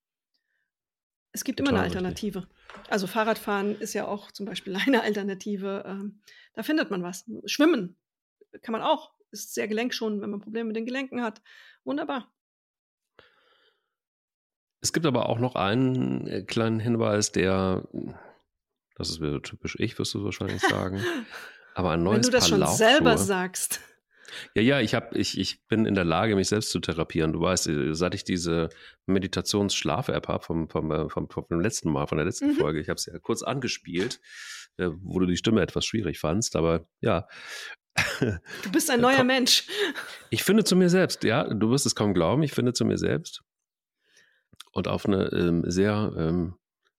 Es 1.33 1.45
gibt 1.45 1.59
Total 1.59 1.75
immer 1.75 1.81
eine 1.83 1.89
Alternative. 1.89 2.41
Richtig. 2.41 2.91
Also 2.91 3.07
Fahrradfahren 3.07 3.79
ist 3.79 3.93
ja 3.93 4.07
auch 4.07 4.33
zum 4.33 4.47
Beispiel 4.47 4.75
eine 4.87 5.03
Alternative. 5.03 5.85
Ähm, 5.87 6.21
da 6.55 6.63
findet 6.63 6.91
man 6.91 7.03
was. 7.03 7.31
Schwimmen 7.45 7.97
kann 8.63 8.73
man 8.73 8.83
auch. 8.83 9.13
Ist 9.31 9.55
sehr 9.55 9.69
gelenkschonend, 9.69 10.23
wenn 10.23 10.31
man 10.31 10.41
Probleme 10.41 10.69
mit 10.69 10.77
den 10.77 10.87
Gelenken 10.87 11.23
hat. 11.23 11.43
Wunderbar. 11.85 12.33
Es 14.81 14.93
gibt 14.93 15.05
aber 15.05 15.29
auch 15.29 15.39
noch 15.39 15.57
einen 15.57 16.27
äh, 16.27 16.43
kleinen 16.43 16.79
Hinweis, 16.79 17.33
der, 17.33 17.89
das 18.95 19.11
ist 19.11 19.21
wieder 19.21 19.43
typisch 19.43 19.77
ich, 19.81 19.99
wirst 19.99 20.15
du 20.15 20.23
wahrscheinlich 20.23 20.63
sagen, 20.63 21.03
aber 21.75 21.91
ein 21.91 22.03
neues 22.05 22.19
Wenn 22.19 22.23
du 22.23 22.31
das 22.31 22.51
Paar 22.51 22.67
schon 22.69 22.77
selber 22.77 23.19
sagst. 23.19 23.81
Ja, 24.55 24.63
ja, 24.63 24.81
ich, 24.81 24.95
hab, 24.95 25.15
ich, 25.15 25.39
ich 25.39 25.67
bin 25.67 25.87
in 25.87 25.95
der 25.95 26.05
Lage, 26.05 26.37
mich 26.37 26.49
selbst 26.49 26.71
zu 26.71 26.81
therapieren. 26.81 27.33
Du 27.33 27.41
weißt, 27.41 27.69
äh, 27.69 27.95
seit 27.95 28.15
ich 28.15 28.25
diese 28.25 28.69
Meditations-Schlaf-App 29.07 30.29
habe 30.29 30.45
vom, 30.45 30.69
vom, 30.69 30.91
äh, 30.91 31.09
vom, 31.09 31.29
vom, 31.29 31.61
letzten 31.61 31.91
Mal, 31.91 32.07
von 32.07 32.19
der 32.19 32.25
letzten 32.25 32.49
mhm. 32.49 32.57
Folge, 32.57 32.81
ich 32.81 32.89
habe 32.89 32.97
es 32.97 33.07
ja 33.07 33.19
kurz 33.19 33.43
angespielt, 33.43 34.21
äh, 34.79 34.89
wo 35.03 35.19
du 35.19 35.27
die 35.27 35.37
Stimme 35.37 35.63
etwas 35.63 35.85
schwierig 35.85 36.19
fandst, 36.19 36.57
aber 36.57 36.87
ja. 37.01 37.27
Du 38.21 38.73
bist 38.73 38.91
ein 38.91 39.01
neuer 39.01 39.25
Mensch. 39.25 39.67
Ich 40.31 40.43
finde 40.43 40.65
zu 40.65 40.77
mir 40.77 40.91
selbst, 40.91 41.25
ja, 41.25 41.45
du 41.45 41.71
wirst 41.71 41.87
es 41.87 41.95
kaum 41.95 42.15
glauben, 42.15 42.43
ich 42.43 42.53
finde 42.53 42.73
zu 42.73 42.85
mir 42.85 42.99
selbst 42.99 43.43
und 44.73 44.89
auf 44.89 45.07
eine 45.07 45.33
ähm, 45.33 45.63
sehr 45.67 46.13
ähm, 46.17 46.55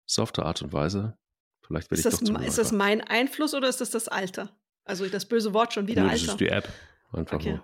softe 0.08 0.44
Art 0.44 0.62
und 0.64 0.74
Weise. 0.74 1.18
Vielleicht 1.66 1.92
werde 1.92 2.00
ist 2.00 2.06
ich 2.06 2.20
das, 2.20 2.30
doch 2.30 2.42
Ist 2.42 2.58
das 2.58 2.72
mein 2.72 3.02
Einfluss 3.02 3.54
oder 3.54 3.70
ist 3.70 3.82
das 3.82 3.92
das 3.92 4.08
Alter? 4.08 4.58
Also 4.84 5.08
das 5.08 5.26
böse 5.28 5.54
Wort 5.54 5.74
schon 5.74 5.88
wieder 5.88 6.02
Nö, 6.02 6.10
Alter. 6.10 6.26
Das 6.26 6.32
ist 6.32 6.40
die 6.40 6.48
App. 6.48 6.68
Einfach 7.12 7.38
okay. 7.38 7.54
nur. 7.54 7.64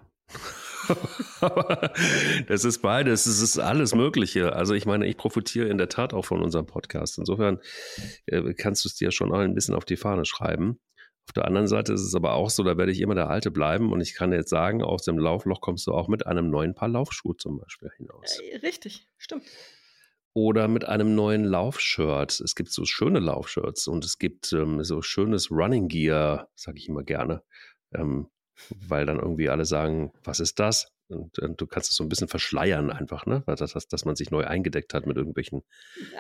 das 2.47 2.65
ist 2.65 2.82
beides, 2.82 3.25
es 3.25 3.41
ist 3.41 3.58
alles 3.60 3.95
Mögliche. 3.95 4.53
Also 4.53 4.73
ich 4.73 4.86
meine, 4.86 5.08
ich 5.08 5.17
profitiere 5.17 5.67
in 5.67 5.77
der 5.77 5.89
Tat 5.89 6.13
auch 6.13 6.25
von 6.25 6.41
unserem 6.41 6.65
Podcast. 6.65 7.17
Insofern 7.17 7.60
äh, 8.26 8.53
kannst 8.53 8.84
du 8.84 8.89
es 8.89 8.95
dir 8.95 9.11
schon 9.11 9.32
auch 9.32 9.39
ein 9.39 9.55
bisschen 9.55 9.76
auf 9.76 9.86
die 9.86 9.97
Fahne 9.97 10.26
schreiben. 10.26 10.80
Auf 11.28 11.34
der 11.34 11.45
anderen 11.45 11.67
Seite 11.67 11.93
ist 11.93 12.01
es 12.01 12.15
aber 12.15 12.34
auch 12.34 12.49
so, 12.49 12.63
da 12.63 12.78
werde 12.78 12.91
ich 12.91 12.99
immer 12.99 13.15
der 13.15 13.30
Alte 13.30 13.49
bleiben 13.49 13.93
und 13.93 14.01
ich 14.01 14.13
kann 14.13 14.34
jetzt 14.34 14.49
sagen, 14.49 14.84
aus 14.84 15.03
dem 15.03 15.17
Laufloch 15.17 15.61
kommst 15.61 15.88
du 15.88 15.93
auch 15.93 16.09
mit 16.09 16.28
einem 16.28 16.49
neuen 16.49 16.76
Paar 16.76 16.89
Laufschuhe 16.89 17.38
zum 17.38 17.59
Beispiel 17.59 17.89
hinaus. 17.95 18.39
Äh, 18.39 18.57
richtig, 18.57 19.07
stimmt. 19.17 19.45
Oder 20.34 20.67
mit 20.67 20.86
einem 20.86 21.15
neuen 21.15 21.45
Laufshirt. 21.45 22.41
Es 22.41 22.55
gibt 22.55 22.72
so 22.72 22.84
schöne 22.86 23.20
Laufshirts 23.20 23.88
und 23.88 24.03
es 24.03 24.17
gibt 24.17 24.51
ähm, 24.51 24.84
so 24.84 25.01
schönes 25.01 25.49
Running 25.49 25.88
Gear, 25.88 26.49
sage 26.55 26.78
ich 26.80 26.89
immer 26.89 27.03
gerne. 27.03 27.43
Ähm, 27.93 28.28
weil 28.88 29.05
dann 29.05 29.20
irgendwie 29.20 29.49
alle 29.49 29.66
sagen, 29.66 30.11
was 30.24 30.39
ist 30.39 30.59
das? 30.59 30.93
Und, 31.09 31.38
und, 31.39 31.59
du 31.59 31.68
kannst 31.68 31.91
es 31.91 31.97
so 31.97 32.03
ein 32.03 32.09
bisschen 32.09 32.28
verschleiern 32.28 32.89
einfach, 32.89 33.26
ne? 33.26 33.43
Dass, 33.45 33.59
dass, 33.59 33.88
dass 33.88 34.05
man 34.05 34.16
sich 34.16 34.32
neu 34.32 34.45
eingedeckt 34.45 34.93
hat 34.93 35.05
mit 35.05 35.18
irgendwelchen. 35.18 35.61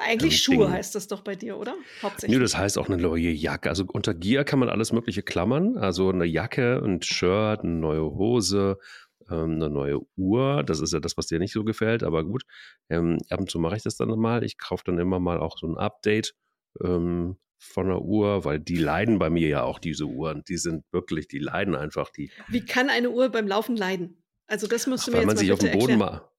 Eigentlich 0.05 0.33
ähm, 0.33 0.39
Schuhe 0.39 0.57
Dingen. 0.65 0.71
heißt 0.71 0.93
das 0.95 1.07
doch 1.07 1.21
bei 1.21 1.35
dir, 1.35 1.57
oder? 1.57 1.75
Hauptsächlich. 2.01 2.37
Nö, 2.37 2.43
das 2.43 2.57
heißt 2.57 2.77
auch 2.77 2.89
eine 2.89 3.01
neue 3.01 3.29
Jacke. 3.29 3.69
Also 3.69 3.85
unter 3.87 4.13
Gear 4.13 4.43
kann 4.43 4.59
man 4.59 4.69
alles 4.69 4.91
Mögliche 4.91 5.23
klammern. 5.23 5.77
Also 5.77 6.09
eine 6.09 6.25
Jacke, 6.25 6.81
ein 6.83 7.01
Shirt, 7.01 7.61
eine 7.61 7.73
neue 7.73 8.03
Hose, 8.03 8.77
ähm, 9.29 9.53
eine 9.53 9.69
neue 9.69 9.99
Uhr. 10.17 10.63
Das 10.63 10.79
ist 10.79 10.93
ja 10.93 10.99
das, 10.99 11.17
was 11.17 11.27
dir 11.27 11.39
nicht 11.39 11.53
so 11.53 11.63
gefällt, 11.63 12.03
aber 12.03 12.23
gut. 12.23 12.43
Ähm, 12.89 13.17
ab 13.29 13.39
und 13.39 13.49
zu 13.49 13.59
mache 13.59 13.77
ich 13.77 13.83
das 13.83 13.95
dann 13.95 14.09
mal. 14.19 14.43
Ich 14.43 14.57
kaufe 14.57 14.83
dann 14.85 14.99
immer 14.99 15.19
mal 15.19 15.39
auch 15.39 15.57
so 15.57 15.67
ein 15.67 15.77
Update 15.77 16.35
ähm, 16.83 17.37
von 17.63 17.87
der 17.87 18.01
Uhr, 18.01 18.45
weil 18.45 18.59
die 18.59 18.77
leiden 18.77 19.19
bei 19.19 19.29
mir 19.29 19.47
ja 19.47 19.63
auch, 19.63 19.79
diese 19.79 20.05
Uhren. 20.05 20.43
Die 20.47 20.57
sind 20.57 20.83
wirklich, 20.91 21.27
die 21.27 21.39
leiden 21.39 21.75
einfach. 21.75 22.09
Die, 22.09 22.31
Wie 22.47 22.65
kann 22.65 22.89
eine 22.89 23.09
Uhr 23.09 23.29
beim 23.29 23.47
Laufen 23.47 23.75
leiden? 23.75 24.21
Also 24.47 24.67
das 24.67 24.85
musst 24.87 25.07
du 25.07 25.11
Ach, 25.11 25.13
mir 25.15 25.19
weil 25.19 25.25
man 25.27 25.35
jetzt 25.37 25.39
sich 25.39 25.49
mal 25.49 25.53
auf 25.53 25.59
den 25.59 25.71
Boden 25.79 25.91
erklären. 25.91 25.99
mal. 26.19 26.29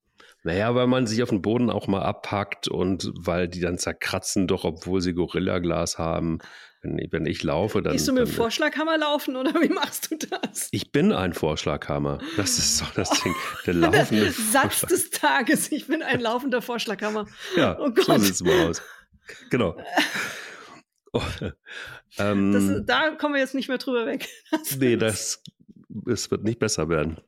Naja, 0.46 0.74
weil 0.74 0.86
man 0.86 1.06
sich 1.06 1.22
auf 1.22 1.30
den 1.30 1.40
Boden 1.40 1.70
auch 1.70 1.86
mal 1.86 2.02
abpackt 2.02 2.68
und 2.68 3.10
weil 3.16 3.48
die 3.48 3.60
dann 3.60 3.78
zerkratzen, 3.78 4.46
doch 4.46 4.64
obwohl 4.64 5.00
sie 5.00 5.14
Gorillaglas 5.14 5.96
haben. 5.98 6.38
Wenn, 6.82 6.98
wenn 7.10 7.24
ich 7.24 7.42
laufe, 7.42 7.80
dann. 7.80 7.94
Gehst 7.94 8.08
du 8.08 8.12
mit 8.12 8.26
dem 8.26 8.30
Vorschlaghammer 8.30 8.98
laufen 8.98 9.36
oder 9.36 9.54
wie 9.62 9.70
machst 9.70 10.10
du 10.10 10.16
das? 10.18 10.68
ich 10.70 10.92
bin 10.92 11.12
ein 11.12 11.32
Vorschlaghammer. 11.32 12.18
Das 12.36 12.58
ist 12.58 12.76
so 12.76 12.84
das 12.94 13.08
Ding. 13.24 13.34
Der 13.64 13.72
laufende 13.72 14.30
Satz 14.32 14.82
des 14.82 15.08
Tages, 15.08 15.72
ich 15.72 15.86
bin 15.86 16.02
ein 16.02 16.20
laufender 16.20 16.60
Vorschlaghammer. 16.60 17.26
Ja, 17.56 17.78
Oh 17.80 17.86
so 17.86 17.92
Gott. 17.94 18.20
sieht 18.20 18.34
es 18.34 18.42
mal 18.44 18.68
aus. 18.68 18.82
Genau. 19.48 19.78
Ähm, 22.18 22.52
Das, 22.52 22.86
da 22.86 23.10
kommen 23.16 23.34
wir 23.34 23.40
jetzt 23.40 23.54
nicht 23.56 23.68
mehr 23.68 23.78
drüber 23.78 24.06
weg. 24.06 24.28
Das 24.50 24.76
Nee, 24.76 24.96
das 24.96 25.42
es 26.06 26.30
wird 26.30 26.44
nicht 26.44 26.58
besser 26.58 26.88
werden. 26.88 27.18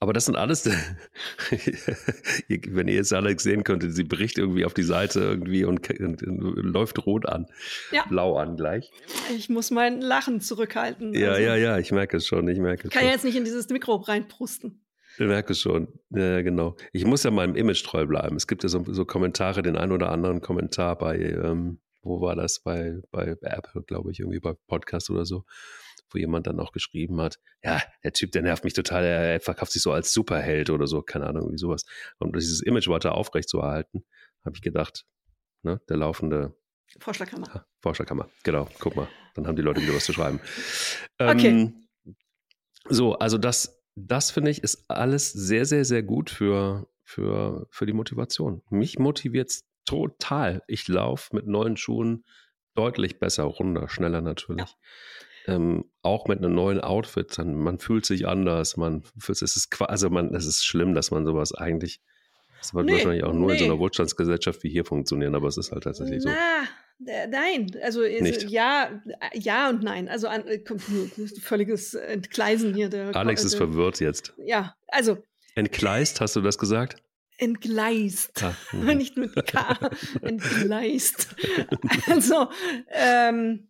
Aber 0.00 0.12
das 0.12 0.26
sind 0.26 0.36
alles, 0.36 0.64
wenn 2.48 2.88
ihr 2.88 2.94
jetzt 2.94 3.12
alle 3.12 3.36
sehen 3.38 3.64
könntet, 3.64 3.94
sie 3.94 4.04
bricht 4.04 4.38
irgendwie 4.38 4.64
auf 4.64 4.74
die 4.74 4.82
Seite 4.82 5.20
irgendwie 5.20 5.64
und, 5.64 5.88
und, 6.00 6.22
und 6.22 6.56
läuft 6.56 7.04
rot 7.06 7.26
an, 7.28 7.46
Ja. 7.92 8.04
blau 8.08 8.36
an 8.36 8.56
gleich. 8.56 8.90
Ich 9.36 9.48
muss 9.48 9.70
mein 9.70 10.00
Lachen 10.00 10.40
zurückhalten. 10.40 11.14
Ja, 11.14 11.30
Also, 11.30 11.42
ja, 11.42 11.56
ja, 11.56 11.78
ich 11.78 11.90
merke 11.92 12.16
es 12.16 12.26
schon, 12.26 12.46
ich 12.48 12.58
merke 12.58 12.88
es 12.88 12.94
Kann 12.94 13.04
ja 13.04 13.10
jetzt 13.10 13.24
nicht 13.24 13.36
in 13.36 13.44
dieses 13.44 13.68
Mikro 13.68 13.96
reinprusten. 13.96 14.84
Ich 15.18 15.26
merke 15.26 15.52
es 15.52 15.60
schon, 15.60 15.88
ja, 16.10 16.42
genau. 16.42 16.76
Ich 16.92 17.04
muss 17.04 17.24
ja 17.24 17.32
meinem 17.32 17.56
Image 17.56 17.84
treu 17.84 18.06
bleiben. 18.06 18.36
Es 18.36 18.46
gibt 18.46 18.62
ja 18.62 18.68
so, 18.68 18.84
so 18.86 19.04
Kommentare, 19.04 19.62
den 19.62 19.76
ein 19.76 19.90
oder 19.90 20.10
anderen 20.12 20.40
Kommentar 20.40 20.96
bei, 20.96 21.18
ähm, 21.18 21.80
wo 22.08 22.20
war 22.20 22.34
das, 22.36 22.60
bei, 22.60 23.00
bei 23.10 23.36
Apple, 23.40 23.82
glaube 23.82 24.10
ich, 24.10 24.20
irgendwie 24.20 24.40
bei 24.40 24.54
Podcast 24.66 25.10
oder 25.10 25.24
so, 25.24 25.44
wo 26.10 26.18
jemand 26.18 26.46
dann 26.46 26.60
auch 26.60 26.72
geschrieben 26.72 27.20
hat, 27.20 27.38
ja, 27.62 27.82
der 28.02 28.12
Typ, 28.12 28.32
der 28.32 28.42
nervt 28.42 28.64
mich 28.64 28.72
total, 28.72 29.04
er, 29.04 29.32
er 29.32 29.40
verkauft 29.40 29.72
sich 29.72 29.82
so 29.82 29.92
als 29.92 30.12
Superheld 30.12 30.70
oder 30.70 30.86
so, 30.86 31.02
keine 31.02 31.26
Ahnung, 31.26 31.42
irgendwie 31.42 31.58
sowas. 31.58 31.84
Und 32.18 32.28
um 32.28 32.32
dieses 32.32 32.62
Image 32.62 32.88
weiter 32.88 33.14
aufrecht 33.14 33.48
zu 33.48 33.60
erhalten, 33.60 34.04
habe 34.44 34.56
ich 34.56 34.62
gedacht, 34.62 35.06
ne, 35.62 35.80
der 35.88 35.96
laufende 35.96 36.56
Vorschlaghammer. 37.00 37.54
Ah, 37.54 37.66
Vorschlaghammer, 37.82 38.30
genau, 38.42 38.68
guck 38.78 38.96
mal, 38.96 39.08
dann 39.34 39.46
haben 39.46 39.56
die 39.56 39.62
Leute 39.62 39.82
wieder 39.82 39.94
was 39.94 40.04
zu 40.04 40.12
schreiben. 40.12 40.40
Okay. 41.18 41.48
Ähm, 41.48 41.88
so, 42.88 43.18
also 43.18 43.36
das, 43.36 43.82
das 43.94 44.30
finde 44.30 44.50
ich, 44.50 44.62
ist 44.62 44.90
alles 44.90 45.32
sehr, 45.32 45.66
sehr, 45.66 45.84
sehr 45.84 46.02
gut 46.02 46.30
für, 46.30 46.88
für, 47.04 47.66
für 47.70 47.86
die 47.86 47.92
Motivation. 47.92 48.62
Mich 48.70 48.98
motiviert 48.98 49.50
es 49.50 49.67
total. 49.88 50.62
Ich 50.66 50.86
laufe 50.88 51.34
mit 51.34 51.46
neuen 51.46 51.76
Schuhen 51.76 52.24
deutlich 52.74 53.18
besser, 53.18 53.44
runder, 53.44 53.88
schneller 53.88 54.20
natürlich. 54.20 54.66
Ähm, 55.46 55.84
auch 56.02 56.26
mit 56.28 56.38
einem 56.38 56.54
neuen 56.54 56.80
Outfit, 56.80 57.38
dann, 57.38 57.54
man 57.54 57.78
fühlt 57.78 58.04
sich 58.04 58.28
anders, 58.28 58.76
man, 58.76 59.02
es 59.28 59.40
ist, 59.42 59.70
qua- 59.70 59.86
also 59.86 60.10
man, 60.10 60.34
es 60.34 60.44
ist 60.46 60.64
schlimm, 60.64 60.94
dass 60.94 61.10
man 61.10 61.24
sowas 61.24 61.54
eigentlich, 61.54 62.02
das 62.60 62.74
wird 62.74 62.84
Nee, 62.86 62.92
wahrscheinlich 62.92 63.24
auch 63.24 63.32
nur 63.32 63.52
in 63.52 63.58
so 63.58 63.64
nee. 63.64 63.70
einer 63.70 63.78
Wohlstandsgesellschaft 63.80 64.62
wie 64.62 64.68
hier 64.68 64.84
funktionieren, 64.84 65.34
aber 65.34 65.48
es 65.48 65.56
ist 65.56 65.72
halt 65.72 65.84
tatsächlich 65.84 66.22
so. 66.22 66.28
Na, 66.28 67.12
äh, 67.12 67.26
nein. 67.28 67.70
Also 67.82 68.02
äh, 68.02 68.20
Nicht. 68.20 68.42
ja, 68.50 69.00
äh, 69.32 69.38
ja 69.38 69.70
und 69.70 69.82
nein. 69.82 70.08
Also 70.08 70.28
an, 70.28 70.46
äh, 70.46 70.60
völliges 71.40 71.94
Entgleisen 71.94 72.74
hier. 72.74 72.88
Der, 72.90 73.16
Alex 73.16 73.42
ist 73.44 73.52
der, 73.52 73.58
verwirrt 73.68 74.00
jetzt. 74.00 74.34
Ja, 74.44 74.74
also 74.88 75.16
Entgleist, 75.54 76.20
hast 76.20 76.36
du 76.36 76.40
das 76.42 76.58
gesagt? 76.58 77.02
Entgleist. 77.38 78.42
Ah, 78.42 78.54
mhm. 78.72 78.96
Nicht 78.98 79.16
mit 79.16 79.34
K, 79.46 79.90
entgleist. 80.22 81.34
Also, 82.06 82.50
ähm, 82.90 83.68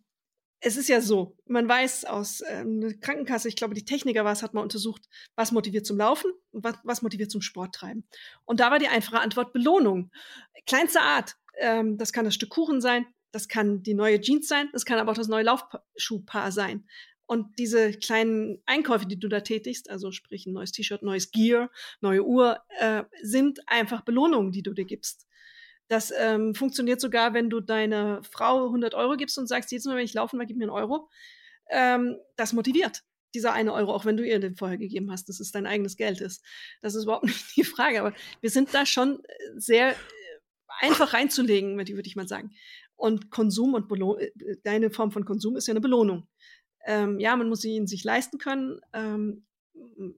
es 0.61 0.75
ist 0.75 0.89
ja 0.89 0.99
so, 0.99 1.37
man 1.45 1.69
weiß 1.69 2.05
aus 2.05 2.41
ähm, 2.49 2.99
Krankenkasse, 2.99 3.47
ich 3.47 3.55
glaube, 3.55 3.75
die 3.75 3.85
Techniker 3.85 4.25
war 4.25 4.33
es, 4.33 4.43
hat 4.43 4.53
mal 4.53 4.61
untersucht, 4.61 5.07
was 5.35 5.53
motiviert 5.53 5.85
zum 5.85 5.97
Laufen 5.97 6.31
und 6.51 6.63
was, 6.65 6.75
was 6.83 7.01
motiviert 7.01 7.31
zum 7.31 7.41
Sport 7.41 7.75
treiben. 7.75 8.03
Und 8.43 8.59
da 8.59 8.69
war 8.69 8.79
die 8.79 8.89
einfache 8.89 9.21
Antwort 9.21 9.53
Belohnung. 9.53 10.11
Kleinste 10.65 10.99
Art. 10.99 11.37
Ähm, 11.57 11.97
das 11.97 12.11
kann 12.11 12.25
das 12.25 12.35
Stück 12.35 12.49
Kuchen 12.49 12.81
sein, 12.81 13.05
das 13.31 13.47
kann 13.47 13.83
die 13.83 13.93
neue 13.93 14.19
Jeans 14.19 14.47
sein, 14.47 14.69
das 14.73 14.85
kann 14.85 14.99
aber 14.99 15.11
auch 15.11 15.17
das 15.17 15.27
neue 15.27 15.43
Laufschuhpaar 15.43 16.51
sein. 16.51 16.85
Und 17.29 17.59
diese 17.59 17.91
kleinen 17.91 18.59
Einkäufe, 18.65 19.05
die 19.05 19.19
du 19.19 19.27
da 19.27 19.41
tätigst, 19.41 19.87
also 19.87 20.11
sprich 20.11 20.47
ein 20.47 20.53
neues 20.53 20.71
T-Shirt, 20.71 21.03
neues 21.03 21.29
Gear, 21.29 21.69
neue 22.01 22.25
Uhr, 22.25 22.57
äh, 22.79 23.03
sind 23.21 23.59
einfach 23.67 24.01
Belohnungen, 24.01 24.51
die 24.51 24.63
du 24.63 24.73
dir 24.73 24.85
gibst. 24.85 25.27
Das 25.89 26.11
ähm, 26.17 26.55
funktioniert 26.55 26.99
sogar, 26.99 27.35
wenn 27.35 27.51
du 27.51 27.59
deiner 27.61 28.23
Frau 28.23 28.65
100 28.65 28.95
Euro 28.95 29.15
gibst 29.15 29.37
und 29.37 29.45
sagst, 29.45 29.71
jedes 29.71 29.85
Mal, 29.85 29.95
wenn 29.95 30.05
ich 30.05 30.15
laufen 30.15 30.39
war, 30.39 30.47
gib 30.47 30.57
mir 30.57 30.63
einen 30.63 30.71
Euro. 30.71 31.07
Ähm, 31.69 32.17
das 32.35 32.51
motiviert. 32.53 33.03
Dieser 33.35 33.53
eine 33.53 33.73
Euro, 33.73 33.93
auch 33.93 34.05
wenn 34.05 34.17
du 34.17 34.25
ihr 34.25 34.39
den 34.39 34.55
vorher 34.55 34.79
gegeben 34.79 35.11
hast, 35.11 35.29
dass 35.29 35.39
es 35.39 35.51
dein 35.51 35.67
eigenes 35.67 35.97
Geld 35.97 36.21
ist. 36.21 36.43
Das 36.81 36.95
ist 36.95 37.03
überhaupt 37.03 37.25
nicht 37.27 37.55
die 37.55 37.63
Frage. 37.63 37.99
Aber 37.99 38.13
wir 38.41 38.49
sind 38.49 38.73
da 38.73 38.87
schon 38.87 39.19
äh, 39.23 39.33
sehr 39.55 39.91
äh, 39.91 39.95
einfach 40.79 41.13
reinzulegen, 41.13 41.77
würde 41.77 41.91
ich- 41.91 41.95
würde 41.95 42.07
ich 42.07 42.15
mal 42.15 42.27
sagen. 42.27 42.49
Und 42.95 43.29
Konsum 43.29 43.75
und 43.75 43.87
Belo 43.87 44.17
äh, 44.17 44.31
deine 44.63 44.89
Form 44.89 45.11
von 45.11 45.25
Konsum 45.25 45.55
ist 45.57 45.67
ja 45.67 45.73
eine 45.73 45.81
Belohnung. 45.81 46.27
Ähm, 46.85 47.19
ja, 47.19 47.35
man 47.35 47.49
muss 47.49 47.61
sie 47.61 47.75
ihn 47.75 47.87
sich 47.87 48.03
leisten 48.03 48.37
können. 48.37 48.79
Ähm, 48.93 49.45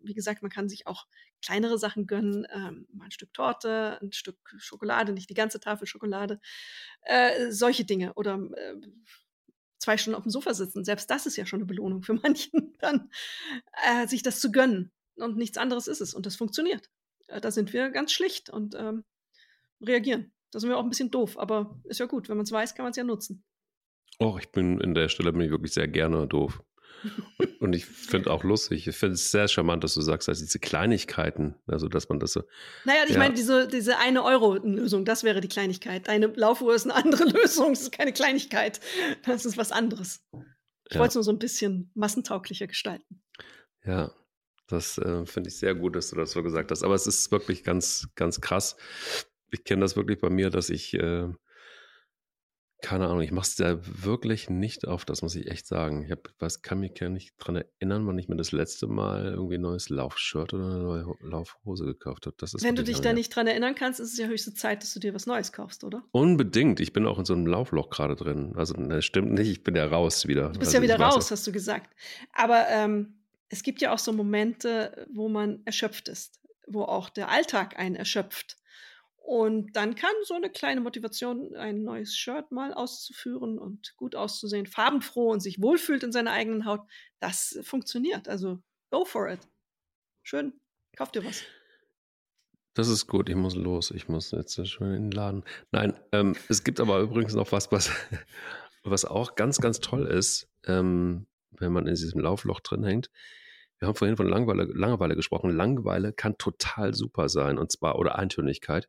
wie 0.04 0.14
gesagt, 0.14 0.42
man 0.42 0.52
kann 0.52 0.70
sich 0.70 0.88
auch 0.88 1.08
kleinere 1.42 1.78
Sachen 1.78 2.08
gönnen, 2.08 2.46
ähm, 2.52 2.88
mal 2.94 3.06
ein 3.06 3.12
Stück 3.12 3.34
Torte, 3.34 4.00
ein 4.02 4.12
Stück 4.12 4.38
Schokolade, 4.58 5.12
nicht 5.12 5.30
die 5.30 5.36
ganze 5.36 5.60
Tafel 5.60 5.88
Schokolade, 5.88 6.40
äh, 7.02 7.52
solche 7.52 7.84
Dinge 7.84 8.14
oder 8.14 8.40
äh, 8.56 8.76
zwei 9.80 9.98
Stunden 9.98 10.16
auf 10.16 10.24
dem 10.24 10.32
Sofa 10.32 10.54
sitzen. 10.54 10.86
Selbst 10.86 11.10
das 11.10 11.26
ist 11.26 11.38
ja 11.38 11.46
schon 11.46 11.60
eine 11.60 11.66
Belohnung 11.66 12.04
für 12.04 12.14
manchen, 12.24 12.74
dann 12.80 13.10
äh, 13.84 14.08
sich 14.08 14.24
das 14.24 14.40
zu 14.40 14.52
gönnen. 14.52 14.92
Und 15.16 15.38
nichts 15.38 15.58
anderes 15.58 15.88
ist 15.88 16.02
es. 16.02 16.14
Und 16.14 16.26
das 16.26 16.36
funktioniert. 16.36 16.90
Äh, 17.28 17.42
da 17.42 17.52
sind 17.52 17.74
wir 17.74 17.90
ganz 17.90 18.12
schlicht 18.12 18.50
und 18.50 18.76
ähm, 18.76 19.04
reagieren. 19.82 20.32
Da 20.52 20.60
sind 20.60 20.70
wir 20.70 20.78
auch 20.78 20.84
ein 20.84 20.90
bisschen 20.90 21.12
doof, 21.12 21.38
aber 21.38 21.80
ist 21.86 22.00
ja 22.00 22.06
gut. 22.06 22.30
Wenn 22.30 22.38
man 22.38 22.46
es 22.46 22.52
weiß, 22.52 22.76
kann 22.76 22.84
man 22.84 22.92
es 22.92 22.98
ja 22.98 23.04
nutzen. 23.04 23.44
Och, 24.22 24.40
ich 24.40 24.50
bin 24.52 24.80
in 24.80 24.94
der 24.94 25.10
Stelle 25.10 25.32
bin 25.34 25.42
ich 25.42 25.50
wirklich 25.52 25.74
sehr 25.74 25.88
gerne 25.88 26.28
doof. 26.28 26.62
Und, 27.40 27.62
und 27.62 27.74
ich 27.74 27.86
finde 27.86 28.30
auch 28.30 28.44
lustig, 28.44 28.88
ich 28.88 28.96
finde 28.96 29.16
es 29.16 29.32
sehr 29.32 29.48
charmant, 29.48 29.84
dass 29.84 29.96
du 29.96 30.02
sagst, 30.02 30.28
dass 30.28 30.40
diese 30.40 30.60
Kleinigkeiten, 30.60 31.56
also 31.66 31.88
dass 31.88 32.08
man 32.10 32.20
das 32.20 32.34
so, 32.34 32.44
Naja, 32.86 33.02
ich 33.08 33.14
Ja. 33.14 33.20
meine, 33.20 33.34
diese, 33.34 33.68
diese 33.68 33.98
eine 33.98 34.24
Euro-Lösung, 34.24 35.06
das 35.06 35.24
wäre 35.24 35.42
die 35.42 35.48
Kleinigkeit. 35.48 36.08
Deine 36.08 36.28
Laufuhr 36.28 36.76
ist 36.76 36.84
eine 36.86 36.94
andere 36.96 37.24
Lösung, 37.30 37.70
das 37.74 37.82
ist 37.82 37.92
keine 37.92 38.14
Kleinigkeit. 38.14 38.80
Das 39.26 39.46
ist 39.46 39.58
was 39.58 39.72
anderes. 39.72 40.24
Ich 40.90 40.94
Ja. 40.96 41.00
wollte 41.00 41.10
es 41.12 41.16
nur 41.16 41.24
so 41.24 41.32
ein 41.32 41.40
bisschen 41.40 41.90
massentauglicher 41.96 42.68
gestalten. 42.68 43.24
ja, 43.84 44.12
das 44.68 44.98
äh, 45.00 45.26
finde 45.26 45.50
ich 45.50 45.58
sehr 45.58 45.74
gut, 45.76 45.96
dass 45.96 46.12
du 46.12 46.16
das 46.16 46.32
so 46.32 46.44
gesagt 46.44 46.70
hast. 46.72 46.84
Aber 46.84 46.94
es 46.96 47.08
ist 47.08 47.32
wirklich 47.32 47.64
ganz, 47.64 48.08
ganz 48.16 48.40
krass. 48.40 48.78
Ich 49.50 49.64
kenne 49.66 49.82
das 49.82 49.96
wirklich 49.98 50.20
bei 50.22 50.30
mir, 50.30 50.50
dass 50.50 50.70
ich, 50.70 50.94
äh, 50.94 51.28
keine 52.82 53.08
Ahnung, 53.08 53.22
ich 53.22 53.32
mache 53.32 53.46
es 53.48 53.56
da 53.56 53.78
wirklich 53.82 54.50
nicht 54.50 54.88
auf, 54.88 55.06
das 55.06 55.22
muss 55.22 55.36
ich 55.36 55.48
echt 55.50 55.68
sagen. 55.68 56.04
Ich 56.04 56.12
hab, 56.12 56.30
was 56.40 56.62
kann 56.62 56.80
mich 56.80 56.94
gar 56.96 57.10
nicht 57.10 57.34
dran 57.38 57.58
erinnern, 57.58 58.08
wann 58.08 58.18
ich 58.18 58.28
mir 58.28 58.36
das 58.36 58.52
letzte 58.52 58.88
Mal 58.88 59.26
irgendwie 59.26 59.56
ein 59.56 59.62
neues 59.62 59.90
Laufshirt 59.90 60.54
oder 60.54 60.66
eine 60.66 60.80
neue 60.84 61.06
Ho- 61.06 61.18
Laufhose 61.22 61.86
gekauft 61.86 62.26
habe. 62.26 62.36
Das 62.40 62.54
ist 62.54 62.64
Wenn 62.64 62.76
du 62.76 62.84
dich 62.84 63.00
da 63.02 63.14
nicht 63.14 63.36
dran 63.36 63.48
erinnern 63.48 63.76
kannst, 63.76 64.00
ist 64.00 64.14
es 64.14 64.18
ja 64.18 64.28
höchste 64.28 64.54
Zeit, 64.54 64.82
dass 64.84 64.94
du 64.94 65.00
dir 65.00 65.14
was 65.14 65.28
Neues 65.28 65.52
kaufst, 65.52 65.84
oder? 65.84 66.04
Unbedingt. 66.12 66.80
Ich 66.80 66.92
bin 66.92 67.06
auch 67.06 67.20
in 67.20 67.26
so 67.26 67.34
einem 67.34 67.46
Laufloch 67.46 67.90
gerade 67.90 68.16
drin. 68.16 68.54
Also, 68.56 68.74
das 68.74 69.06
stimmt 69.06 69.32
nicht. 69.34 69.50
Ich 69.50 69.64
bin 69.64 69.76
ja 69.76 69.86
raus 69.86 70.28
wieder. 70.28 70.50
Du 70.50 70.60
bist 70.60 70.74
also, 70.74 70.78
ja 70.78 70.84
wieder 70.84 71.00
raus, 71.00 71.32
hast 71.32 71.46
du 71.46 71.52
gesagt. 71.52 71.96
Aber 72.34 72.66
ähm, 72.70 73.14
es 73.50 73.64
gibt 73.64 73.82
ja 73.82 73.94
auch 73.94 74.00
so 74.00 74.12
Momente, 74.12 75.08
wo 75.14 75.30
man 75.30 75.62
erschöpft 75.66 76.08
ist, 76.08 76.40
wo 76.68 76.84
auch 76.84 77.10
der 77.10 77.30
Alltag 77.30 77.78
einen 77.78 77.96
erschöpft. 77.96 78.58
Und 79.24 79.76
dann 79.76 79.96
kann 79.96 80.12
so 80.24 80.34
eine 80.34 80.50
kleine 80.50 80.82
Motivation, 80.82 81.56
ein 81.56 81.84
neues 81.84 82.18
Shirt 82.18 82.52
mal 82.52 82.74
auszuführen 82.74 83.60
und 83.60 83.96
gut 83.96 84.16
auszusehen, 84.16 84.66
farbenfroh 84.66 85.30
und 85.32 85.42
sich 85.42 85.62
wohlfühlt 85.62 86.04
in 86.04 86.12
seiner 86.12 86.32
eigenen 86.32 86.66
Haut, 86.66 86.82
das 87.20 87.60
funktioniert. 87.62 88.28
Also 88.28 88.60
go 88.90 89.06
for 89.06 89.30
it. 89.30 89.40
Schön, 90.24 90.54
kauf 90.98 91.12
dir 91.12 91.24
was. 91.24 91.44
Das 92.74 92.88
ist 92.88 93.08
gut. 93.08 93.30
Ich 93.30 93.36
muss 93.36 93.56
los. 93.56 93.92
Ich 93.92 94.08
muss 94.08 94.32
jetzt 94.32 94.68
schon 94.68 94.94
in 94.94 95.04
den 95.04 95.12
Laden. 95.12 95.44
Nein, 95.72 95.94
ähm, 96.12 96.36
es 96.50 96.64
gibt 96.64 96.80
aber 96.80 97.00
übrigens 97.00 97.34
noch 97.34 97.52
was, 97.52 97.72
was, 97.72 97.92
was 98.84 99.06
auch 99.06 99.36
ganz, 99.36 99.60
ganz 99.60 99.80
toll 99.80 100.08
ist, 100.08 100.50
ähm, 100.66 101.28
wenn 101.52 101.72
man 101.72 101.86
in 101.86 101.96
diesem 101.96 102.22
Laufloch 102.22 102.60
drin 102.62 102.84
hängt. 102.84 103.12
Wir 103.82 103.88
haben 103.88 103.96
vorhin 103.96 104.16
von 104.16 104.28
Langeweile, 104.30 104.66
Langeweile 104.66 105.16
gesprochen. 105.16 105.50
Langeweile 105.50 106.14
kann 106.14 106.38
total 106.38 106.94
super 106.94 107.30
sein, 107.30 107.58
und 107.58 107.72
zwar, 107.72 107.98
oder 107.98 108.16
Eintönigkeit, 108.16 108.88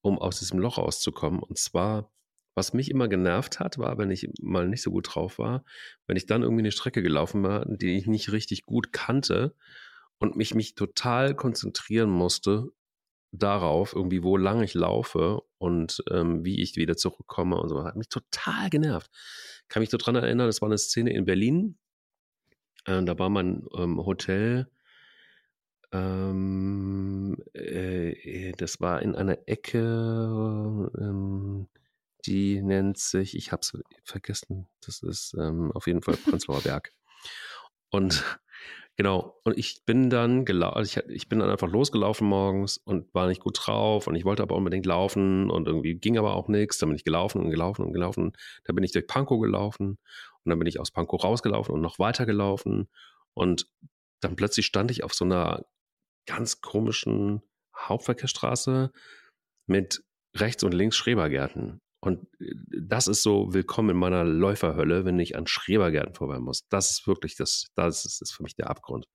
um 0.00 0.18
aus 0.18 0.38
diesem 0.38 0.58
Loch 0.58 0.78
rauszukommen. 0.78 1.40
Und 1.42 1.58
zwar, 1.58 2.10
was 2.54 2.72
mich 2.72 2.90
immer 2.90 3.08
genervt 3.08 3.60
hat, 3.60 3.76
war, 3.76 3.98
wenn 3.98 4.10
ich 4.10 4.30
mal 4.40 4.68
nicht 4.68 4.80
so 4.80 4.90
gut 4.90 5.14
drauf 5.14 5.38
war, 5.38 5.64
wenn 6.06 6.16
ich 6.16 6.24
dann 6.24 6.42
irgendwie 6.42 6.62
eine 6.62 6.72
Strecke 6.72 7.02
gelaufen 7.02 7.42
war, 7.42 7.66
die 7.66 7.98
ich 7.98 8.06
nicht 8.06 8.32
richtig 8.32 8.64
gut 8.64 8.90
kannte 8.90 9.54
und 10.18 10.34
mich, 10.34 10.54
mich 10.54 10.74
total 10.76 11.34
konzentrieren 11.34 12.08
musste 12.08 12.70
darauf, 13.32 13.92
irgendwie, 13.94 14.22
wo 14.22 14.38
lang 14.38 14.62
ich 14.62 14.72
laufe 14.72 15.42
und 15.58 16.02
ähm, 16.10 16.42
wie 16.42 16.62
ich 16.62 16.76
wieder 16.76 16.96
zurückkomme 16.96 17.60
und 17.60 17.68
so. 17.68 17.84
Hat 17.84 17.96
mich 17.96 18.08
total 18.08 18.70
genervt. 18.70 19.10
Kann 19.68 19.80
mich 19.80 19.90
so 19.90 19.98
dran 19.98 20.16
erinnern, 20.16 20.46
das 20.46 20.62
war 20.62 20.70
eine 20.70 20.78
Szene 20.78 21.12
in 21.12 21.26
Berlin. 21.26 21.76
Äh, 22.86 23.02
da 23.04 23.18
war 23.18 23.28
mein 23.28 23.66
ähm, 23.76 24.04
Hotel. 24.04 24.70
Ähm, 25.92 27.36
äh, 27.52 28.52
das 28.52 28.80
war 28.80 29.02
in 29.02 29.14
einer 29.14 29.38
Ecke, 29.46 30.90
ähm, 30.98 31.68
die 32.24 32.60
nennt 32.60 32.98
sich, 32.98 33.36
ich 33.36 33.52
hab's 33.52 33.78
vergessen, 34.02 34.68
das 34.84 35.02
ist 35.02 35.34
ähm, 35.38 35.70
auf 35.72 35.86
jeden 35.86 36.02
Fall 36.02 36.16
Prenzlauer 36.16 36.60
Berg. 36.62 36.92
Und 37.90 38.24
Genau. 38.98 39.38
Und 39.44 39.58
ich 39.58 39.84
bin 39.84 40.08
dann 40.08 40.46
gelaufen, 40.46 40.76
also 40.76 41.00
ich, 41.00 41.10
ich, 41.10 41.28
bin 41.28 41.38
dann 41.40 41.50
einfach 41.50 41.68
losgelaufen 41.68 42.26
morgens 42.26 42.78
und 42.78 43.12
war 43.12 43.26
nicht 43.26 43.42
gut 43.42 43.58
drauf 43.60 44.06
und 44.06 44.14
ich 44.16 44.24
wollte 44.24 44.42
aber 44.42 44.56
unbedingt 44.56 44.86
laufen 44.86 45.50
und 45.50 45.68
irgendwie 45.68 45.96
ging 45.96 46.16
aber 46.16 46.34
auch 46.34 46.48
nichts. 46.48 46.78
Dann 46.78 46.88
bin 46.88 46.96
ich 46.96 47.04
gelaufen 47.04 47.42
und 47.42 47.50
gelaufen 47.50 47.84
und 47.84 47.92
gelaufen. 47.92 48.32
Dann 48.64 48.74
bin 48.74 48.84
ich 48.84 48.92
durch 48.92 49.06
Pankow 49.06 49.38
gelaufen 49.40 49.98
und 50.44 50.50
dann 50.50 50.58
bin 50.58 50.66
ich 50.66 50.80
aus 50.80 50.90
Pankow 50.90 51.22
rausgelaufen 51.22 51.74
und 51.74 51.82
noch 51.82 51.98
weiter 51.98 52.24
gelaufen. 52.24 52.88
Und 53.34 53.68
dann 54.20 54.34
plötzlich 54.34 54.64
stand 54.64 54.90
ich 54.90 55.04
auf 55.04 55.12
so 55.12 55.26
einer 55.26 55.66
ganz 56.24 56.62
komischen 56.62 57.42
Hauptverkehrsstraße 57.76 58.92
mit 59.66 60.02
rechts 60.34 60.64
und 60.64 60.72
links 60.72 60.96
Schrebergärten. 60.96 61.82
Und 62.00 62.26
äh, 62.40 62.54
das 62.80 63.06
ist 63.06 63.22
so 63.22 63.52
willkommen 63.52 63.90
in 63.90 63.96
meiner 63.96 64.24
Läuferhölle, 64.24 65.04
wenn 65.04 65.18
ich 65.18 65.36
an 65.36 65.46
Schrebergärten 65.46 66.14
vorbei 66.14 66.38
muss. 66.38 66.66
Das 66.68 66.90
ist 66.90 67.06
wirklich 67.06 67.36
das, 67.36 67.66
das 67.74 68.04
ist, 68.04 68.22
ist 68.22 68.32
für 68.32 68.42
mich 68.42 68.56
der 68.56 68.70
Abgrund. 68.70 69.06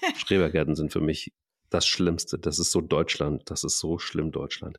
Schrebergärten 0.16 0.74
sind 0.74 0.92
für 0.92 1.00
mich 1.00 1.32
das 1.70 1.86
Schlimmste. 1.86 2.38
Das 2.38 2.58
ist 2.58 2.70
so 2.70 2.80
Deutschland. 2.80 3.50
Das 3.50 3.64
ist 3.64 3.78
so 3.78 3.98
schlimm 3.98 4.30
Deutschland. 4.30 4.78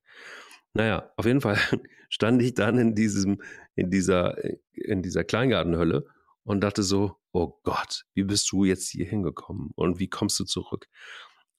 Naja, 0.74 1.12
auf 1.18 1.26
jeden 1.26 1.42
Fall 1.42 1.58
stand 2.10 2.42
ich 2.42 2.54
dann 2.54 2.78
in 2.78 2.96
diesem, 2.96 3.42
in 3.76 3.90
dieser, 3.90 4.38
in 4.74 5.02
dieser 5.02 5.24
Kleingartenhölle 5.24 6.06
und 6.44 6.62
dachte 6.62 6.84
so, 6.84 7.18
oh 7.32 7.60
Gott, 7.64 8.06
wie 8.14 8.24
bist 8.24 8.52
du 8.52 8.66
jetzt 8.66 8.90
hier 8.90 9.06
hingekommen 9.06 9.72
und 9.76 10.00
wie 10.00 10.10
kommst 10.10 10.40
du 10.40 10.46
zurück? 10.46 10.88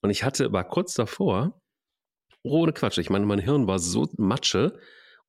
Und 0.03 0.11
ich 0.11 0.25
hatte, 0.25 0.53
war 0.53 0.65
kurz 0.69 0.95
davor, 0.95 1.61
ohne 2.43 2.73
Quatsch, 2.73 2.99
ich 2.99 3.11
meine, 3.11 3.25
mein 3.25 3.39
Hirn 3.39 3.67
war 3.67 3.79
so 3.79 4.09
Matsche, 4.19 4.79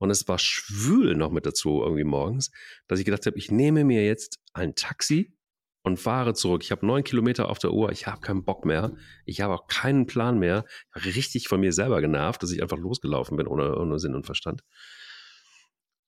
und 0.06 0.12
es 0.12 0.28
war 0.28 0.38
schwül 0.38 1.16
noch 1.16 1.32
mit 1.32 1.47
dazu 1.47 1.82
irgendwie 1.82 2.03
morgens, 2.03 2.51
dass 2.88 2.99
ich 2.99 3.06
gedacht 3.06 3.26
habe, 3.26 3.38
ich 3.39 3.49
nehme 3.49 3.84
mir 3.84 4.06
jetzt 4.06 4.39
ein 4.53 4.76
Taxi 4.76 5.36
und 5.82 5.97
fahre 5.97 6.36
zurück. 6.36 6.62
Ich 6.64 6.72
habe 6.72 6.86
neun 6.86 7.03
Kilometer 7.03 7.49
auf 7.49 7.58
der 7.58 7.72
Uhr, 7.72 7.91
ich 7.91 8.06
habe 8.06 8.22
keinen 8.22 8.43
Bock 8.43 8.66
mehr, 8.66 8.91
ich 9.26 9.41
habe 9.41 9.56
auch 9.56 9.66
keinen 9.66 10.06
Plan 10.06 10.38
mehr. 10.38 10.66
Richtig 10.93 11.47
von 11.47 11.60
mir 11.60 11.74
selber 11.74 12.01
genervt, 12.01 12.43
dass 12.43 12.51
ich 12.51 12.62
einfach 12.62 12.78
losgelaufen 12.78 13.36
bin 13.36 13.47
ohne, 13.47 13.76
ohne 13.76 13.97
Sinn 13.97 14.14
und 14.14 14.28
Verstand. 14.28 14.62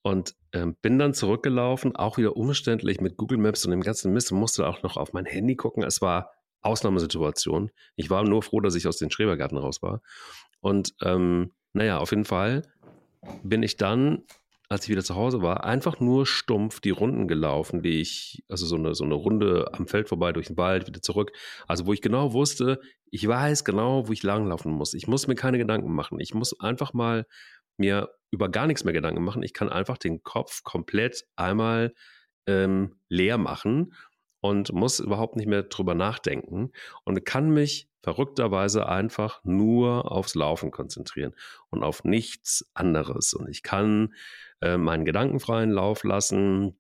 Und 0.04 0.36
ähm, 0.54 0.76
bin 0.82 1.00
dann 1.00 1.16
zurückgelaufen, 1.16 1.96
auch 1.96 2.20
wieder 2.20 2.38
umständlich 2.38 3.02
mit 3.02 3.18
Google 3.18 3.40
Maps 3.40 3.66
und 3.66 3.72
dem 3.72 3.82
ganzen 3.82 4.14
Mist 4.14 4.32
und 4.32 4.38
musste 4.40 4.68
auch 4.68 4.84
noch 4.84 4.96
auf 4.96 5.12
mein 5.12 5.26
Handy 5.26 5.56
gucken. 5.56 5.82
Es 5.82 6.02
war 6.02 6.32
Ausnahmesituation. 6.62 7.72
Ich 7.96 8.12
war 8.12 8.24
nur 8.24 8.44
froh, 8.44 8.62
dass 8.62 8.76
ich 8.76 8.88
aus 8.88 8.98
dem 8.98 9.10
Schrebergarten 9.10 9.58
raus 9.58 9.82
war. 9.82 10.02
Und 10.60 10.94
ähm, 11.02 11.52
naja, 11.74 12.00
auf 12.00 12.12
jeden 12.12 12.26
Fall 12.26 12.64
bin 13.44 13.64
ich 13.64 13.78
dann, 13.78 14.24
als 14.70 14.84
ich 14.84 14.90
wieder 14.90 15.04
zu 15.04 15.16
Hause 15.16 15.42
war, 15.42 15.64
einfach 15.64 16.00
nur 16.00 16.26
stumpf 16.26 16.82
die 16.82 16.90
Runden 16.90 17.28
gelaufen, 17.28 17.82
die 17.82 18.02
ich, 18.02 18.44
also 18.50 18.66
so 18.66 18.76
eine, 18.76 18.96
so 18.96 19.06
eine 19.06 19.14
Runde 19.14 19.70
am 19.74 19.88
Feld 19.88 20.10
vorbei, 20.10 20.34
durch 20.34 20.48
den 20.48 20.58
Wald, 20.58 20.88
wieder 20.88 21.02
zurück. 21.02 21.32
Also 21.68 21.86
wo 21.86 21.94
ich 21.94 22.02
genau 22.02 22.34
wusste, 22.34 22.82
ich 23.10 23.28
weiß 23.28 23.64
genau, 23.64 24.08
wo 24.08 24.12
ich 24.12 24.24
langlaufen 24.24 24.72
muss. 24.72 24.94
Ich 24.94 25.08
muss 25.08 25.28
mir 25.28 25.36
keine 25.36 25.58
Gedanken 25.58 25.94
machen. 25.94 26.20
Ich 26.20 26.34
muss 26.34 26.60
einfach 26.60 26.94
mal 26.94 27.26
mir 27.78 28.10
über 28.32 28.50
gar 28.50 28.68
nichts 28.68 28.84
mehr 28.84 28.94
Gedanken 28.94 29.24
machen. 29.24 29.44
Ich 29.44 29.54
kann 29.54 29.70
einfach 29.70 29.98
den 29.98 30.24
Kopf 30.24 30.64
komplett 30.64 31.24
einmal 31.36 31.94
ähm, 32.46 33.00
leer 33.08 33.38
machen 33.38 33.94
und 34.40 34.72
muss 34.74 35.00
überhaupt 35.00 35.36
nicht 35.36 35.48
mehr 35.48 35.64
drüber 35.64 35.96
nachdenken 35.96 36.72
und 37.04 37.26
kann 37.26 37.50
mich 37.50 37.90
verrückterweise 38.04 38.88
einfach 38.88 39.42
nur 39.44 40.12
aufs 40.12 40.36
Laufen 40.36 40.72
konzentrieren 40.72 41.36
und 41.70 41.84
auf 41.84 42.04
nichts 42.04 42.70
anderes. 42.74 43.34
Und 43.34 43.50
ich 43.50 43.64
kann 43.64 44.14
äh, 44.62 44.78
meinen 44.78 45.06
gedankenfreien 45.06 45.72
Lauf 45.72 46.04
lassen, 46.04 46.80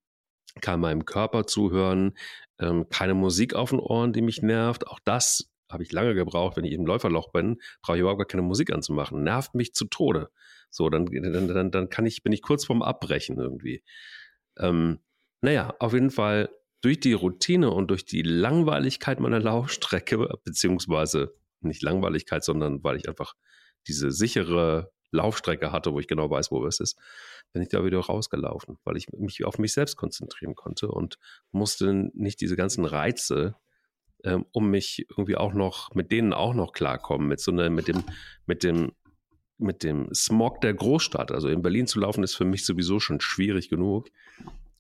kann 0.62 0.80
meinem 0.80 1.05
Körper 1.05 1.45
zuhören, 1.45 2.18
ähm, 2.60 2.88
keine 2.89 3.14
Musik 3.14 3.55
auf 3.55 3.72
den 3.72 3.80
Ohren, 3.80 4.14
die 4.14 4.22
mich 4.22 4.41
nervt. 4.41 4.88
Auch 4.88 4.99
das 5.03 5.51
habe 5.70 5.84
ich 5.84 5.91
lange 5.91 6.16
gebraucht, 6.16 6.58
wenn 6.58 6.66
ich 6.66 6.74
im 6.74 6.86
Läuferloch 6.86 7.32
bin, 7.32 7.58
brauche 7.82 7.97
ich 7.97 8.01
überhaupt 8.01 8.20
gar 8.20 8.28
keine 8.28 8.43
Musik 8.43 8.72
anzumachen. 8.72 9.24
Nervt 9.24 9.53
mich 9.53 9.74
zu 9.74 9.86
Tode. 9.86 10.30
So, 10.70 10.89
dann, 10.89 11.05
dann, 11.05 11.47
dann, 11.47 11.72
dann 11.72 11.89
kann 11.89 12.05
ich, 12.05 12.24
bin 12.24 12.34
ich 12.34 12.41
kurz 12.41 12.66
vorm 12.66 12.82
Abbrechen 12.82 13.38
irgendwie. 13.38 13.84
Ähm, 14.58 14.99
naja, 15.41 15.76
auf 15.80 15.93
jeden 15.93 16.12
Fall 16.12 16.49
durch 16.82 16.99
die 16.99 17.13
Routine 17.13 17.71
und 17.71 17.89
durch 17.89 18.05
die 18.05 18.21
Langweiligkeit 18.21 19.19
meiner 19.19 19.39
Laufstrecke, 19.39 20.17
beziehungsweise 20.43 21.34
nicht 21.61 21.82
Langweiligkeit, 21.82 22.43
sondern 22.43 22.84
weil 22.84 22.97
ich 22.97 23.09
einfach 23.09 23.34
diese 23.88 24.11
sichere 24.11 24.91
Laufstrecke 25.11 25.71
hatte, 25.71 25.93
wo 25.93 25.99
ich 25.99 26.07
genau 26.07 26.30
weiß, 26.30 26.51
wo 26.51 26.65
es 26.65 26.80
ist, 26.80 26.99
bin 27.53 27.61
ich 27.61 27.69
da 27.69 27.84
wieder 27.84 27.99
rausgelaufen, 27.99 28.78
weil 28.84 28.97
ich 28.97 29.07
mich 29.17 29.45
auf 29.45 29.57
mich 29.57 29.73
selbst 29.73 29.95
konzentrieren 29.95 30.55
konnte 30.55 30.89
und 30.89 31.17
musste 31.51 32.09
nicht 32.13 32.41
diese 32.41 32.55
ganzen 32.55 32.86
Reize 32.86 33.55
ähm, 34.23 34.45
um 34.51 34.69
mich 34.69 35.05
irgendwie 35.09 35.38
auch 35.38 35.53
noch, 35.53 35.93
mit 35.93 36.11
denen 36.11 36.34
auch 36.34 36.53
noch 36.53 36.73
klarkommen, 36.73 37.28
mit 37.28 37.39
so 37.39 37.51
einer, 37.51 37.69
mit 37.69 37.88
dem, 37.88 38.03
mit 38.45 38.63
dem, 38.63 38.91
mit 39.57 39.84
dem 39.84 40.13
Smog 40.13 40.61
der 40.61 40.73
Großstadt. 40.73 41.32
Also 41.32 41.47
in 41.49 41.61
Berlin 41.61 41.88
zu 41.88 41.99
laufen 41.99 42.23
ist 42.23 42.36
für 42.36 42.45
mich 42.45 42.65
sowieso 42.65 42.99
schon 42.99 43.21
schwierig 43.21 43.69
genug 43.69 44.09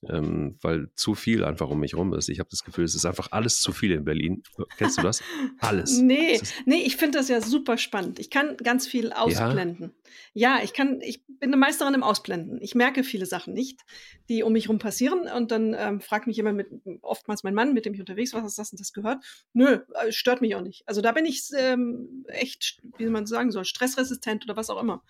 ähm, 0.07 0.57
weil 0.61 0.89
zu 0.95 1.15
viel 1.15 1.43
einfach 1.43 1.69
um 1.69 1.79
mich 1.79 1.95
rum 1.95 2.13
ist. 2.13 2.29
Ich 2.29 2.39
habe 2.39 2.49
das 2.49 2.63
Gefühl, 2.63 2.85
es 2.85 2.95
ist 2.95 3.05
einfach 3.05 3.29
alles 3.31 3.61
zu 3.61 3.71
viel 3.71 3.91
in 3.91 4.05
Berlin. 4.05 4.43
Kennst 4.77 4.97
du 4.97 5.01
das? 5.01 5.21
Alles. 5.59 5.97
nee, 5.97 6.39
nee, 6.65 6.83
ich 6.83 6.97
finde 6.97 7.17
das 7.17 7.29
ja 7.29 7.41
super 7.41 7.77
spannend. 7.77 8.19
Ich 8.19 8.29
kann 8.29 8.57
ganz 8.57 8.87
viel 8.87 9.11
ausblenden. 9.11 9.93
Ja? 10.33 10.57
ja, 10.57 10.63
ich 10.63 10.73
kann, 10.73 11.01
ich 11.01 11.25
bin 11.25 11.49
eine 11.49 11.57
Meisterin 11.57 11.93
im 11.93 12.03
Ausblenden. 12.03 12.59
Ich 12.61 12.75
merke 12.75 13.03
viele 13.03 13.25
Sachen 13.25 13.53
nicht, 13.53 13.81
die 14.29 14.43
um 14.43 14.53
mich 14.53 14.69
rum 14.69 14.79
passieren. 14.79 15.27
Und 15.27 15.51
dann 15.51 15.75
ähm, 15.77 15.99
fragt 15.99 16.27
mich 16.27 16.37
jemand 16.37 16.57
mit, 16.57 16.67
oftmals 17.01 17.43
mein 17.43 17.55
Mann, 17.55 17.73
mit 17.73 17.85
dem 17.85 17.93
ich 17.93 17.99
unterwegs 17.99 18.33
war, 18.33 18.43
was 18.43 18.55
das 18.55 18.71
und 18.71 18.79
das 18.79 18.93
gehört. 18.93 19.23
Nö, 19.53 19.79
äh, 19.95 20.11
stört 20.11 20.41
mich 20.41 20.55
auch 20.55 20.61
nicht. 20.61 20.83
Also 20.87 21.01
da 21.01 21.11
bin 21.11 21.25
ich 21.25 21.49
ähm, 21.57 22.25
echt, 22.27 22.81
wie 22.97 23.07
man 23.07 23.25
sagen 23.25 23.51
soll, 23.51 23.65
stressresistent 23.65 24.45
oder 24.45 24.55
was 24.55 24.69
auch 24.69 24.81
immer 24.81 25.03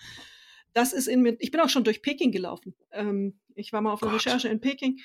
das 0.78 0.94
ist 0.94 1.08
in 1.08 1.24
mir, 1.24 1.36
ich 1.40 1.50
bin 1.50 1.60
auch 1.60 1.70
schon 1.70 1.84
durch 1.84 2.04
Peking 2.04 2.32
gelaufen. 2.32 2.76
Ähm, 2.92 3.40
ich 3.56 3.74
war 3.74 3.82
mal 3.82 3.94
auf 3.94 4.04
einer 4.04 4.14
Recherche 4.14 4.48
in 4.48 4.62
Peking. 4.62 5.00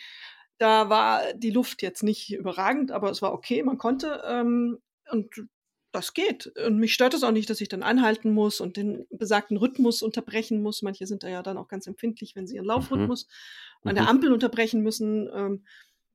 Da 0.58 0.90
war 0.90 1.32
die 1.32 1.50
Luft 1.50 1.80
jetzt 1.80 2.02
nicht 2.02 2.30
überragend, 2.30 2.92
aber 2.92 3.10
es 3.10 3.22
war 3.22 3.32
okay, 3.32 3.62
man 3.62 3.78
konnte. 3.78 4.22
Ähm, 4.28 4.80
und 5.10 5.34
das 5.90 6.12
geht. 6.12 6.52
Und 6.58 6.76
mich 6.76 6.92
stört 6.92 7.14
es 7.14 7.22
auch 7.22 7.30
nicht, 7.30 7.48
dass 7.48 7.62
ich 7.62 7.70
dann 7.70 7.82
anhalten 7.82 8.34
muss 8.34 8.60
und 8.60 8.76
den 8.76 9.06
besagten 9.10 9.56
Rhythmus 9.56 10.02
unterbrechen 10.02 10.62
muss. 10.62 10.82
Manche 10.82 11.06
sind 11.06 11.22
da 11.22 11.28
ja 11.28 11.42
dann 11.42 11.56
auch 11.56 11.68
ganz 11.68 11.86
empfindlich, 11.86 12.36
wenn 12.36 12.46
sie 12.46 12.56
ihren. 12.56 12.66
Laufrhythmus 12.66 13.26
mhm. 13.82 13.88
an 13.88 13.94
der 13.94 14.04
mhm. 14.04 14.10
Ampel 14.10 14.32
unterbrechen 14.32 14.82
müssen. 14.82 15.30
Ähm, 15.34 15.64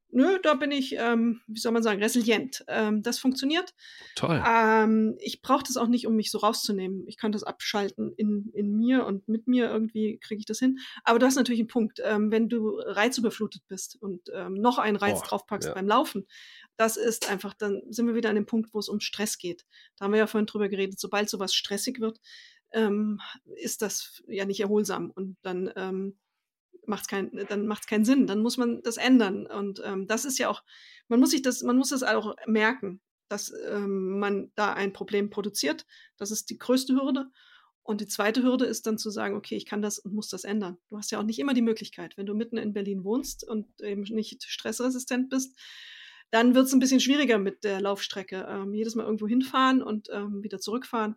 nö, 0.10 0.40
da 0.42 0.54
bin 0.54 0.72
ich, 0.72 0.96
ähm, 0.98 1.42
wie 1.48 1.60
soll 1.60 1.72
man 1.72 1.84
sagen, 1.84 2.02
resilient. 2.02 2.64
Ähm, 2.68 3.04
das 3.04 3.20
funktioniert. 3.20 3.74
Toll. 4.16 4.42
Ähm, 4.46 5.18
ich 5.20 5.42
brauche 5.42 5.64
das 5.64 5.78
auch 5.78 5.88
nicht, 5.88 6.08
um 6.08 6.16
mich 6.16 6.32
so 6.32 6.40
rauszunehmen. 6.40 7.06
Ich 7.08 7.18
kann 7.18 7.32
das 7.32 7.44
abschalten 7.44 8.14
in, 8.16 8.50
in 8.54 8.76
mir 8.78 9.06
und 9.06 9.28
mit 9.28 9.48
mir 9.48 9.70
irgendwie 9.70 10.18
kriege 10.20 10.40
ich 10.40 10.46
das 10.46 10.60
hin. 10.60 10.80
Aber 11.04 11.20
du 11.20 11.26
hast 11.26 11.36
natürlich 11.36 11.60
einen 11.60 11.68
Punkt. 11.68 12.02
Ähm, 12.04 12.32
wenn 12.32 12.50
du 12.50 12.80
reizüberflutet 12.80 13.68
bist 13.68 13.98
und 14.02 14.30
ähm, 14.34 14.54
noch 14.54 14.78
einen 14.78 14.98
Reiz 14.98 15.20
oh, 15.24 15.28
draufpackst 15.28 15.70
ja. 15.70 15.74
beim 15.74 15.88
Laufen, 15.88 16.28
das 16.78 16.96
ist 16.96 17.30
einfach, 17.30 17.54
dann 17.54 17.82
sind 17.90 18.08
wir 18.08 18.16
wieder 18.16 18.30
an 18.30 18.36
dem 18.36 18.46
Punkt, 18.46 18.74
wo 18.74 18.80
es 18.80 18.90
um 18.90 19.00
Stress 19.00 19.38
geht. 19.38 19.66
Da 19.98 20.06
haben 20.06 20.14
wir 20.14 20.20
ja 20.20 20.28
vorhin 20.28 20.46
drüber 20.46 20.70
geredet. 20.70 21.00
Sobald 21.00 21.30
sowas 21.30 21.54
stressig 21.54 22.00
wird, 22.00 22.20
ähm, 22.72 23.20
ist 23.56 23.82
das 23.82 24.22
ja 24.28 24.46
nicht 24.46 24.60
erholsam. 24.60 25.12
Und 25.12 25.38
dann 25.42 25.72
ähm, 25.76 26.18
macht's 26.88 27.08
kein, 27.08 27.32
dann 27.50 27.68
macht 27.68 27.84
es 27.84 27.88
keinen 27.88 28.06
Sinn. 28.06 28.28
Dann 28.28 28.42
muss 28.42 28.58
man 28.58 28.82
das 28.82 28.98
ändern. 28.98 29.46
Und 29.46 29.82
ähm, 29.86 30.08
das 30.08 30.26
ist 30.26 30.38
ja 30.38 30.50
auch, 30.50 30.64
man 31.08 31.20
muss 31.20 31.32
sich 31.32 31.42
das, 31.42 31.62
man 31.64 31.78
muss 31.78 31.90
das 31.90 32.04
auch 32.04 32.36
merken, 32.46 33.02
dass 33.30 33.54
ähm, 33.70 34.20
man 34.20 34.52
da 34.56 34.74
ein 34.74 34.94
Problem 34.94 35.30
produziert. 35.30 35.86
Das 36.18 36.32
ist 36.32 36.50
die 36.50 36.58
größte 36.58 36.94
Hürde. 36.94 37.28
Und 37.84 38.02
die 38.02 38.08
zweite 38.08 38.44
Hürde 38.44 38.66
ist 38.66 38.86
dann 38.86 38.98
zu 38.98 39.10
sagen, 39.10 39.36
okay, 39.36 39.56
ich 39.56 39.66
kann 39.66 39.82
das 39.82 39.98
und 40.00 40.14
muss 40.14 40.28
das 40.28 40.44
ändern. 40.44 40.78
Du 40.90 40.98
hast 40.98 41.12
ja 41.12 41.20
auch 41.20 41.24
nicht 41.24 41.40
immer 41.40 41.54
die 41.54 41.62
Möglichkeit. 41.62 42.18
Wenn 42.18 42.26
du 42.26 42.34
mitten 42.34 42.58
in 42.58 42.74
Berlin 42.74 43.04
wohnst 43.06 43.48
und 43.48 43.82
eben 43.82 44.02
nicht 44.02 44.44
stressresistent 44.44 45.30
bist, 45.30 45.58
dann 46.30 46.54
wird 46.54 46.66
es 46.66 46.74
ein 46.74 46.80
bisschen 46.80 47.00
schwieriger 47.00 47.38
mit 47.38 47.64
der 47.64 47.80
Laufstrecke. 47.80 48.46
Ähm, 48.50 48.74
jedes 48.74 48.96
Mal 48.96 49.06
irgendwo 49.06 49.28
hinfahren 49.28 49.82
und 49.82 50.10
ähm, 50.12 50.44
wieder 50.44 50.60
zurückfahren. 50.60 51.16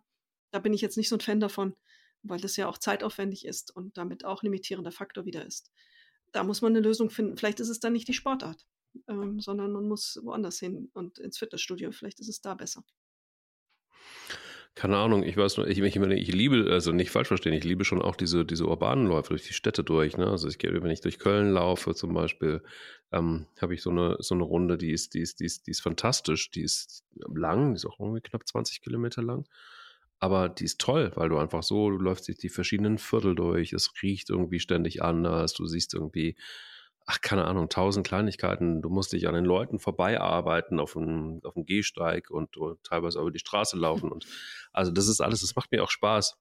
Da 0.52 0.60
bin 0.60 0.72
ich 0.72 0.80
jetzt 0.80 0.96
nicht 0.96 1.08
so 1.08 1.16
ein 1.16 1.20
Fan 1.20 1.40
davon 1.40 1.74
weil 2.22 2.40
das 2.40 2.56
ja 2.56 2.68
auch 2.68 2.78
zeitaufwendig 2.78 3.44
ist 3.44 3.74
und 3.74 3.96
damit 3.96 4.24
auch 4.24 4.42
limitierender 4.42 4.92
Faktor 4.92 5.24
wieder 5.24 5.44
ist. 5.44 5.70
Da 6.32 6.44
muss 6.44 6.62
man 6.62 6.72
eine 6.72 6.80
Lösung 6.80 7.10
finden. 7.10 7.36
Vielleicht 7.36 7.60
ist 7.60 7.68
es 7.68 7.80
dann 7.80 7.92
nicht 7.92 8.08
die 8.08 8.14
Sportart, 8.14 8.66
ähm, 9.08 9.40
sondern 9.40 9.72
man 9.72 9.88
muss 9.88 10.20
woanders 10.22 10.58
hin 10.58 10.90
und 10.92 11.18
ins 11.18 11.38
Fitnessstudio. 11.38 11.92
Vielleicht 11.92 12.20
ist 12.20 12.28
es 12.28 12.40
da 12.40 12.54
besser. 12.54 12.84
Keine 14.76 14.96
Ahnung, 14.96 15.24
ich 15.24 15.36
weiß 15.36 15.56
nur, 15.56 15.66
ich, 15.66 15.78
ich, 15.78 15.98
meine, 15.98 16.14
ich 16.14 16.32
liebe, 16.32 16.70
also 16.70 16.92
nicht 16.92 17.10
falsch 17.10 17.28
verstehen, 17.28 17.52
ich 17.52 17.64
liebe 17.64 17.84
schon 17.84 18.00
auch 18.00 18.14
diese, 18.14 18.46
diese 18.46 18.66
urbanen 18.66 19.06
Läufe 19.06 19.30
durch 19.30 19.46
die 19.46 19.52
Städte 19.52 19.82
durch. 19.82 20.16
Ne? 20.16 20.28
Also 20.28 20.46
ich 20.48 20.58
gehe, 20.58 20.72
wenn 20.72 20.90
ich 20.90 21.00
durch 21.00 21.18
Köln 21.18 21.52
laufe 21.52 21.94
zum 21.94 22.14
Beispiel, 22.14 22.62
ähm, 23.10 23.46
habe 23.60 23.74
ich 23.74 23.82
so 23.82 23.90
eine, 23.90 24.16
so 24.20 24.34
eine 24.34 24.44
Runde, 24.44 24.78
die 24.78 24.92
ist, 24.92 25.14
die, 25.14 25.20
ist, 25.20 25.40
die, 25.40 25.44
ist, 25.46 25.66
die 25.66 25.72
ist 25.72 25.82
fantastisch, 25.82 26.52
die 26.52 26.62
ist 26.62 27.04
lang, 27.14 27.74
die 27.74 27.76
ist 27.76 27.86
auch 27.86 27.98
irgendwie 27.98 28.20
knapp 28.20 28.46
20 28.46 28.80
Kilometer 28.80 29.22
lang. 29.22 29.44
Aber 30.20 30.48
die 30.48 30.64
ist 30.64 30.80
toll, 30.80 31.12
weil 31.14 31.30
du 31.30 31.38
einfach 31.38 31.62
so, 31.62 31.90
du 31.90 31.96
läufst 31.96 32.28
durch 32.28 32.38
die 32.38 32.50
verschiedenen 32.50 32.98
Viertel 32.98 33.34
durch, 33.34 33.72
es 33.72 33.90
riecht 34.02 34.30
irgendwie 34.30 34.60
ständig 34.60 35.02
anders, 35.02 35.54
du 35.54 35.66
siehst 35.66 35.94
irgendwie 35.94 36.36
ach, 37.10 37.20
keine 37.20 37.44
Ahnung, 37.44 37.68
tausend 37.68 38.06
Kleinigkeiten. 38.06 38.82
Du 38.82 38.88
musst 38.88 39.12
dich 39.12 39.26
an 39.26 39.34
den 39.34 39.44
Leuten 39.44 39.80
vorbeiarbeiten 39.80 40.78
auf 40.78 40.92
dem, 40.92 41.40
auf 41.42 41.54
dem 41.54 41.66
Gehsteig 41.66 42.30
und, 42.30 42.56
und 42.56 42.82
teilweise 42.84 43.18
über 43.20 43.32
die 43.32 43.40
Straße 43.40 43.76
laufen. 43.76 44.12
Und 44.12 44.26
also 44.72 44.92
das 44.92 45.08
ist 45.08 45.20
alles, 45.20 45.40
das 45.40 45.56
macht 45.56 45.72
mir 45.72 45.82
auch 45.82 45.90
Spaß, 45.90 46.38